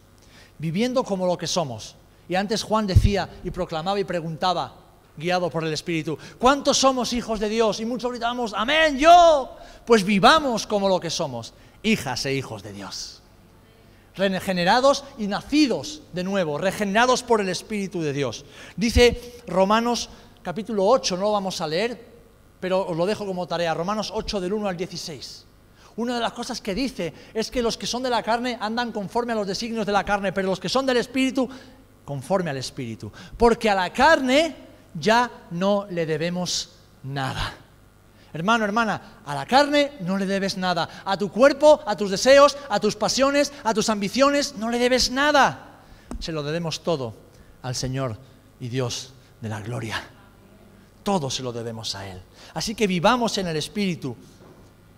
viviendo 0.59 1.05
como 1.05 1.27
lo 1.27 1.39
que 1.39 1.47
somos. 1.47 1.95
Y 2.29 2.35
antes 2.35 2.63
Juan 2.63 2.87
decía 2.87 3.29
y 3.43 3.51
proclamaba 3.51 3.99
y 3.99 4.05
preguntaba, 4.05 4.75
guiado 5.17 5.51
por 5.51 5.65
el 5.65 5.73
Espíritu, 5.73 6.19
¿cuántos 6.39 6.79
somos 6.79 7.13
hijos 7.13 7.41
de 7.41 7.49
Dios? 7.49 7.81
Y 7.81 7.87
muchos 7.87 8.11
gritábamos, 8.11 8.53
amén, 8.55 8.99
yo. 8.99 9.57
Pues 9.87 10.05
vivamos 10.05 10.67
como 10.67 10.89
lo 10.89 11.01
que 11.01 11.11
somos, 11.11 11.55
hijas 11.83 12.27
e 12.27 12.35
hijos 12.35 12.63
de 12.63 12.73
Dios. 12.73 13.23
Regenerados 14.15 15.05
y 15.17 15.29
nacidos 15.29 16.03
de 16.13 16.25
nuevo, 16.25 16.59
regenerados 16.59 17.23
por 17.23 17.41
el 17.41 17.49
Espíritu 17.49 18.01
de 18.01 18.13
Dios. 18.13 18.45
Dice 18.77 19.41
Romanos 19.47 20.11
capítulo 20.43 20.87
8, 20.87 21.17
no 21.17 21.23
lo 21.23 21.33
vamos 21.33 21.61
a 21.61 21.67
leer, 21.67 22.07
pero 22.61 22.87
os 22.87 22.97
lo 22.97 23.07
dejo 23.07 23.25
como 23.25 23.47
tarea, 23.47 23.75
Romanos 23.75 24.11
8 24.13 24.41
del 24.41 24.53
1 24.53 24.69
al 24.69 24.77
16 24.77 25.48
una 25.99 26.15
de 26.15 26.21
las 26.21 26.33
cosas 26.33 26.61
que 26.61 26.77
dice 26.77 27.13
es 27.35 27.51
que 27.51 27.61
los 27.61 27.77
que 27.77 27.87
son 27.87 28.05
de 28.05 28.11
la 28.11 28.23
carne 28.23 28.57
andan 28.61 28.93
conforme 28.93 29.33
a 29.33 29.37
los 29.37 29.47
designios 29.47 29.85
de 29.85 29.91
la 29.91 30.05
carne, 30.05 30.33
pero 30.33 30.49
los 30.49 30.61
que 30.61 30.69
son 30.69 30.87
del 30.87 30.99
Espíritu, 30.99 31.49
conforme 32.05 32.51
al 32.51 32.57
Espíritu. 32.57 33.11
Porque 33.37 33.69
a 33.69 33.75
la 33.75 33.93
carne 33.93 34.55
ya 34.95 35.29
no 35.51 35.87
le 35.91 36.07
debemos 36.07 36.71
nada. 37.03 37.53
Hermano, 38.33 38.65
hermana, 38.65 39.23
a 39.27 39.35
la 39.35 39.45
carne 39.45 39.93
no 40.01 40.17
le 40.17 40.27
debes 40.27 40.57
nada. 40.57 40.89
A 41.05 41.17
tu 41.17 41.33
cuerpo, 41.33 41.81
a 41.85 41.97
tus 41.97 42.13
deseos, 42.13 42.57
a 42.69 42.79
tus 42.79 42.95
pasiones, 42.95 43.53
a 43.65 43.75
tus 43.75 43.89
ambiciones, 43.89 44.55
no 44.55 44.71
le 44.71 44.79
debes 44.79 45.11
nada. 45.11 45.81
Se 46.21 46.31
lo 46.31 46.45
debemos 46.45 46.85
todo 46.85 47.15
al 47.63 47.75
Señor 47.75 48.17
y 48.61 48.69
Dios 48.69 49.15
de 49.41 49.49
la 49.49 49.61
gloria. 49.61 50.01
Todo 51.03 51.29
se 51.29 51.43
lo 51.43 51.53
debemos 51.53 51.97
a 51.97 52.07
Él. 52.07 52.23
Así 52.55 52.77
que 52.77 52.87
vivamos 52.87 53.37
en 53.39 53.49
el 53.49 53.57
Espíritu 53.57 54.17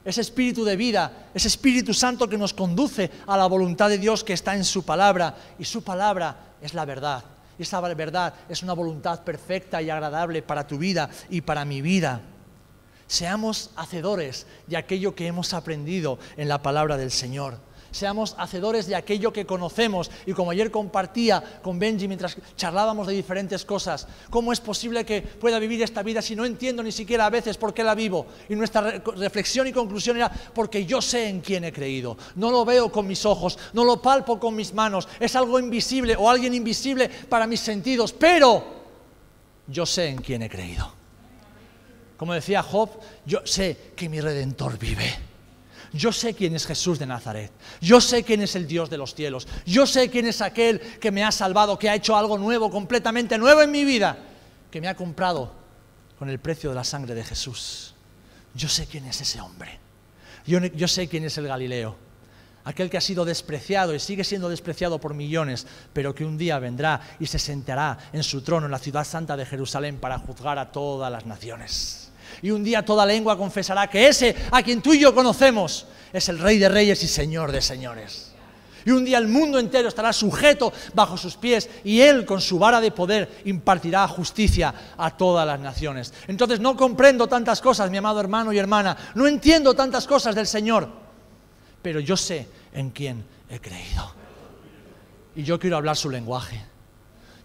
ese 0.05 0.21
espíritu 0.21 0.65
de 0.65 0.77
vida, 0.77 1.29
ese 1.35 1.49
Espíritu 1.49 1.93
Santo 1.93 2.29
que 2.29 2.39
nos 2.39 2.55
conduce 2.55 3.11
a 3.27 3.37
la 3.37 3.47
voluntad 3.47 3.89
de 3.89 3.99
Dios 3.99 4.25
que 4.25 4.33
está 4.33 4.55
en 4.55 4.65
su 4.65 4.85
palabra. 4.85 5.35
Y 5.59 5.65
su 5.65 5.83
palabra 5.83 6.55
es 6.63 6.75
la 6.75 6.85
verdad. 6.85 7.25
Y 7.59 7.63
esa 7.63 7.81
verdad 7.81 8.35
es 8.49 8.63
una 8.63 8.73
voluntad 8.73 9.23
perfecta 9.23 9.83
y 9.83 9.91
agradable 9.91 10.43
para 10.43 10.67
tu 10.67 10.79
vida 10.79 11.11
y 11.29 11.43
para 11.43 11.65
mi 11.65 11.83
vida. 11.83 12.23
Seamos 13.07 13.71
hacedores 13.77 14.47
de 14.67 14.77
aquello 14.77 15.15
que 15.15 15.27
hemos 15.27 15.53
aprendido 15.53 16.19
en 16.37 16.49
la 16.49 16.63
palabra 16.63 16.97
del 16.97 17.11
Señor 17.11 17.59
seamos 17.91 18.35
hacedores 18.39 18.87
de 18.87 18.95
aquello 18.95 19.33
que 19.33 19.47
conocemos. 19.47 20.11
Y 20.27 20.33
como 20.33 20.51
ayer 20.51 20.71
compartía 20.71 21.43
con 21.63 21.79
Benji 21.79 22.09
mientras 22.09 22.37
charlábamos 22.57 23.07
de 23.07 23.15
diferentes 23.15 23.65
cosas, 23.65 24.07
¿cómo 24.31 24.53
es 24.53 24.61
posible 24.61 25.05
que 25.05 25.23
pueda 25.23 25.59
vivir 25.59 25.83
esta 25.83 26.03
vida 26.03 26.23
si 26.23 26.37
no 26.37 26.45
entiendo 26.45 26.83
ni 26.83 26.93
siquiera 26.93 27.27
a 27.27 27.31
veces 27.31 27.57
por 27.57 27.75
qué 27.75 27.85
la 27.85 27.95
vivo? 27.95 28.27
Y 28.49 28.55
nuestra 28.55 29.03
reflexión 29.17 29.67
y 29.67 29.73
conclusión 29.73 30.17
era, 30.17 30.31
porque 30.31 30.85
yo 30.85 31.01
sé 31.01 31.29
en 31.29 31.41
quién 31.41 31.65
he 31.65 31.73
creído. 31.73 32.17
No 32.37 32.51
lo 32.51 32.65
veo 32.65 32.91
con 32.91 33.07
mis 33.07 33.25
ojos, 33.25 33.59
no 33.73 33.85
lo 33.85 34.01
palpo 34.01 34.39
con 34.39 34.55
mis 34.55 34.75
manos, 34.75 35.09
es 35.19 35.37
algo 35.37 35.59
invisible 35.59 36.17
o 36.17 36.29
alguien 36.29 36.55
invisible 36.55 37.09
para 37.09 37.47
mis 37.47 37.61
sentidos, 37.61 38.13
pero 38.13 38.65
yo 39.67 39.87
sé 39.87 40.09
en 40.09 40.19
quién 40.19 40.43
he 40.43 40.51
creído. 40.51 40.93
Como 42.17 42.35
decía 42.35 42.63
Job, 42.63 42.91
yo 43.25 43.41
sé 43.47 43.93
que 43.97 44.09
mi 44.09 44.21
redentor 44.21 44.79
vive. 44.79 45.30
Yo 45.93 46.13
sé 46.13 46.35
quién 46.35 46.55
es 46.55 46.67
Jesús 46.67 46.99
de 46.99 47.07
Nazaret. 47.07 47.51
Yo 47.81 48.01
sé 48.01 48.23
quién 48.23 48.43
es 48.43 48.55
el 48.55 48.67
Dios 48.67 48.91
de 48.91 48.97
los 48.97 49.15
cielos. 49.15 49.49
Yo 49.67 49.87
sé 49.87 50.09
quién 50.09 50.27
es 50.27 50.41
aquel 50.41 50.81
que 50.81 51.11
me 51.11 51.25
ha 51.25 51.33
salvado, 51.33 51.79
que 51.79 51.91
ha 51.91 51.95
hecho 51.95 52.17
algo 52.17 52.39
nuevo, 52.39 52.71
completamente 52.71 53.37
nuevo 53.39 53.63
en 53.63 53.71
mi 53.71 53.85
vida, 53.85 54.19
que 54.71 54.81
me 54.81 54.89
ha 54.89 54.95
comprado 54.95 55.53
con 56.19 56.29
el 56.29 56.39
precio 56.39 56.71
de 56.71 56.77
la 56.77 56.85
sangre 56.85 57.15
de 57.15 57.25
Jesús. 57.25 57.95
Yo 58.55 58.69
sé 58.69 58.87
quién 58.87 59.07
es 59.07 59.21
ese 59.21 59.41
hombre. 59.41 59.79
Yo, 60.47 60.89
sé 60.89 61.09
quién 61.09 61.25
es 61.25 61.37
el 61.39 61.47
Galileo. 61.47 61.97
Aquel 62.65 62.91
que 62.91 62.99
ha 62.99 63.01
sido 63.01 63.25
despreciado 63.25 63.95
y 63.95 64.01
sigue 64.01 64.23
siendo 64.23 64.49
despreciado 64.49 65.01
por 65.01 65.15
millones, 65.15 65.67
pero 65.93 66.15
que 66.15 66.25
un 66.25 66.37
día 66.37 66.59
vendrá 66.59 67.01
y 67.19 67.27
se 67.27 67.39
sentará 67.39 67.99
en 68.13 68.23
su 68.23 68.43
trono 68.43 68.67
en 68.67 68.73
la 68.73 68.79
ciudad 68.79 69.05
santa 69.05 69.37
de 69.37 69.47
Jerusalén 69.47 69.99
para 69.99 70.19
juzgar 70.19 70.59
a 70.59 70.71
todas 70.71 71.11
las 71.11 71.27
naciones. 71.27 72.10
Y 72.43 72.51
un 72.51 72.65
día 72.65 72.85
toda 72.85 73.07
lengua 73.07 73.37
confesará 73.37 73.89
que 73.89 74.09
ese 74.09 74.35
a 74.51 74.63
quien 74.63 74.83
tú 74.83 74.93
y 74.93 75.01
yo 75.01 75.15
conocemos 75.15 75.87
es 76.13 76.29
el 76.29 76.39
Rey 76.39 76.59
de 76.59 76.69
Reyes 76.69 77.03
y 77.03 77.09
Señor 77.09 77.53
de 77.53 77.63
Señores. 77.63 78.31
Y 78.85 78.91
un 78.91 79.05
día 79.05 79.19
el 79.19 79.29
mundo 79.29 79.59
entero 79.59 79.89
estará 79.89 80.13
sujeto 80.13 80.73
bajo 80.95 81.17
sus 81.17 81.37
pies 81.37 81.69
y 81.85 82.01
Él 82.01 82.25
con 82.25 82.41
su 82.41 82.59
vara 82.59 82.81
de 82.81 82.91
poder 82.91 83.43
impartirá 83.45 84.07
justicia 84.09 84.75
a 84.97 85.17
todas 85.17 85.47
las 85.47 85.61
naciones. 85.61 86.15
Entonces 86.29 86.61
no 86.61 86.77
comprendo 86.77 87.27
tantas 87.27 87.61
cosas, 87.61 87.91
mi 87.91 87.99
amado 87.99 88.21
hermano 88.21 88.53
y 88.53 88.59
hermana, 88.59 88.97
no 89.15 89.27
entiendo 89.27 89.75
tantas 89.75 90.07
cosas 90.07 90.35
del 90.35 90.47
Señor, 90.47 90.89
pero 91.83 92.01
yo 92.01 92.17
sé 92.17 92.49
en 92.73 92.91
quién 92.91 93.25
he 93.51 93.61
creído. 93.61 94.15
Y 95.37 95.43
yo 95.43 95.59
quiero 95.59 95.77
hablar 95.77 95.97
su 95.97 96.11
lenguaje. 96.11 96.65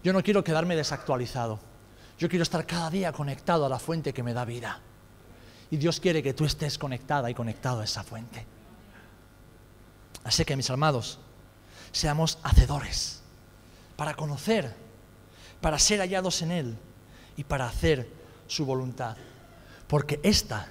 Yo 0.02 0.12
no 0.12 0.22
quiero 0.22 0.42
quedarme 0.42 0.76
desactualizado. 0.76 1.58
Yo 2.18 2.28
quiero 2.28 2.42
estar 2.42 2.66
cada 2.66 2.90
día 2.90 3.12
conectado 3.12 3.66
a 3.66 3.68
la 3.68 3.78
fuente 3.78 4.12
que 4.12 4.22
me 4.22 4.32
da 4.32 4.44
vida. 4.44 4.80
Y 5.70 5.76
Dios 5.76 6.00
quiere 6.00 6.22
que 6.22 6.34
tú 6.34 6.44
estés 6.44 6.78
conectada 6.78 7.30
y 7.30 7.34
conectado 7.34 7.80
a 7.80 7.84
esa 7.84 8.02
fuente. 8.02 8.46
Así 10.24 10.44
que, 10.44 10.56
mis 10.56 10.70
amados, 10.70 11.18
seamos 11.92 12.38
hacedores 12.42 13.22
para 13.96 14.14
conocer, 14.14 14.74
para 15.60 15.78
ser 15.78 16.00
hallados 16.00 16.42
en 16.42 16.50
Él 16.50 16.78
y 17.36 17.44
para 17.44 17.66
hacer 17.66 18.08
su 18.46 18.64
voluntad. 18.64 19.16
Porque 19.86 20.20
esta 20.22 20.68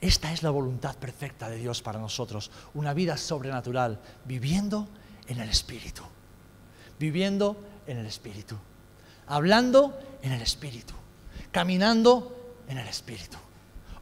Esta 0.00 0.32
es 0.32 0.44
la 0.44 0.50
voluntad 0.50 0.94
perfecta 0.96 1.48
de 1.48 1.56
Dios 1.56 1.82
para 1.82 1.98
nosotros, 1.98 2.52
una 2.72 2.94
vida 2.94 3.16
sobrenatural, 3.16 3.98
viviendo 4.24 4.86
en 5.26 5.40
el 5.40 5.48
Espíritu, 5.48 6.02
viviendo 7.00 7.56
en 7.84 7.98
el 7.98 8.06
Espíritu, 8.06 8.56
hablando 9.28 9.98
en 10.22 10.32
el 10.32 10.42
Espíritu, 10.42 10.94
caminando 11.52 12.56
en 12.68 12.78
el 12.78 12.88
Espíritu, 12.88 13.36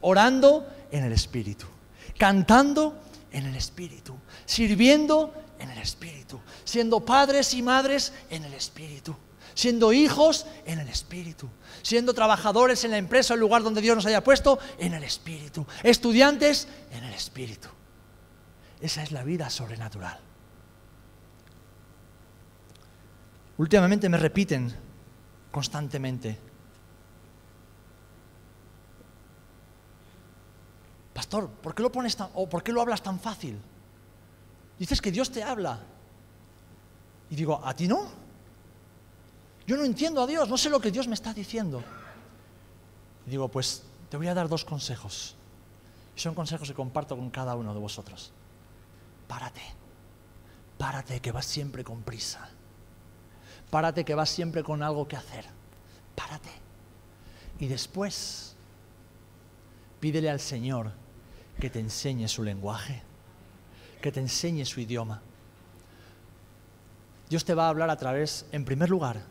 orando 0.01 0.67
en 0.91 1.03
el 1.03 1.11
Espíritu, 1.11 1.65
cantando 2.17 2.97
en 3.31 3.45
el 3.45 3.55
Espíritu, 3.55 4.15
sirviendo 4.45 5.33
en 5.59 5.69
el 5.69 5.77
Espíritu, 5.79 6.39
siendo 6.63 6.99
padres 7.01 7.53
y 7.53 7.61
madres 7.61 8.13
en 8.29 8.43
el 8.43 8.53
Espíritu, 8.53 9.15
siendo 9.53 9.91
hijos 9.91 10.45
en 10.65 10.79
el 10.79 10.87
Espíritu, 10.87 11.49
siendo 11.81 12.13
trabajadores 12.13 12.83
en 12.83 12.91
la 12.91 12.97
empresa, 12.97 13.33
el 13.33 13.39
lugar 13.39 13.63
donde 13.63 13.81
Dios 13.81 13.95
nos 13.95 14.05
haya 14.05 14.23
puesto, 14.23 14.59
en 14.77 14.93
el 14.93 15.03
Espíritu, 15.03 15.65
estudiantes 15.83 16.67
en 16.91 17.03
el 17.03 17.13
Espíritu. 17.13 17.67
Esa 18.79 19.01
es 19.01 19.11
la 19.11 19.23
vida 19.23 19.49
sobrenatural. 19.49 20.19
Últimamente 23.57 24.07
me 24.07 24.17
repiten 24.17 24.86
constantemente, 25.57 26.37
Pastor, 31.15 31.49
¿por 31.49 31.73
qué 31.73 31.81
lo 31.81 31.91
pones 31.91 32.15
tan, 32.15 32.29
o 32.35 32.47
por 32.47 32.61
qué 32.61 32.71
lo 32.71 32.79
hablas 32.79 33.01
tan 33.01 33.19
fácil? 33.19 33.57
Dices 34.77 35.01
que 35.01 35.11
Dios 35.11 35.31
te 35.31 35.41
habla. 35.41 35.79
Y 37.31 37.35
digo, 37.35 37.59
¿a 37.65 37.73
ti 37.73 37.87
no? 37.87 38.05
Yo 39.65 39.77
no 39.77 39.83
entiendo 39.83 40.21
a 40.21 40.27
Dios, 40.27 40.47
no 40.47 40.59
sé 40.59 40.69
lo 40.69 40.79
que 40.79 40.91
Dios 40.91 41.07
me 41.07 41.15
está 41.15 41.33
diciendo. 41.33 41.83
Y 43.25 43.31
digo, 43.31 43.47
pues 43.47 43.81
te 44.11 44.17
voy 44.17 44.27
a 44.27 44.35
dar 44.35 44.47
dos 44.47 44.63
consejos. 44.63 45.33
Son 46.15 46.35
consejos 46.35 46.67
que 46.67 46.75
comparto 46.75 47.17
con 47.17 47.31
cada 47.31 47.55
uno 47.55 47.73
de 47.73 47.79
vosotros. 47.79 48.31
Párate, 49.27 49.63
párate 50.77 51.19
que 51.19 51.31
vas 51.31 51.47
siempre 51.47 51.83
con 51.83 52.03
prisa. 52.03 52.47
Párate 53.69 54.05
que 54.05 54.15
vas 54.15 54.29
siempre 54.29 54.63
con 54.63 54.81
algo 54.81 55.07
que 55.07 55.15
hacer. 55.15 55.45
Párate. 56.15 56.49
Y 57.59 57.67
después, 57.67 58.55
pídele 59.99 60.29
al 60.29 60.39
Señor 60.39 60.91
que 61.59 61.69
te 61.69 61.79
enseñe 61.79 62.27
su 62.27 62.43
lenguaje, 62.43 63.01
que 64.01 64.11
te 64.11 64.19
enseñe 64.19 64.65
su 64.65 64.79
idioma. 64.79 65.21
Dios 67.29 67.43
te 67.43 67.53
va 67.53 67.65
a 67.65 67.69
hablar 67.69 67.89
a 67.89 67.97
través, 67.97 68.45
en 68.51 68.63
primer 68.63 68.89
lugar, 68.89 69.21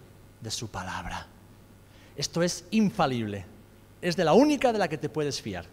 de 0.40 0.50
su 0.50 0.68
palabra. 0.68 1.26
Esto 2.16 2.42
es 2.42 2.64
infalible. 2.70 3.46
Es 4.02 4.16
de 4.16 4.24
la 4.24 4.34
única 4.34 4.72
de 4.72 4.78
la 4.78 4.88
que 4.88 4.98
te 4.98 5.08
puedes 5.08 5.40
fiar. 5.40 5.64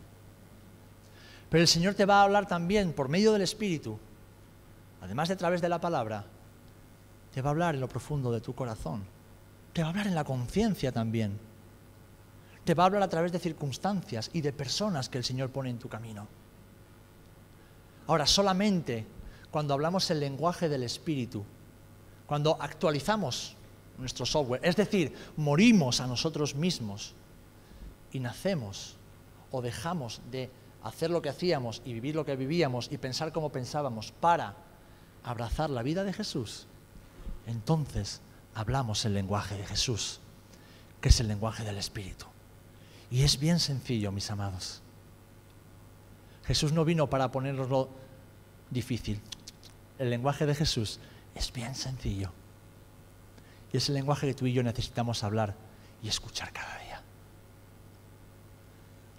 Pero 1.49 1.61
el 1.61 1.67
Señor 1.67 1.95
te 1.95 2.05
va 2.05 2.21
a 2.21 2.23
hablar 2.23 2.47
también 2.47 2.93
por 2.93 3.09
medio 3.09 3.33
del 3.33 3.41
Espíritu, 3.41 3.99
además 5.01 5.27
de 5.27 5.33
a 5.35 5.37
través 5.37 5.61
de 5.61 5.69
la 5.69 5.81
palabra, 5.81 6.25
te 7.33 7.41
va 7.41 7.49
a 7.49 7.51
hablar 7.51 7.73
en 7.73 7.81
lo 7.81 7.89
profundo 7.89 8.31
de 8.31 8.41
tu 8.41 8.53
corazón. 8.53 9.03
Te 9.73 9.81
va 9.81 9.87
a 9.87 9.89
hablar 9.89 10.07
en 10.07 10.15
la 10.15 10.23
conciencia 10.23 10.91
también. 10.91 11.39
Te 12.63 12.75
va 12.75 12.83
a 12.83 12.85
hablar 12.85 13.01
a 13.01 13.09
través 13.09 13.31
de 13.31 13.39
circunstancias 13.39 14.29
y 14.33 14.41
de 14.41 14.53
personas 14.53 15.09
que 15.09 15.17
el 15.17 15.23
Señor 15.23 15.49
pone 15.49 15.71
en 15.71 15.79
tu 15.79 15.89
camino. 15.89 16.27
Ahora, 18.05 18.27
solamente 18.27 19.05
cuando 19.49 19.73
hablamos 19.73 20.09
el 20.11 20.19
lenguaje 20.19 20.69
del 20.69 20.83
Espíritu, 20.83 21.43
cuando 22.27 22.55
actualizamos 22.61 23.55
nuestro 23.97 24.25
software, 24.25 24.61
es 24.63 24.75
decir, 24.75 25.13
morimos 25.35 26.01
a 26.01 26.07
nosotros 26.07 26.55
mismos 26.55 27.15
y 28.11 28.19
nacemos 28.19 28.95
o 29.51 29.61
dejamos 29.61 30.21
de 30.31 30.51
hacer 30.83 31.09
lo 31.09 31.21
que 31.21 31.29
hacíamos 31.29 31.81
y 31.85 31.93
vivir 31.93 32.15
lo 32.15 32.25
que 32.25 32.35
vivíamos 32.35 32.91
y 32.91 32.97
pensar 32.97 33.31
como 33.31 33.51
pensábamos 33.51 34.11
para 34.11 34.55
abrazar 35.23 35.69
la 35.69 35.83
vida 35.83 36.03
de 36.03 36.13
Jesús, 36.13 36.67
entonces 37.47 38.21
hablamos 38.55 39.05
el 39.05 39.13
lenguaje 39.13 39.57
de 39.57 39.65
Jesús, 39.65 40.19
que 41.01 41.09
es 41.09 41.19
el 41.19 41.27
lenguaje 41.27 41.63
del 41.63 41.77
Espíritu. 41.77 42.25
Y 43.11 43.23
es 43.23 43.39
bien 43.39 43.59
sencillo, 43.59 44.11
mis 44.11 44.31
amados. 44.31 44.81
Jesús 46.45 46.71
no 46.73 46.85
vino 46.85 47.09
para 47.09 47.31
ponernoslo 47.31 47.89
difícil. 48.69 49.21
El 49.99 50.09
lenguaje 50.09 50.45
de 50.45 50.55
Jesús 50.55 50.99
es 51.35 51.51
bien 51.53 51.75
sencillo. 51.75 52.31
Y 53.71 53.77
es 53.77 53.87
el 53.89 53.95
lenguaje 53.95 54.27
que 54.27 54.33
tú 54.33 54.45
y 54.45 54.53
yo 54.53 54.63
necesitamos 54.63 55.23
hablar 55.23 55.55
y 56.01 56.09
escuchar 56.09 56.51
cada 56.51 56.77
día. 56.79 57.01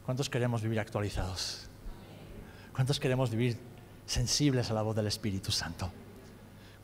¿Cuántos 0.05 0.29
queremos 0.29 0.63
vivir 0.63 0.81
actualizados? 0.81 1.67
¿Cuántos 2.75 3.01
queremos 3.01 3.31
vivir 3.31 3.59
sensibles 4.07 4.71
a 4.71 4.75
la 4.75 4.83
voz 4.83 4.95
del 4.97 5.07
Espíritu 5.07 5.51
Santo? 5.51 5.91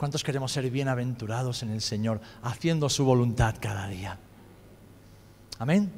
¿Cuántos 0.00 0.24
queremos 0.24 0.50
ser 0.50 0.70
bienaventurados 0.70 1.62
en 1.62 1.68
el 1.68 1.82
Señor, 1.82 2.22
haciendo 2.42 2.88
su 2.88 3.04
voluntad 3.04 3.56
cada 3.60 3.86
día? 3.86 4.18
Amén. 5.58 5.92